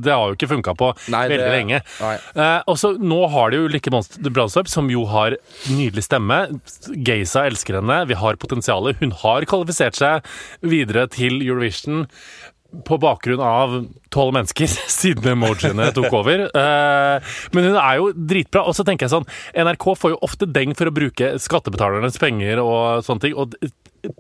Det 0.01 0.13
har 0.15 0.29
jo 0.31 0.37
ikke 0.37 0.47
funka 0.49 0.77
på 0.79 0.93
Nei, 1.11 1.27
det- 1.27 1.41
veldig 1.41 1.51
lenge. 1.51 1.81
Eh, 2.37 2.63
og 2.69 2.77
så 2.79 2.97
Nå 2.97 3.29
har 3.29 3.51
de 3.51 3.57
jo 3.57 3.91
monster 3.91 4.31
Brandstorp, 4.31 4.69
som 4.69 4.89
jo 4.89 5.05
har 5.07 5.37
nydelig 5.67 6.05
stemme. 6.07 6.61
Geisa 7.05 7.47
elsker 7.51 7.81
henne. 7.81 8.07
Vi 8.07 8.15
har 8.15 8.37
potensialet. 8.37 8.97
Hun 9.01 9.11
har 9.11 9.43
kvalifisert 9.43 9.97
seg 9.97 10.23
videre 10.63 11.11
til 11.11 11.43
Eurovision 11.43 12.07
på 12.85 12.99
bakgrunn 12.99 13.41
av 13.41 13.87
tolv 14.15 14.35
mennesker, 14.37 14.71
siden 15.01 15.35
emojiene 15.35 15.91
tok 15.97 16.11
over. 16.15 16.47
Eh, 16.49 17.39
men 17.55 17.71
hun 17.71 17.81
er 17.81 18.01
jo 18.01 18.13
dritbra. 18.15 18.67
Og 18.69 18.77
så 18.77 18.87
tenker 18.87 19.09
jeg 19.09 19.15
sånn, 19.17 19.29
NRK 19.67 19.89
får 20.01 20.15
jo 20.15 20.23
ofte 20.27 20.51
deng 20.51 20.77
for 20.79 20.91
å 20.91 20.95
bruke 20.95 21.35
skattebetalernes 21.43 22.21
penger 22.23 22.63
og 22.65 23.05
sånne 23.07 23.29
ting. 23.29 23.37
og 23.39 23.59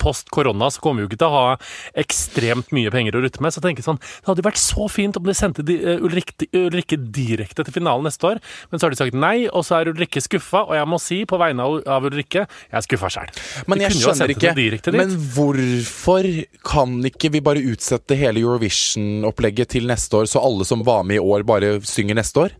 Post 0.00 0.30
korona 0.32 0.70
så 0.72 0.80
kommer 0.80 1.02
vi 1.02 1.04
jo 1.04 1.10
ikke 1.10 1.18
til 1.20 1.28
å 1.28 1.36
ha 1.36 1.56
ekstremt 2.00 2.70
mye 2.72 2.88
penger 2.92 3.18
å 3.18 3.20
rutte 3.20 3.42
med. 3.44 3.52
Så 3.52 3.60
jeg 3.60 3.66
tenker 3.66 3.84
sånn, 3.84 4.00
Det 4.00 4.30
hadde 4.30 4.40
jo 4.40 4.48
vært 4.48 4.62
så 4.62 4.86
fint 4.88 5.18
om 5.20 5.26
de 5.28 5.34
sendte 5.36 5.64
til 5.66 6.04
Ulrikke, 6.06 6.48
Ulrikke 6.56 6.96
direkte 6.96 7.66
til 7.66 7.76
finalen 7.76 8.08
neste 8.08 8.30
år. 8.30 8.40
Men 8.70 8.80
så 8.80 8.86
har 8.86 8.94
de 8.94 9.00
sagt 9.02 9.18
nei, 9.18 9.44
og 9.50 9.66
så 9.66 9.76
er 9.80 9.92
Ulrikke 9.92 10.22
skuffa. 10.24 10.64
Og 10.64 10.72
jeg 10.78 10.88
må 10.88 11.00
si 11.02 11.20
på 11.28 11.40
vegne 11.40 11.66
av 11.68 11.74
av 11.84 12.06
Ulrikke, 12.08 12.44
jeg 12.46 12.78
er 12.78 12.84
skuffa 12.84 13.10
sjøl. 13.12 13.32
Men 13.70 13.84
jeg 13.84 13.98
skjønner 13.98 14.32
ikke 14.34 14.54
Men 14.96 15.14
hvorfor 15.34 16.28
kan 16.66 16.96
ikke 17.10 17.30
vi 17.34 17.42
bare 17.44 17.64
utsette 17.74 18.16
hele 18.18 18.42
Eurovision-opplegget 18.44 19.74
til 19.76 19.83
neste 19.88 20.20
år, 20.20 20.28
så 20.30 20.42
alle 20.44 20.66
som 20.68 20.84
var 20.86 21.04
med 21.08 21.20
i 21.20 21.24
år, 21.24 21.44
bare 21.48 21.78
synger 21.88 22.18
neste 22.18 22.46
år? 22.46 22.54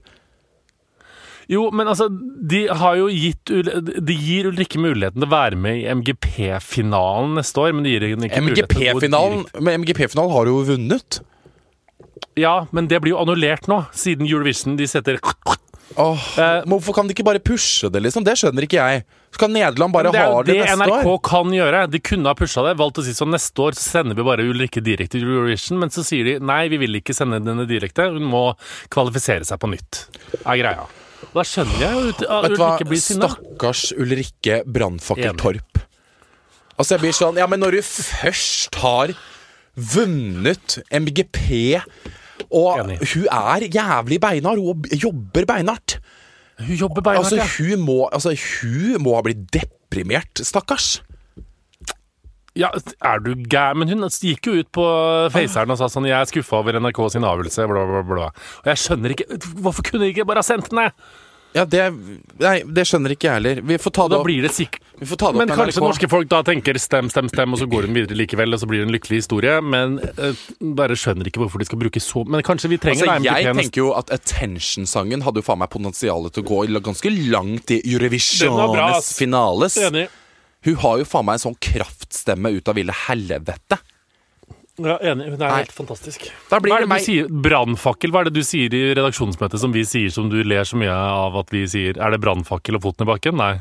Jo, 1.51 1.67
men 1.77 1.89
altså, 1.91 2.09
de 2.49 2.63
har 2.73 2.95
jo 2.97 3.11
gitt 3.13 3.51
De 3.53 4.15
gir 4.17 4.47
Ulrikke 4.49 4.81
muligheten 4.81 5.21
til 5.21 5.29
å 5.29 5.35
være 5.35 5.59
med 5.61 5.83
i 5.83 5.85
MGP-finalen 5.93 7.37
neste 7.37 7.61
år, 7.61 7.75
men 7.77 7.85
de 7.85 7.93
gir 7.93 8.07
henne 8.09 8.31
ikke 8.31 8.41
til 8.41 8.49
MGP-finalen 8.49 9.45
Men 9.61 9.85
MGP-finalen 9.85 10.33
har 10.33 10.49
jo 10.49 10.63
vunnet. 10.71 11.21
Ja, 12.41 12.55
men 12.75 12.89
det 12.91 13.03
blir 13.05 13.15
jo 13.15 13.21
annullert 13.21 13.69
nå, 13.71 13.83
siden 13.95 14.27
Eurovision 14.27 14.79
de 14.81 14.89
setter 14.91 15.21
Eh, 15.95 16.63
men 16.65 16.73
Hvorfor 16.73 16.95
kan 16.97 17.07
de 17.07 17.15
ikke 17.15 17.27
bare 17.27 17.39
pushe 17.45 17.91
det, 17.93 18.01
liksom? 18.03 18.25
Det 18.27 18.35
skjønner 18.41 18.65
ikke 18.67 18.81
jeg. 18.81 19.05
Så 19.35 19.39
kan 19.43 19.53
Nederland 19.55 19.93
bare 19.95 20.11
det 20.15 20.21
er 20.21 20.27
ha 20.31 20.39
jo 20.39 20.43
det 20.47 20.55
det 20.55 20.65
neste 20.65 20.87
NRK 20.89 21.07
år. 21.11 21.21
kan 21.27 21.53
gjøre. 21.55 21.91
De 21.91 21.99
kunne 22.01 22.31
ha 22.31 22.35
pusha 22.39 22.63
det. 22.67 22.77
Valgt 22.79 22.99
å 22.99 23.05
si 23.07 23.15
sånn 23.15 23.31
neste 23.35 23.63
år 23.63 23.75
så 23.79 23.85
sender 23.99 24.15
vi 24.19 24.23
bare 24.27 24.47
Ulrikke 24.47 24.83
direkte 24.83 25.19
til 25.19 25.27
Eurovision, 25.29 25.79
men 25.83 25.91
så 25.91 26.05
sier 26.07 26.25
de 26.25 26.35
nei, 26.43 26.69
vi 26.73 26.79
vil 26.83 27.01
ikke 27.01 27.15
sende 27.15 27.41
henne 27.43 27.67
direkte. 27.67 28.09
Hun 28.15 28.27
må 28.31 28.45
kvalifisere 28.95 29.45
seg 29.47 29.59
på 29.63 29.71
nytt. 29.75 30.05
Er 30.47 30.59
greia. 30.63 30.87
Da 31.35 31.43
skjønner 31.43 31.79
jeg 31.83 31.93
jo 31.93 32.03
ut- 32.13 32.27
at? 32.29 32.51
Ulrikke 32.51 32.87
blir 32.91 33.03
sinna. 33.03 33.29
Stakkars 33.35 33.85
Ulrikke 33.99 34.63
Brannfakkeltorp. 34.67 35.83
Altså, 36.79 36.95
jeg 36.97 37.01
blir 37.05 37.15
sånn 37.15 37.37
Ja, 37.39 37.47
men 37.47 37.61
når 37.63 37.71
du 37.79 37.83
først 37.83 38.75
har 38.83 39.15
vunnet 39.77 40.79
MGP 40.91 41.81
og 42.51 42.81
Enig. 42.83 42.99
hun 43.15 43.27
er 43.31 43.67
jævlig 43.71 44.21
beinhard. 44.21 44.59
Hun 44.59 44.85
jobber 45.03 45.47
beinhardt. 45.47 45.99
Hun 46.59 46.77
jobber 46.77 47.03
beinhardt, 47.03 47.33
Altså, 47.33 47.37
ja. 47.43 47.49
hun 47.59 47.85
må, 47.87 48.09
altså, 48.13 48.35
hun 48.63 49.03
må 49.03 49.17
ha 49.17 49.23
blitt 49.27 49.47
deprimert, 49.55 50.43
stakkars. 50.43 51.03
Ja, 52.55 52.69
er 53.03 53.19
du 53.19 53.33
gæren? 53.35 53.81
Men 53.83 53.89
hun 53.91 54.07
gikk 54.07 54.47
jo 54.47 54.53
ut 54.63 54.69
på 54.71 54.85
Faceren 55.35 55.73
og 55.75 55.79
sa 55.81 55.89
sånn 55.91 56.07
Jeg 56.07 56.15
er 56.21 56.29
skuffa 56.31 56.61
over 56.61 56.79
NRK 56.79 57.01
sin 57.11 57.27
avgjørelse, 57.27 57.67
bla, 57.67 57.83
bla, 57.89 58.03
bla. 58.07 58.29
Og 58.63 58.69
jeg 58.71 58.79
skjønner 58.79 59.15
ikke 59.17 59.39
Hvorfor 59.59 59.83
kunne 59.89 60.05
de 60.05 60.13
ikke 60.13 60.27
bare 60.29 60.39
ha 60.45 60.47
sendt 60.47 60.71
den 60.71 60.79
ned? 60.79 60.95
Ja, 61.55 61.63
det 61.71 61.85
Nei, 62.43 62.57
det 62.67 62.83
skjønner 62.89 63.13
ikke 63.15 63.29
jeg 63.29 63.37
heller. 63.39 63.61
Vi 63.63 63.77
får 63.79 63.93
ta 63.95 64.05
det 64.09 64.17
Da 64.17 64.19
opp, 64.19 64.27
blir 64.27 64.43
det 64.43 64.51
sikkert 64.57 64.81
vi 64.99 65.07
får 65.11 65.19
ta 65.19 65.27
det 65.31 65.35
opp 65.35 65.39
Men 65.41 65.49
med 65.51 65.59
kanskje 65.59 65.81
NRK. 65.81 65.87
norske 65.89 66.09
folk 66.11 66.29
da 66.31 66.41
tenker 66.47 66.79
stem, 66.83 67.09
stem, 67.11 67.29
stem, 67.31 67.53
og 67.55 67.59
så 67.59 67.67
går 67.71 67.87
hun 67.89 67.95
videre 67.95 68.15
likevel, 68.19 68.55
og 68.55 68.61
så 68.63 68.67
blir 68.71 68.83
det 68.83 68.87
en 68.89 68.95
lykkelig 68.95 69.19
historie. 69.23 69.55
Men 69.63 69.97
eh, 70.03 70.35
bare 70.75 70.95
skjønner 70.99 71.27
ikke 71.31 71.43
hvorfor 71.43 71.63
de 71.63 71.67
skal 71.69 71.79
bruke 71.83 72.03
så 72.03 72.25
Men 72.27 72.43
kanskje 72.47 72.71
vi 72.75 72.79
trenger 72.83 73.07
Altså, 73.07 73.23
jeg 73.27 73.55
tenker 73.59 73.81
jo 73.85 73.93
at 73.99 74.11
Attention-sangen 74.15 75.23
hadde 75.27 75.43
jo 75.43 75.47
faen 75.47 75.59
meg 75.63 75.71
potensial 75.71 76.29
til 76.31 76.43
å 76.45 76.47
gå 76.47 76.61
i- 76.67 76.81
ganske 76.85 77.11
langt 77.31 77.71
i 77.71 77.81
Den 77.83 77.99
var 77.99 78.75
bra, 78.75 78.89
Eurovisiones 78.91 78.97
ass. 78.99 79.13
finales. 79.19 79.77
Enig. 79.79 80.09
Hun 80.65 80.77
har 80.77 80.99
jo 80.99 81.05
faen 81.05 81.25
meg 81.27 81.35
en 81.39 81.45
sånn 81.53 81.59
kraftstemme 81.61 82.55
ut 82.57 82.69
av 82.69 82.75
ville 82.75 82.93
helvete. 83.07 83.79
Ja, 84.83 84.97
enig. 84.99 85.29
Det 85.31 85.39
er 85.39 85.51
Nei. 85.53 85.59
helt 85.63 85.73
fantastisk. 85.73 86.25
Da 86.51 86.59
blir 86.59 86.73
Hva 86.73 86.79
er 86.81 86.81
det 86.81 86.89
meg. 86.91 86.99
du 86.99 87.05
sier? 87.07 87.29
Brannfakkel? 87.31 88.11
Hva 88.11 88.21
er 88.25 88.25
det 88.31 88.35
du 88.35 88.43
sier 88.43 88.75
i 88.75 88.81
redaksjonsmøtet 88.99 89.61
som 89.63 89.73
vi 89.73 89.85
sier 89.87 90.11
som 90.11 90.29
du 90.33 90.41
ler 90.43 90.65
så 90.67 90.77
mye 90.81 90.91
av 90.91 91.37
at 91.37 91.51
vi 91.55 91.63
sier? 91.71 91.95
Er 91.97 92.11
det 92.11 92.21
brannfakkel 92.25 92.75
og 92.75 92.83
foten 92.83 93.07
i 93.07 93.11
bakken? 93.13 93.37
Nei. 93.39 93.53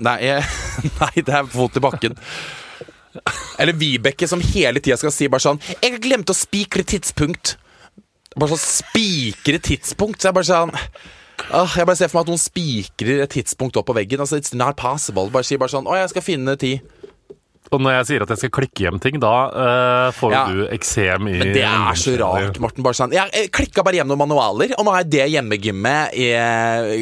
Nei, 0.00 0.16
jeg, 0.24 0.42
nei, 1.02 1.12
det 1.22 1.34
er 1.36 1.44
fot 1.52 1.76
i 1.76 1.80
bakken. 1.84 2.16
Eller 3.62 3.76
Vibeke 3.78 4.26
som 4.26 4.40
hele 4.42 4.80
tida 4.82 4.96
skal 4.98 5.12
si 5.14 5.28
bare 5.30 5.44
sånn 5.44 5.60
'Jeg 5.60 5.92
har 5.92 6.00
glemt 6.02 6.32
å 6.32 6.34
spikre 6.34 6.82
tidspunkt'. 6.82 7.56
Bare 8.34 8.56
sånn 8.56 8.64
spikre 8.64 9.60
tidspunkt. 9.62 10.18
Så 10.20 10.28
jeg 10.32 10.34
bare 10.34 10.48
sånn 10.50 10.74
Åh, 11.52 11.76
Jeg 11.76 11.84
bare 11.86 11.96
ser 11.96 12.08
for 12.08 12.18
meg 12.18 12.24
at 12.24 12.30
noen 12.32 12.40
spikrer 12.40 13.22
et 13.22 13.30
tidspunkt 13.30 13.76
opp 13.76 13.86
på 13.86 13.94
veggen. 13.94 14.18
Altså, 14.22 14.38
It's 14.40 14.54
not 14.54 14.76
possible. 14.76 15.28
Bare 15.30 15.44
sier 15.44 15.58
bare 15.58 15.68
sånn 15.68 15.84
'Å, 15.86 15.94
jeg 16.00 16.10
skal 16.10 16.22
finne 16.22 16.56
tid'. 16.56 16.80
Og 17.74 17.82
når 17.82 17.96
jeg 17.96 18.06
sier 18.10 18.24
at 18.24 18.30
jeg 18.32 18.40
skal 18.44 18.52
klikke 18.54 18.84
hjem 18.86 19.00
ting, 19.02 19.18
da 19.22 19.32
uh, 19.50 20.08
får 20.14 20.34
Ja. 20.34 20.42
du 20.50 20.62
eksem 20.74 21.28
i 21.32 21.36
Men 21.40 21.52
det 21.56 21.64
er 21.66 21.98
så 21.98 22.14
rart, 22.20 22.60
Morten. 22.62 22.84
Bare 22.86 22.98
sånn 22.98 23.14
Jeg 23.16 23.50
klikka 23.54 23.84
bare 23.86 23.98
hjem 24.00 24.10
noen 24.12 24.22
manualer, 24.24 24.74
og 24.78 24.86
nå 24.86 24.94
er 24.94 25.08
det 25.08 25.26
hjemmegymmet 25.34 26.14
i, 26.14 26.28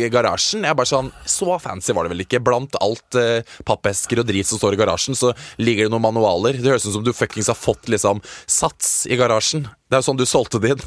i 0.06 0.10
garasjen. 0.12 0.64
Jeg 0.64 0.72
er 0.72 0.78
bare 0.78 0.90
sånn 0.90 1.12
Så 1.28 1.58
fancy 1.62 1.94
var 1.96 2.08
det 2.08 2.14
vel 2.14 2.24
ikke? 2.24 2.40
Blant 2.44 2.78
alt 2.80 3.18
uh, 3.20 3.40
pappesker 3.68 4.22
og 4.22 4.28
drit 4.30 4.48
som 4.48 4.60
står 4.60 4.78
i 4.78 4.82
garasjen, 4.82 5.18
så 5.18 5.34
ligger 5.60 5.86
det 5.88 5.94
noen 5.94 6.06
manualer. 6.08 6.58
Det 6.58 6.72
høres 6.72 6.88
ut 6.88 6.96
som 6.96 7.04
du 7.04 7.12
fuckings 7.16 7.50
har 7.52 7.58
fått 7.58 7.92
liksom 7.92 8.22
sats 8.50 9.04
i 9.10 9.18
garasjen. 9.20 9.68
Det 9.90 9.98
er 9.98 10.02
jo 10.02 10.08
sånn 10.10 10.20
du 10.20 10.26
solgte 10.28 10.62
din. 10.62 10.80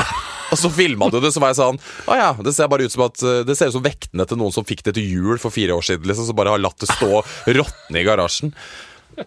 Og 0.52 0.58
så 0.60 0.68
filma 0.70 1.08
du 1.10 1.18
det, 1.22 1.30
så 1.34 1.40
var 1.42 1.52
jeg 1.52 1.58
sånn 1.60 1.78
Å 2.10 2.16
ja, 2.18 2.30
det 2.44 2.52
ser 2.54 2.68
bare 2.70 2.86
ut 2.86 2.92
som 2.92 3.04
at 3.06 3.22
eh, 3.26 3.42
Det 3.46 3.54
ser 3.58 3.70
ut 3.70 3.76
som 3.78 3.84
vektene 3.84 4.26
til 4.28 4.38
noen 4.40 4.54
som 4.54 4.66
fikk 4.66 4.82
det 4.86 4.96
til 4.98 5.06
jul 5.06 5.38
for 5.42 5.54
fire 5.54 5.76
år 5.76 5.86
siden, 5.86 6.06
liksom, 6.10 6.28
som 6.28 6.36
bare 6.38 6.52
har 6.54 6.62
latt 6.62 6.78
det 6.82 6.90
stå 6.90 7.22
råtne 7.58 8.00
i 8.00 8.04
garasjen. 8.06 8.52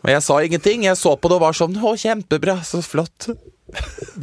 Men 0.01 0.13
jeg 0.17 0.23
sa 0.25 0.39
ingenting. 0.43 0.83
Jeg 0.87 0.97
så 0.99 1.13
på 1.17 1.29
det 1.31 1.37
og 1.39 1.45
var 1.45 1.57
sånn 1.57 1.77
Å, 1.79 1.93
kjempebra. 1.99 2.59
Så 2.67 2.81
flott. 2.85 3.29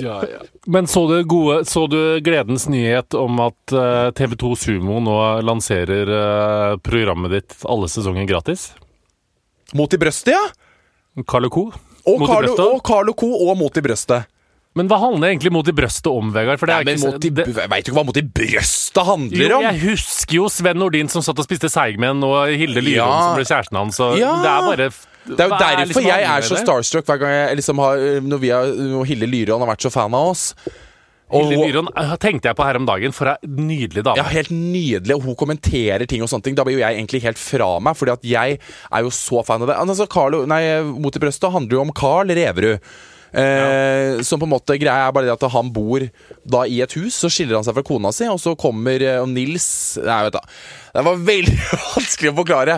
Ja, 0.01 0.23
ja. 0.25 0.41
Men 0.67 0.87
så 0.89 1.03
du, 1.11 1.19
gode, 1.29 1.65
så 1.69 1.85
du 1.93 1.99
gledens 2.25 2.65
nyhet 2.73 3.13
om 3.21 3.41
at 3.45 3.75
eh, 3.77 4.09
TV2 4.17 4.55
Sumo 4.57 5.01
nå 5.05 5.17
lanserer 5.45 6.09
eh, 6.19 6.77
programmet 6.85 7.35
ditt 7.37 7.57
alle 7.69 7.91
sesonger 7.93 8.25
gratis? 8.31 8.71
Mot 9.77 9.93
i 9.93 10.01
brøstet, 10.01 10.33
ja. 10.37 11.25
Carlo 11.29 11.51
Co. 11.53 11.67
Og 12.05 12.21
Mot 12.21 12.29
i 12.29 12.33
Carlo, 12.33 12.55
og 12.73 12.81
Carlo 12.89 13.13
Co. 13.17 13.29
og 13.49 13.57
Mot 13.61 13.77
i 13.77 13.85
brøstet. 13.85 14.31
Men 14.75 14.89
hva 14.91 14.97
handler 14.99 15.31
egentlig 15.31 15.53
mot 15.55 15.69
i 15.71 15.73
brøstet 15.77 16.09
om, 16.11 16.33
Vegard? 16.35 16.59
For 16.59 16.67
det 16.67 16.75
Nei, 16.75 16.81
er 16.83 16.89
men 16.89 16.97
ikke, 16.99 17.11
mot 17.13 17.27
i, 17.29 17.31
det, 17.37 17.45
jeg 17.55 17.71
veit 17.71 17.87
ikke 17.87 17.95
hva 17.95 18.03
Mot 18.09 18.17
i 18.19 18.25
brøstet 18.27 19.07
handler 19.07 19.45
jo, 19.53 19.59
om. 19.61 19.67
jeg 19.69 19.83
husker 19.85 20.35
jo 20.41 20.49
Sven 20.51 20.81
Nordin 20.83 21.11
som 21.13 21.23
satt 21.23 21.39
og 21.39 21.47
spiste 21.47 21.71
seigmenn, 21.71 22.25
og 22.27 22.51
Hilde 22.59 22.83
Lyron 22.83 22.97
Ja. 23.13 23.21
som 23.29 23.37
ble 23.39 23.45
kjæresten 23.47 23.79
hans. 23.79 24.01
Ja. 24.19 24.33
Det 24.43 24.51
er 24.51 24.67
bare 24.73 24.89
Det 25.25 25.41
er 25.41 25.49
jo 25.49 25.57
derfor 25.57 25.67
er 25.67 25.87
liksom 25.89 26.09
jeg 26.09 26.25
er 26.29 26.45
så 26.45 26.59
starstruck 26.61 27.07
hver 27.09 27.21
gang 27.23 27.31
jeg 27.33 27.61
liksom 27.63 27.79
har 27.81 28.03
Når, 28.25 28.41
vi 28.43 28.51
har, 28.53 28.75
når 28.95 29.07
Hille 29.09 29.29
Lyron 29.31 29.63
har 29.65 29.71
vært 29.73 29.87
så 29.87 29.93
fan 29.95 30.17
av 30.17 30.35
oss. 30.35 30.51
Og 31.35 31.49
Hilde 31.49 31.65
Lyrån 31.65 31.89
eh, 31.97 32.13
tenkte 32.21 32.51
jeg 32.51 32.59
på 32.59 32.67
her 32.67 32.79
om 32.79 32.87
dagen, 32.89 33.15
for 33.17 33.33
ei 33.33 33.49
nydelig 33.49 34.05
dame. 34.05 34.21
Ja, 34.21 34.27
helt 34.29 34.53
nydelig, 34.53 35.17
og 35.17 35.25
hun 35.25 35.39
kommenterer 35.41 36.05
ting 36.11 36.23
og 36.23 36.31
sånne 36.31 36.47
ting. 36.47 36.59
Da 36.59 36.67
blir 36.67 36.77
jo 36.77 36.85
jeg 36.85 36.99
egentlig 36.99 37.23
helt 37.25 37.41
fra 37.41 37.71
meg, 37.83 37.97
fordi 37.99 38.15
at 38.15 38.29
jeg 38.29 38.61
er 38.61 39.07
jo 39.07 39.13
så 39.15 39.43
fan 39.47 39.65
av 39.65 39.73
det. 39.73 39.79
Altså, 39.81 40.07
Carlo, 40.11 40.45
nei, 40.51 40.61
Mot 40.85 41.17
i 41.17 41.23
brøstet 41.23 41.55
handler 41.55 41.79
jo 41.79 41.83
om 41.87 41.95
Carl 41.97 42.31
Reverud. 42.37 42.95
Eh, 43.35 44.21
Som 44.23 44.39
på 44.39 44.47
en 44.47 44.53
måte 44.53 44.77
greia 44.79 45.09
er 45.09 45.15
bare 45.15 45.27
det 45.27 45.35
at 45.35 45.47
han 45.51 45.73
bor 45.75 46.05
da 46.47 46.65
i 46.71 46.81
et 46.85 46.93
hus, 46.95 47.17
så 47.19 47.31
skiller 47.33 47.59
han 47.59 47.67
seg 47.67 47.75
fra 47.75 47.85
kona 47.87 48.13
si, 48.15 48.29
og 48.31 48.39
så 48.43 48.55
kommer 48.59 49.03
eh, 49.03 49.19
og 49.23 49.31
Nils 49.33 49.67
Nei, 50.05 50.21
vet 50.29 50.37
du. 50.37 50.53
Det 50.95 51.05
var 51.09 51.25
veldig 51.27 51.57
vanskelig 51.97 52.31
å 52.31 52.37
forklare. 52.39 52.77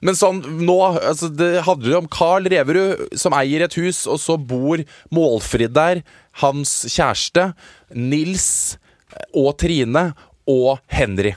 Men 0.00 0.16
sånn 0.16 0.40
nå 0.64 0.78
altså, 0.94 1.28
Det 1.28 1.50
handler 1.66 1.98
om 2.00 2.08
Carl 2.12 2.48
Reverud 2.48 3.18
som 3.20 3.36
eier 3.36 3.66
et 3.66 3.76
hus, 3.80 4.06
og 4.08 4.20
så 4.22 4.38
bor 4.40 4.80
Målfrid 5.14 5.76
der, 5.76 6.00
hans 6.40 6.80
kjæreste, 6.88 7.50
Nils 7.92 8.48
og 9.36 9.54
Trine 9.60 10.10
og 10.48 10.78
Henry. 10.92 11.34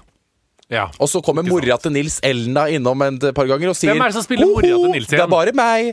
Ja. 0.71 0.85
Og 1.03 1.09
så 1.11 1.19
kommer 1.23 1.43
mora 1.43 1.75
til 1.83 1.91
Nils 1.91 2.21
Elna 2.23 2.67
innom 2.71 3.01
et 3.03 3.25
par 3.35 3.49
ganger 3.49 3.73
og 3.73 3.75
sier 3.75 3.91
Hvem 3.91 4.05
er 4.05 4.13
det 4.13 4.15
som 4.15 4.23
spiller 4.23 4.47
mora 4.47 4.69
til 4.69 4.93
Nils 4.93 5.09
igjen? 5.09 5.17
Det 5.19 5.25
er 5.25 5.31
bare 5.33 5.53
meg. 5.57 5.89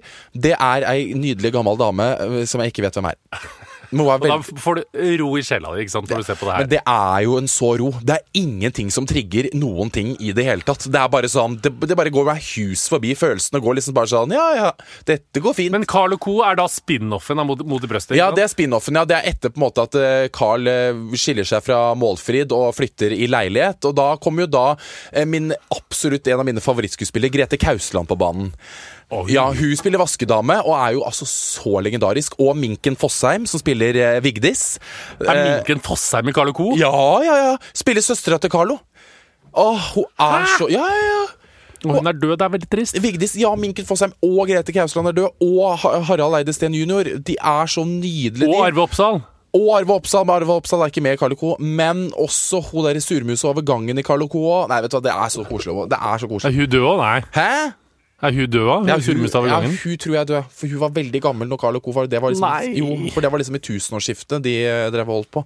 Det 0.47 0.53
er 0.55 0.87
ei 0.93 1.09
nydelig 1.19 1.51
gammel 1.57 1.81
dame 1.81 2.07
øh, 2.23 2.43
som 2.47 2.63
jeg 2.63 2.71
ikke 2.71 2.87
vet 2.87 3.01
hvem 3.01 3.11
er. 3.11 3.19
Og 3.93 4.25
da 4.29 4.37
får 4.45 4.81
du 4.81 4.99
ro 5.23 5.31
i 5.39 5.43
sjela 5.47 5.73
di 5.77 5.87
sant, 5.89 6.11
når 6.11 6.21
du 6.21 6.27
ser 6.29 6.37
på 6.41 6.49
det 6.49 6.55
her. 6.55 6.65
men 6.65 6.73
det 6.75 6.81
er 6.85 7.23
jo 7.25 7.39
en 7.41 7.49
så 7.49 7.71
ro. 7.81 7.89
Det 8.05 8.19
er 8.19 8.25
ingenting 8.41 8.91
som 8.93 9.07
trigger 9.09 9.49
noen 9.57 9.91
ting 9.95 10.15
i 10.21 10.33
det 10.37 10.45
hele 10.45 10.67
tatt. 10.67 10.85
Det 10.89 11.01
er 11.01 11.09
bare 11.09 11.31
sånn 11.31 11.57
Det, 11.63 11.73
det 11.89 11.97
bare 11.97 12.13
går 12.13 12.27
meg 12.29 12.43
hus 12.55 12.87
forbi 12.93 13.15
følelsene 13.19 13.61
og 13.61 13.69
går 13.69 13.79
liksom 13.81 13.97
bare 13.97 14.11
sånn 14.13 14.35
Ja, 14.37 14.47
ja, 14.59 14.73
dette 15.09 15.41
går 15.45 15.57
fint. 15.57 15.73
Men 15.73 15.87
Carl 15.89 16.17
Co. 16.21 16.39
er 16.45 16.59
da 16.61 16.67
spin-offen 16.69 17.41
av 17.41 17.49
Mot, 17.49 17.65
mot 17.65 17.85
i 17.85 17.89
brøstet? 17.89 18.17
Ja, 18.19 18.29
det 18.35 18.45
er 18.45 18.53
spin-offen. 18.53 18.99
Ja, 19.01 19.07
det 19.09 19.17
er 19.17 19.31
etter 19.33 19.53
på 19.55 19.61
en 19.63 19.65
måte 19.65 19.87
at 19.89 19.97
eh, 19.97 20.27
Carl 20.35 20.69
eh, 20.69 20.93
skiller 21.17 21.49
seg 21.49 21.65
fra 21.65 21.95
Målfrid 21.97 22.53
og 22.53 22.75
flytter 22.77 23.15
i 23.17 23.29
leilighet. 23.31 23.89
Og 23.89 23.97
da 23.97 24.11
kommer 24.21 24.45
jo 24.45 24.53
da 24.53 24.67
eh, 25.13 25.25
min 25.29 25.53
absolutt 25.75 26.29
en 26.29 26.43
av 26.43 26.49
mine 26.49 26.61
favorittskuespillere, 26.65 27.33
Grete 27.33 27.57
Kausland, 27.61 28.09
på 28.11 28.19
banen. 28.21 28.53
Oi. 29.11 29.25
Ja, 29.33 29.47
Hun 29.57 29.71
spiller 29.77 29.99
vaskedame 30.03 30.59
og 30.67 30.75
er 30.77 30.93
jo 30.99 31.03
altså 31.09 31.25
så 31.25 31.79
legendarisk. 31.81 32.35
Og 32.45 32.57
Minken 32.61 32.97
Fossheim, 33.01 33.47
som 33.49 33.61
spiller 33.63 33.97
eh, 33.97 34.19
Vigdis. 34.25 34.79
Er 35.21 35.33
Eh, 35.33 35.45
Minken 35.57 35.81
Fossheim 35.81 36.29
i 36.29 36.33
Carlo 36.37 36.53
Co.? 36.53 36.75
ja, 36.77 36.91
ja, 37.25 37.37
ja. 37.47 37.57
Spiller 37.75 38.03
søstera 38.05 38.39
til 38.39 38.51
Carlo. 38.53 38.77
Åh, 39.57 39.81
hun 39.95 40.05
er 40.21 40.45
så 40.59 40.69
Ja, 40.71 40.85
ja, 40.85 41.09
ja. 41.09 41.25
Og 41.87 41.95
hun 41.95 42.07
er 42.07 42.13
død, 42.13 42.37
det 42.37 42.43
er 42.43 42.49
veldig 42.53 42.69
trist. 42.71 42.97
Vigdis, 43.03 43.37
ja, 43.39 43.55
Minken 43.55 43.87
Fossheim 43.87 44.13
og 44.23 44.49
Grete 44.51 44.73
Kausland 44.75 45.09
er 45.09 45.13
død. 45.13 45.29
Og 45.41 45.79
Ha- 45.79 46.01
Harald 46.11 46.35
Eide 46.41 46.53
Steen 46.53 46.75
jr. 46.75 47.17
De 47.23 47.37
er 47.41 47.67
så 47.67 47.85
nydelige. 47.87 48.49
Og 48.49 48.55
de. 48.55 48.63
Arve 48.67 48.83
Oppsal. 48.83 49.21
Og 49.55 49.69
Arve 49.79 49.95
Oppsal, 49.95 50.27
men 50.27 50.35
Arve 50.43 50.53
Oppsal 50.53 50.81
er 50.85 50.91
ikke 50.93 51.01
med 51.01 51.13
i 51.15 51.17
Carlo 51.17 51.35
Co. 51.35 51.57
Men 51.61 52.11
også 52.19 52.61
hun 52.73 52.85
der 52.85 52.99
i 52.99 53.01
surmusa 53.01 53.49
over 53.49 53.63
gangen 53.65 53.97
i 53.99 54.03
Carlo 54.03 54.27
Co. 54.29 54.67
Nei, 54.69 54.83
vet 54.83 54.91
du 54.93 54.99
hva, 54.99 55.03
det 55.09 55.13
er 55.17 55.29
så 55.33 55.45
koselig. 55.49 55.89
Det 55.89 55.97
er 56.03 56.19
så 56.19 56.27
Er 56.51 56.53
hun 56.53 56.69
død 56.69 56.83
òg? 56.93 56.99
Nei. 56.99 57.21
Hæ? 57.33 57.73
Er 58.19 58.35
hun 58.35 58.51
død 58.51 58.65
òg? 58.67 58.89
Ja, 58.89 58.97
Hun 58.99 59.47
ja, 59.47 59.59
hun 59.63 59.99
tror 60.03 60.15
jeg 60.17 60.21
er 60.21 60.25
død. 60.27 60.47
For 60.51 60.67
hun 60.67 60.81
var 60.81 60.91
veldig 60.91 61.21
gammel 61.23 61.47
når 61.49 61.61
Carlo 61.63 61.79
Co. 61.79 61.93
var 61.95 62.09
det. 62.11 62.19
Var 62.23 62.33
liksom, 62.35 62.49
Nei. 62.51 62.73
Jo, 62.81 63.11
for 63.15 63.23
det 63.23 63.31
var 63.31 63.39
liksom 63.39 63.55
i 63.55 63.63
tusenårsskiftet 63.63 64.43
de 64.43 64.55
eh, 64.67 64.89
drev 64.91 65.07
og 65.07 65.21
holdt 65.21 65.31
på. 65.37 65.45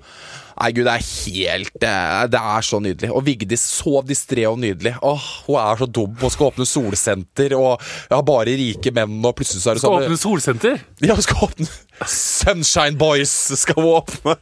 Nei, 0.59 0.71
gud, 0.77 0.87
det 0.87 0.95
er 0.95 1.07
helt 1.07 1.77
Det 1.83 2.41
er, 2.41 2.67
så 2.67 2.81
nydelig. 2.83 3.11
Og 3.13 3.25
Vigdis 3.27 3.65
så 3.81 4.03
distré 4.07 4.45
og 4.51 4.59
nydelig. 4.63 4.95
Åh, 5.03 5.29
hun 5.47 5.61
er 5.63 5.81
så 5.81 5.89
dum 5.89 6.17
og 6.21 6.35
skal 6.35 6.51
åpne 6.51 6.67
solsenter, 6.69 7.55
og 7.59 7.81
ja, 8.11 8.21
bare 8.27 8.57
rike 8.59 8.93
menn, 8.95 9.19
og 9.25 9.37
plutselig 9.39 9.65
så 9.65 9.73
er 9.73 9.79
det 9.79 9.85
Skal 9.85 9.97
sånn 9.97 10.07
åpne 10.09 10.21
solsenter? 10.21 10.85
Ja, 11.03 11.17
hun 11.17 11.27
skal 11.27 11.49
åpne 11.49 11.69
Sunshine 12.09 12.99
Boys 12.99 13.31
skal 13.61 13.79
hun 13.79 13.93
åpne. 14.01 14.37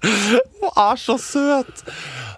Hun 0.60 0.70
er 0.76 1.00
så 1.00 1.16
søt. 1.20 1.84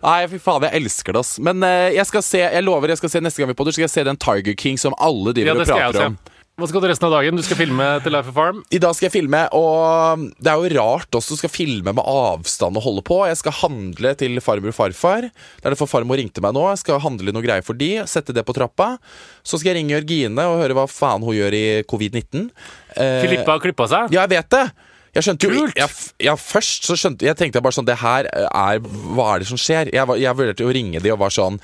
Nei, 0.03 0.19
fy 0.33 0.41
faen, 0.43 0.67
jeg 0.67 0.83
elsker 0.83 1.15
det, 1.15 1.23
ass. 1.23 1.37
Men 1.43 1.63
eh, 1.67 1.93
jeg 1.97 2.09
skal 2.11 2.25
se, 2.27 2.43
jeg 2.43 2.67
lover 2.67 2.91
jeg 2.91 2.99
skal 3.03 3.13
se 3.13 3.23
neste 3.23 3.43
gang 3.43 3.53
vi 3.53 3.59
podder, 3.59 3.77
skal 3.77 3.87
jeg 3.87 3.95
se 3.95 4.07
den 4.09 4.19
Tiger 4.19 4.57
King 4.59 4.81
som 4.81 4.97
alle 4.99 5.31
Ja, 5.31 5.39
driver 5.39 5.63
prate 5.63 5.63
og 5.63 5.69
skal 5.71 5.83
prater 5.85 6.09
om. 6.11 6.19
Hva 6.61 6.67
skal 6.69 6.83
du 6.85 6.87
resten 6.91 7.07
av 7.09 7.15
dagen? 7.15 7.39
Du 7.39 7.41
skal 7.41 7.57
filme 7.57 7.85
til 8.05 8.13
Life 8.13 8.29
of 8.29 8.37
Farm? 8.37 8.59
I 8.69 8.79
dag 8.83 8.93
skal 8.93 9.07
jeg 9.07 9.15
filme, 9.15 9.39
og 9.57 10.27
det 10.37 10.51
er 10.53 10.61
jo 10.61 10.73
rart 10.77 11.17
også 11.17 11.33
Du 11.33 11.41
skal 11.41 11.49
filme 11.49 11.95
med 11.97 12.05
avstand 12.05 12.77
og 12.77 12.85
holde 12.85 13.05
på. 13.09 13.23
Jeg 13.25 13.39
skal 13.41 13.55
handle 13.63 14.13
til 14.21 14.37
farmor 14.45 14.69
og 14.69 14.77
farfar. 14.77 15.31
Det 15.33 15.65
er 15.65 15.73
derfor 15.73 15.89
farmor 15.89 16.21
ringte 16.21 16.43
meg 16.45 16.53
nå. 16.53 16.67
Jeg 16.75 16.83
skal 16.83 17.01
handle 17.01 17.33
noe 17.33 17.45
greier 17.47 17.65
for 17.65 17.79
de, 17.81 17.89
sette 18.05 18.37
det 18.37 18.45
på 18.45 18.53
trappa. 18.59 18.91
Så 19.41 19.57
skal 19.57 19.73
jeg 19.73 19.79
ringe 19.81 19.97
Jørgine 19.97 20.45
og 20.51 20.61
høre 20.61 20.77
hva 20.77 20.85
faen 20.93 21.25
hun 21.25 21.39
gjør 21.39 21.57
i 21.57 21.65
covid-19. 21.89 22.51
Eh, 23.01 23.21
Filippa 23.25 23.55
har 23.55 23.65
klippa 23.65 23.89
seg? 23.89 24.13
Ja, 24.13 24.27
jeg 24.27 24.35
vet 24.35 24.53
det. 24.53 24.67
Jeg 25.17 25.27
skjønte 25.27 25.49
jo 25.49 25.65
ja, 26.25 26.37
først 26.41 26.87
så 26.89 26.97
skjønte 26.97 27.27
Jeg 27.29 27.37
tenkte 27.37 27.61
bare 27.61 27.77
sånn 27.77 27.85
Det 27.85 27.99
her 28.01 28.25
er 28.33 28.79
Hva 28.81 29.27
er 29.35 29.43
det 29.43 29.49
som 29.51 29.61
skjer? 29.61 29.91
Jeg, 29.93 30.09
jeg 30.23 30.39
vurderte 30.39 30.65
å 30.65 30.73
ringe 30.73 31.03
de 31.05 31.13
og 31.13 31.21
var 31.21 31.35
sånn 31.37 31.59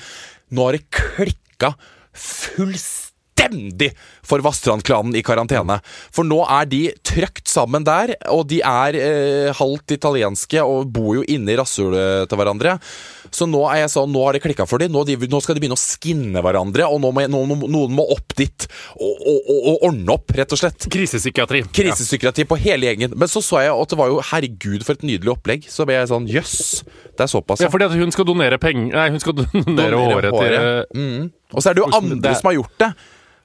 Nå 0.53 0.67
har 0.67 0.77
det 0.77 0.85
klikka 0.93 1.73
fullstendig 2.13 3.08
elendig 3.49 3.91
for 4.27 4.43
Vassdrand-klanen 4.45 5.17
i 5.19 5.23
karantene. 5.27 5.81
For 6.15 6.25
nå 6.29 6.43
er 6.47 6.69
de 6.71 6.83
trøkt 7.07 7.49
sammen 7.51 7.85
der, 7.89 8.15
og 8.33 8.47
de 8.51 8.61
er 8.65 8.99
eh, 9.01 9.53
halvt 9.59 9.97
italienske 9.99 10.63
og 10.65 10.91
bor 10.95 11.17
jo 11.19 11.25
inne 11.29 11.55
i 11.55 11.59
rasshølet 11.59 12.29
til 12.31 12.39
hverandre. 12.41 12.79
Så 13.35 13.45
nå 13.45 13.61
er 13.69 13.83
jeg 13.83 13.91
sånn, 13.93 14.09
nå 14.15 14.23
har 14.25 14.37
det 14.39 14.41
klikka 14.45 14.65
for 14.69 14.81
dem. 14.81 14.93
Nå, 14.95 15.03
de, 15.05 15.17
nå 15.29 15.41
skal 15.45 15.57
de 15.59 15.61
begynne 15.61 15.77
å 15.77 15.81
skinne 15.81 16.41
hverandre, 16.45 16.87
og 16.89 17.01
nå 17.03 17.11
må, 17.13 17.27
nå, 17.29 17.43
noen 17.69 17.93
må 17.99 18.07
opp 18.15 18.33
dit 18.39 18.65
og, 18.97 19.11
og, 19.21 19.37
og, 19.53 19.59
og 19.73 19.85
ordne 19.91 20.15
opp, 20.15 20.33
rett 20.39 20.55
og 20.57 20.61
slett. 20.63 20.87
Krisepsykiatri. 20.93 21.65
Krisepsykiatri 21.77 22.47
på 22.49 22.57
hele 22.63 22.89
gjengen. 22.89 23.13
Men 23.19 23.29
så 23.29 23.43
så 23.45 23.61
jeg 23.67 23.75
at 23.75 23.93
det 23.93 23.99
var 24.01 24.09
jo 24.15 24.23
herregud 24.31 24.87
for 24.87 24.97
et 24.97 25.05
nydelig 25.05 25.35
opplegg. 25.35 25.69
Så 25.69 25.85
ble 25.89 25.99
jeg 25.99 26.09
sånn 26.13 26.29
jøss, 26.31 26.57
det 27.19 27.27
er 27.27 27.31
såpass, 27.35 27.61
Ja, 27.65 27.69
fordi 27.73 27.89
at 27.91 27.97
hun 27.99 28.13
skal 28.15 28.25
donere 28.29 28.57
penger 28.63 28.95
Nei, 28.95 29.09
hun 29.13 29.21
skal 29.23 29.35
donere 29.37 29.65
Donere 29.69 30.01
håret, 30.01 30.33
håret. 30.33 30.89
til 30.93 30.99
Mm. 30.99 31.29
Og 31.53 31.63
så 31.65 31.71
er 31.71 31.77
det 31.77 31.83
jo 31.85 31.89
andre 31.97 32.17
det- 32.23 32.37
som 32.41 32.49
har 32.51 32.57
gjort 32.59 32.79
det. 32.81 32.89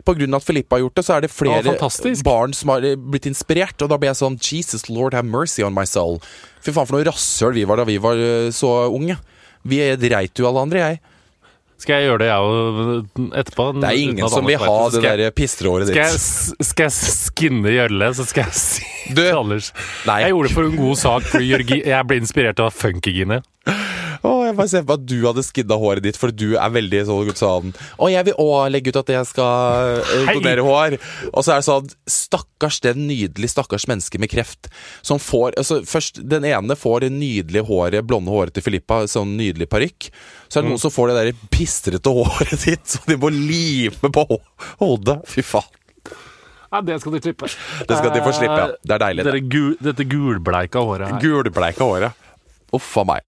Av 0.04 0.39
at 0.39 0.45
Filippa 0.45 0.76
har 0.76 0.84
gjort 0.84 0.99
det, 0.99 1.06
så 1.08 1.16
er 1.16 1.26
det 1.26 1.32
flere 1.32 1.62
ja, 1.64 1.91
barn 2.26 2.54
som 2.58 2.74
har 2.74 2.86
eh, 2.88 2.97
blitt 2.99 3.28
inspirert. 3.30 3.78
Og 3.82 3.91
da 3.91 3.99
ble 3.99 4.12
jeg 4.12 4.20
sånn 4.20 4.39
Jesus 4.41 4.89
Lord 4.89 5.16
have 5.18 5.28
mercy 5.28 5.64
on 5.64 5.76
my 5.76 5.86
soul. 5.89 6.20
Fy 6.64 6.76
faen 6.76 6.89
for 6.89 6.97
noe 6.97 7.08
rasshøl 7.08 7.56
vi 7.56 7.66
var 7.70 7.80
da 7.80 7.88
vi 7.88 7.99
var 8.04 8.20
eh, 8.20 8.51
så 8.56 8.74
unge. 8.91 9.18
Vi 9.64 9.80
dreit 9.95 10.39
jo 10.39 10.49
alle 10.49 10.68
andre, 10.68 10.86
jeg. 10.88 11.01
Skal 11.84 11.99
jeg 11.99 12.08
gjøre 12.08 12.20
det, 12.22 12.28
jeg 12.30 12.47
òg, 12.47 13.24
etterpå? 13.41 13.64
Det 13.76 13.88
er 13.89 13.97
ingen 13.99 14.30
som 14.32 14.45
vil 14.47 14.62
ha 14.62 14.76
det 14.93 15.01
der 15.04 15.34
pistreåret 15.36 15.89
Skal 15.89 15.99
jeg, 15.99 16.20
ditt. 16.20 16.68
skal 16.70 16.88
jeg 16.88 17.16
skinne 17.18 17.74
Gjølle, 17.74 18.10
så 18.16 18.26
skal 18.30 18.45
jeg 18.45 18.56
si 18.56 19.16
Du, 19.18 19.24
Anders. 19.26 19.74
Jeg 20.08 20.32
gjorde 20.32 20.47
det 20.47 20.56
for 20.56 20.70
en 20.70 20.78
god 20.80 21.01
sak, 21.01 21.28
fordi 21.34 21.49
jeg 21.89 22.08
ble 22.08 22.20
inspirert 22.22 22.62
av 22.64 22.72
Funkygine. 22.78 23.41
Å, 24.24 24.32
jeg 24.48 24.56
bare 24.56 24.72
ser 24.72 24.84
på 24.88 24.96
at 24.96 25.04
du 25.04 25.18
hadde 25.26 25.44
skidda 25.44 25.76
håret 25.82 26.06
ditt, 26.06 26.18
for 26.20 26.32
du 26.32 26.54
er 26.56 26.72
veldig 26.72 27.02
sånn 27.36 27.74
Å, 27.76 28.08
jeg 28.08 28.28
vil 28.30 28.38
òg 28.40 28.70
legge 28.72 28.94
ut 28.94 29.00
at 29.02 29.12
jeg 29.12 29.28
skal 29.28 29.98
eh, 30.00 30.14
Hei! 30.30 30.36
donere 30.38 30.64
hår. 30.64 30.96
Og 31.34 31.44
så 31.44 31.56
er 31.56 31.60
det 31.60 31.68
sånn 31.68 31.90
Stakkars 32.08 32.80
det 32.86 32.96
nydelige 32.96 33.52
stakkars 33.52 33.88
mennesket 33.92 34.24
med 34.24 34.32
kreft 34.32 34.70
som 35.04 35.20
får 35.20 35.58
altså 35.60 35.82
Først, 35.88 36.22
den 36.30 36.48
ene 36.48 36.78
får 36.80 37.04
det 37.04 37.12
nydelige 37.18 37.66
håret, 37.68 38.08
blonde 38.08 38.32
håret 38.32 38.56
til 38.56 38.64
Filippa, 38.64 39.02
sånn 39.12 39.36
nydelig 39.40 39.68
parykk. 39.72 40.08
Så 40.48 40.60
er 40.60 40.66
det 40.66 40.72
noen 40.72 40.82
som 40.82 40.94
får 40.94 41.12
det 41.12 41.18
der 41.20 41.44
pistrete 41.52 42.14
håret 42.16 42.56
ditt, 42.68 42.86
så 42.96 43.04
de 43.10 43.18
må 43.20 43.32
lime 43.34 44.12
på 44.14 44.26
hodet. 44.80 45.20
Fy 45.30 45.44
faen. 45.46 45.68
Ja, 46.74 46.80
det 46.82 46.96
skal 47.04 47.14
de 47.14 47.22
slippe. 47.22 47.52
Det 47.86 48.00
skal 48.00 48.16
de 48.16 48.24
få 48.26 48.32
slippe, 48.34 48.56
ja. 48.58 48.72
Det 48.82 48.96
er 48.96 49.04
deilig, 49.04 49.28
det. 49.28 49.44
Gul, 49.52 49.76
dette 49.84 50.08
gulbleika 50.10 50.82
håret 50.82 51.12
her. 51.12 51.22
Gulbleika 51.22 51.86
håret. 51.86 52.26
Uff 52.74 52.96
a 52.98 53.06
meg. 53.12 53.28